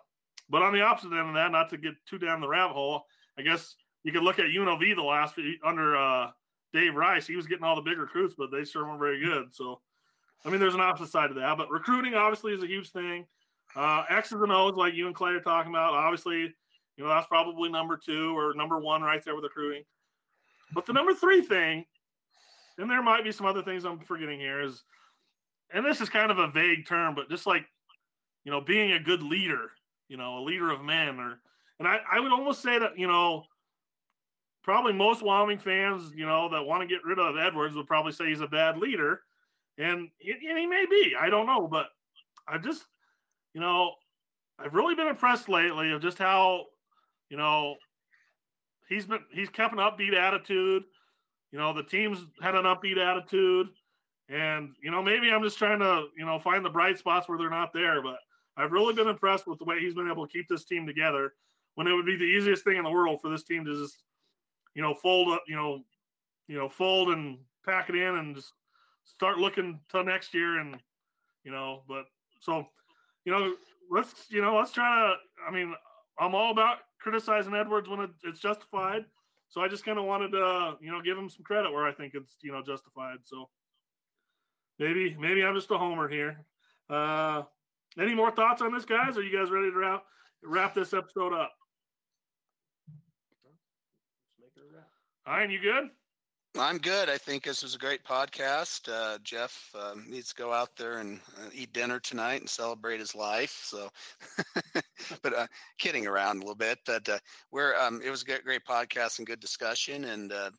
but 0.48 0.62
on 0.62 0.72
the 0.72 0.82
opposite 0.82 1.12
end 1.12 1.28
of 1.28 1.34
that, 1.34 1.50
not 1.52 1.68
to 1.70 1.76
get 1.76 1.94
too 2.08 2.18
down 2.18 2.40
the 2.40 2.48
rabbit 2.48 2.74
hole, 2.74 3.04
I 3.38 3.42
guess 3.42 3.74
you 4.04 4.12
could 4.12 4.22
look 4.22 4.38
at 4.38 4.46
UNLV 4.46 4.94
the 4.94 5.02
last 5.02 5.34
under 5.64 5.96
uh, 5.96 6.30
Dave 6.72 6.94
Rice. 6.94 7.26
He 7.26 7.36
was 7.36 7.46
getting 7.46 7.64
all 7.64 7.76
the 7.76 7.82
big 7.82 7.98
recruits, 7.98 8.34
but 8.36 8.50
they 8.50 8.64
sure 8.64 8.86
weren't 8.86 9.00
very 9.00 9.20
good. 9.20 9.52
So, 9.52 9.80
I 10.44 10.50
mean, 10.50 10.60
there's 10.60 10.74
an 10.74 10.80
opposite 10.80 11.10
side 11.10 11.28
to 11.28 11.34
that. 11.34 11.58
But 11.58 11.70
recruiting 11.70 12.14
obviously 12.14 12.52
is 12.52 12.62
a 12.62 12.68
huge 12.68 12.90
thing. 12.90 13.26
Uh, 13.74 14.04
X's 14.08 14.40
and 14.40 14.52
O's, 14.52 14.76
like 14.76 14.94
you 14.94 15.06
and 15.06 15.14
Clay 15.14 15.32
are 15.32 15.40
talking 15.40 15.72
about, 15.72 15.92
obviously, 15.92 16.54
you 16.96 17.04
know, 17.04 17.08
that's 17.08 17.26
probably 17.26 17.68
number 17.68 17.98
two 18.02 18.36
or 18.38 18.54
number 18.54 18.78
one 18.78 19.02
right 19.02 19.22
there 19.24 19.34
with 19.34 19.44
recruiting. 19.44 19.82
But 20.72 20.86
the 20.86 20.92
number 20.92 21.12
three 21.12 21.42
thing 21.42 21.84
and 22.78 22.90
there 22.90 23.02
might 23.02 23.24
be 23.24 23.32
some 23.32 23.46
other 23.46 23.62
things 23.62 23.84
I'm 23.84 23.98
forgetting 24.00 24.40
here 24.40 24.62
is, 24.62 24.82
and 25.72 25.84
this 25.84 26.00
is 26.00 26.08
kind 26.08 26.30
of 26.30 26.38
a 26.38 26.48
vague 26.48 26.86
term, 26.86 27.14
but 27.14 27.30
just 27.30 27.46
like, 27.46 27.64
you 28.44 28.52
know, 28.52 28.60
being 28.60 28.92
a 28.92 29.00
good 29.00 29.22
leader, 29.22 29.70
you 30.08 30.16
know, 30.16 30.38
a 30.38 30.44
leader 30.44 30.70
of 30.70 30.84
men, 30.84 31.18
or, 31.18 31.40
and 31.78 31.88
I, 31.88 31.98
I 32.10 32.20
would 32.20 32.32
almost 32.32 32.62
say 32.62 32.78
that, 32.78 32.98
you 32.98 33.06
know, 33.06 33.44
probably 34.62 34.92
most 34.92 35.22
Wyoming 35.22 35.58
fans, 35.58 36.12
you 36.14 36.26
know, 36.26 36.48
that 36.50 36.64
want 36.64 36.82
to 36.82 36.88
get 36.88 37.04
rid 37.04 37.18
of 37.18 37.36
Edwards 37.36 37.74
would 37.74 37.86
probably 37.86 38.12
say 38.12 38.28
he's 38.28 38.40
a 38.40 38.46
bad 38.46 38.78
leader, 38.78 39.20
and, 39.78 39.98
and 39.98 40.58
he 40.58 40.66
may 40.66 40.86
be. 40.88 41.14
I 41.18 41.28
don't 41.28 41.46
know, 41.46 41.66
but 41.66 41.86
I 42.48 42.58
just, 42.58 42.84
you 43.54 43.60
know, 43.60 43.92
I've 44.58 44.74
really 44.74 44.94
been 44.94 45.08
impressed 45.08 45.48
lately 45.48 45.92
of 45.92 46.00
just 46.00 46.18
how, 46.18 46.66
you 47.28 47.36
know, 47.36 47.76
he's 48.88 49.06
been 49.06 49.20
he's 49.32 49.48
kept 49.48 49.72
an 49.72 49.80
upbeat 49.80 50.14
attitude. 50.14 50.84
You 51.52 51.58
know, 51.58 51.72
the 51.72 51.82
team's 51.82 52.18
had 52.42 52.54
an 52.54 52.64
upbeat 52.64 52.98
attitude. 52.98 53.68
And, 54.28 54.74
you 54.82 54.90
know, 54.90 55.02
maybe 55.02 55.30
I'm 55.30 55.42
just 55.42 55.58
trying 55.58 55.78
to, 55.78 56.06
you 56.18 56.26
know, 56.26 56.38
find 56.38 56.64
the 56.64 56.70
bright 56.70 56.98
spots 56.98 57.28
where 57.28 57.38
they're 57.38 57.48
not 57.48 57.72
there. 57.72 58.02
But 58.02 58.16
I've 58.56 58.72
really 58.72 58.94
been 58.94 59.08
impressed 59.08 59.46
with 59.46 59.58
the 59.58 59.64
way 59.64 59.78
he's 59.78 59.94
been 59.94 60.10
able 60.10 60.26
to 60.26 60.32
keep 60.32 60.48
this 60.48 60.64
team 60.64 60.86
together 60.86 61.34
when 61.76 61.86
it 61.86 61.92
would 61.92 62.06
be 62.06 62.16
the 62.16 62.24
easiest 62.24 62.64
thing 62.64 62.76
in 62.76 62.84
the 62.84 62.90
world 62.90 63.20
for 63.20 63.30
this 63.30 63.44
team 63.44 63.64
to 63.64 63.74
just, 63.74 64.02
you 64.74 64.82
know, 64.82 64.94
fold 64.94 65.28
up, 65.32 65.42
you 65.46 65.54
know, 65.54 65.82
you 66.48 66.56
know, 66.56 66.68
fold 66.68 67.10
and 67.10 67.38
pack 67.64 67.88
it 67.88 67.94
in 67.94 68.16
and 68.16 68.34
just 68.34 68.52
start 69.04 69.38
looking 69.38 69.78
till 69.90 70.04
next 70.04 70.34
year. 70.34 70.58
And, 70.58 70.76
you 71.44 71.52
know, 71.52 71.82
but 71.86 72.06
so, 72.40 72.66
you 73.24 73.32
know, 73.32 73.54
let's, 73.90 74.26
you 74.28 74.42
know, 74.42 74.56
let's 74.56 74.72
try 74.72 75.08
to, 75.08 75.14
I 75.48 75.52
mean, 75.52 75.72
I'm 76.18 76.34
all 76.34 76.50
about 76.50 76.78
criticizing 76.98 77.54
Edwards 77.54 77.88
when 77.88 78.08
it's 78.24 78.40
justified. 78.40 79.04
So 79.48 79.60
I 79.60 79.68
just 79.68 79.84
kind 79.84 79.98
of 79.98 80.04
wanted 80.04 80.32
to, 80.32 80.76
you 80.80 80.90
know, 80.90 81.00
give 81.00 81.16
him 81.16 81.28
some 81.28 81.44
credit 81.44 81.72
where 81.72 81.86
I 81.86 81.92
think 81.92 82.14
it's, 82.14 82.36
you 82.42 82.52
know, 82.52 82.62
justified. 82.62 83.18
So 83.22 83.48
maybe, 84.78 85.16
maybe 85.18 85.42
I'm 85.42 85.54
just 85.54 85.70
a 85.70 85.78
homer 85.78 86.08
here. 86.08 86.44
Uh, 86.90 87.42
any 87.98 88.14
more 88.14 88.30
thoughts 88.30 88.60
on 88.62 88.72
this, 88.72 88.84
guys? 88.84 89.16
Are 89.16 89.22
you 89.22 89.36
guys 89.36 89.50
ready 89.50 89.70
to 89.70 89.76
wrap 89.76 90.04
wrap 90.42 90.74
this 90.74 90.92
episode 90.92 91.32
up? 91.32 91.52
All 95.26 95.34
right, 95.34 95.50
you 95.50 95.60
good? 95.60 95.90
I'm 96.58 96.78
good. 96.78 97.10
I 97.10 97.18
think 97.18 97.44
this 97.44 97.62
was 97.62 97.74
a 97.74 97.78
great 97.78 98.02
podcast. 98.02 98.88
Uh, 98.90 99.18
Jeff 99.22 99.70
uh, 99.78 99.94
needs 100.08 100.30
to 100.30 100.34
go 100.34 100.52
out 100.52 100.70
there 100.76 100.98
and 100.98 101.20
uh, 101.38 101.50
eat 101.52 101.72
dinner 101.74 102.00
tonight 102.00 102.40
and 102.40 102.48
celebrate 102.48 102.98
his 102.98 103.14
life. 103.14 103.60
So, 103.62 103.90
but 105.22 105.34
uh, 105.34 105.46
kidding 105.78 106.06
around 106.06 106.36
a 106.36 106.40
little 106.40 106.54
bit. 106.54 106.78
But 106.86 107.06
uh, 107.08 107.18
we're 107.50 107.74
um, 107.76 108.00
it 108.02 108.10
was 108.10 108.22
a 108.22 108.40
great 108.42 108.64
podcast 108.64 109.18
and 109.18 109.26
good 109.26 109.40
discussion. 109.40 110.04
And 110.04 110.32
uh, 110.32 110.50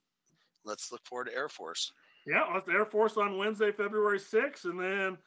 let's 0.66 0.92
look 0.92 1.04
forward 1.04 1.30
to 1.30 1.36
Air 1.36 1.50
Force. 1.50 1.92
Yeah, 2.28 2.60
Air 2.70 2.86
Force 2.86 3.18
on 3.18 3.38
Wednesday, 3.38 3.72
February 3.72 4.20
6th, 4.20 4.66
and 4.66 4.80
then 4.80 5.18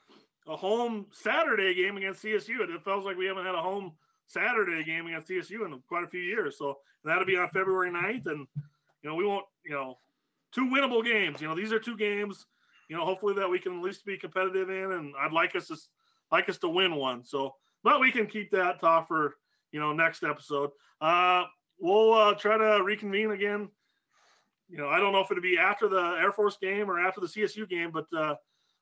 a 0.46 0.56
home 0.56 1.06
Saturday 1.10 1.74
game 1.74 1.96
against 1.96 2.22
CSU. 2.22 2.60
It 2.60 2.84
feels 2.84 3.04
like 3.04 3.16
we 3.16 3.26
haven't 3.26 3.46
had 3.46 3.56
a 3.56 3.62
home 3.62 3.92
Saturday 4.26 4.84
game 4.84 5.06
against 5.06 5.28
CSU 5.28 5.64
in 5.64 5.82
quite 5.88 6.04
a 6.04 6.08
few 6.08 6.20
years. 6.20 6.58
So 6.58 6.78
that'll 7.04 7.24
be 7.24 7.36
on 7.36 7.48
February 7.48 7.90
9th. 7.90 8.26
And, 8.26 8.46
you 9.02 9.10
know, 9.10 9.16
we 9.16 9.26
won't, 9.26 9.46
you 9.64 9.72
know, 9.72 9.96
two 10.52 10.66
winnable 10.66 11.04
games. 11.04 11.40
You 11.40 11.48
know, 11.48 11.54
these 11.54 11.72
are 11.72 11.78
two 11.78 11.96
games. 11.96 12.46
You 12.88 12.96
know, 12.96 13.04
hopefully 13.04 13.34
that 13.34 13.48
we 13.48 13.58
can 13.58 13.76
at 13.76 13.82
least 13.82 14.04
be 14.04 14.16
competitive 14.16 14.68
in, 14.68 14.92
and 14.92 15.14
I'd 15.18 15.32
like 15.32 15.54
us 15.54 15.68
to 15.68 15.76
like 16.32 16.48
us 16.48 16.58
to 16.58 16.68
win 16.68 16.96
one. 16.96 17.24
So, 17.24 17.54
but 17.84 18.00
we 18.00 18.10
can 18.10 18.26
keep 18.26 18.50
that 18.50 18.80
talk 18.80 19.08
for 19.08 19.36
you 19.72 19.80
know 19.80 19.92
next 19.92 20.22
episode. 20.22 20.70
Uh, 21.00 21.44
we'll 21.78 22.12
uh, 22.12 22.34
try 22.34 22.56
to 22.58 22.82
reconvene 22.82 23.30
again. 23.30 23.68
You 24.68 24.78
know, 24.78 24.88
I 24.88 24.98
don't 24.98 25.12
know 25.12 25.20
if 25.20 25.30
it'll 25.30 25.42
be 25.42 25.58
after 25.58 25.88
the 25.88 26.16
Air 26.20 26.32
Force 26.32 26.56
game 26.56 26.90
or 26.90 27.00
after 27.00 27.20
the 27.20 27.26
CSU 27.26 27.68
game, 27.68 27.90
but 27.90 28.06
uh, 28.16 28.36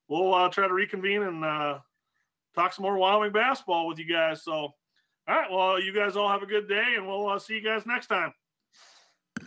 we'll 0.08 0.34
uh, 0.34 0.48
try 0.48 0.68
to 0.68 0.74
reconvene 0.74 1.22
and 1.22 1.44
uh, 1.44 1.78
talk 2.54 2.74
some 2.74 2.82
more 2.82 2.98
Wyoming 2.98 3.32
basketball 3.32 3.86
with 3.86 3.98
you 3.98 4.06
guys. 4.06 4.42
So, 4.42 4.52
all 4.52 4.74
right, 5.26 5.50
well, 5.50 5.80
you 5.80 5.94
guys 5.94 6.16
all 6.16 6.28
have 6.28 6.42
a 6.42 6.46
good 6.46 6.68
day, 6.68 6.94
and 6.96 7.06
we'll 7.06 7.28
uh, 7.28 7.38
see 7.38 7.54
you 7.54 7.64
guys 7.64 7.86
next 7.86 8.08
time. 8.08 8.34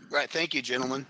Right. 0.10 0.30
Thank 0.30 0.54
you, 0.54 0.62
gentlemen. 0.62 1.06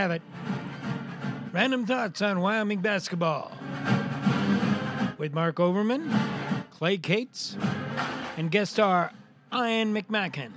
Have 0.00 0.12
it. 0.12 0.22
Random 1.52 1.84
thoughts 1.84 2.22
on 2.22 2.40
Wyoming 2.40 2.80
basketball 2.80 3.52
with 5.18 5.34
Mark 5.34 5.60
Overman, 5.60 6.10
Clay 6.70 6.96
Cates, 6.96 7.58
and 8.38 8.50
guest 8.50 8.72
star 8.72 9.12
Ian 9.52 9.92
McMackin. 9.92 10.52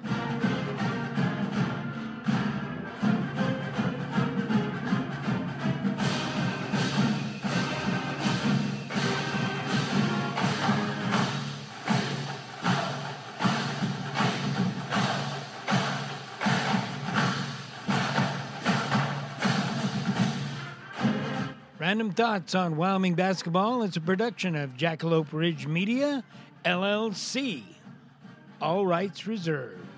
Random 21.93 22.11
Thoughts 22.11 22.55
on 22.55 22.75
Wyoming 22.75 23.13
Basketball 23.13 23.83
is 23.83 23.95
a 23.95 24.01
production 24.01 24.55
of 24.55 24.71
Jackalope 24.71 25.31
Ridge 25.31 25.67
Media, 25.67 26.23
LLC. 26.65 27.61
All 28.59 28.87
rights 28.87 29.27
reserved. 29.27 29.92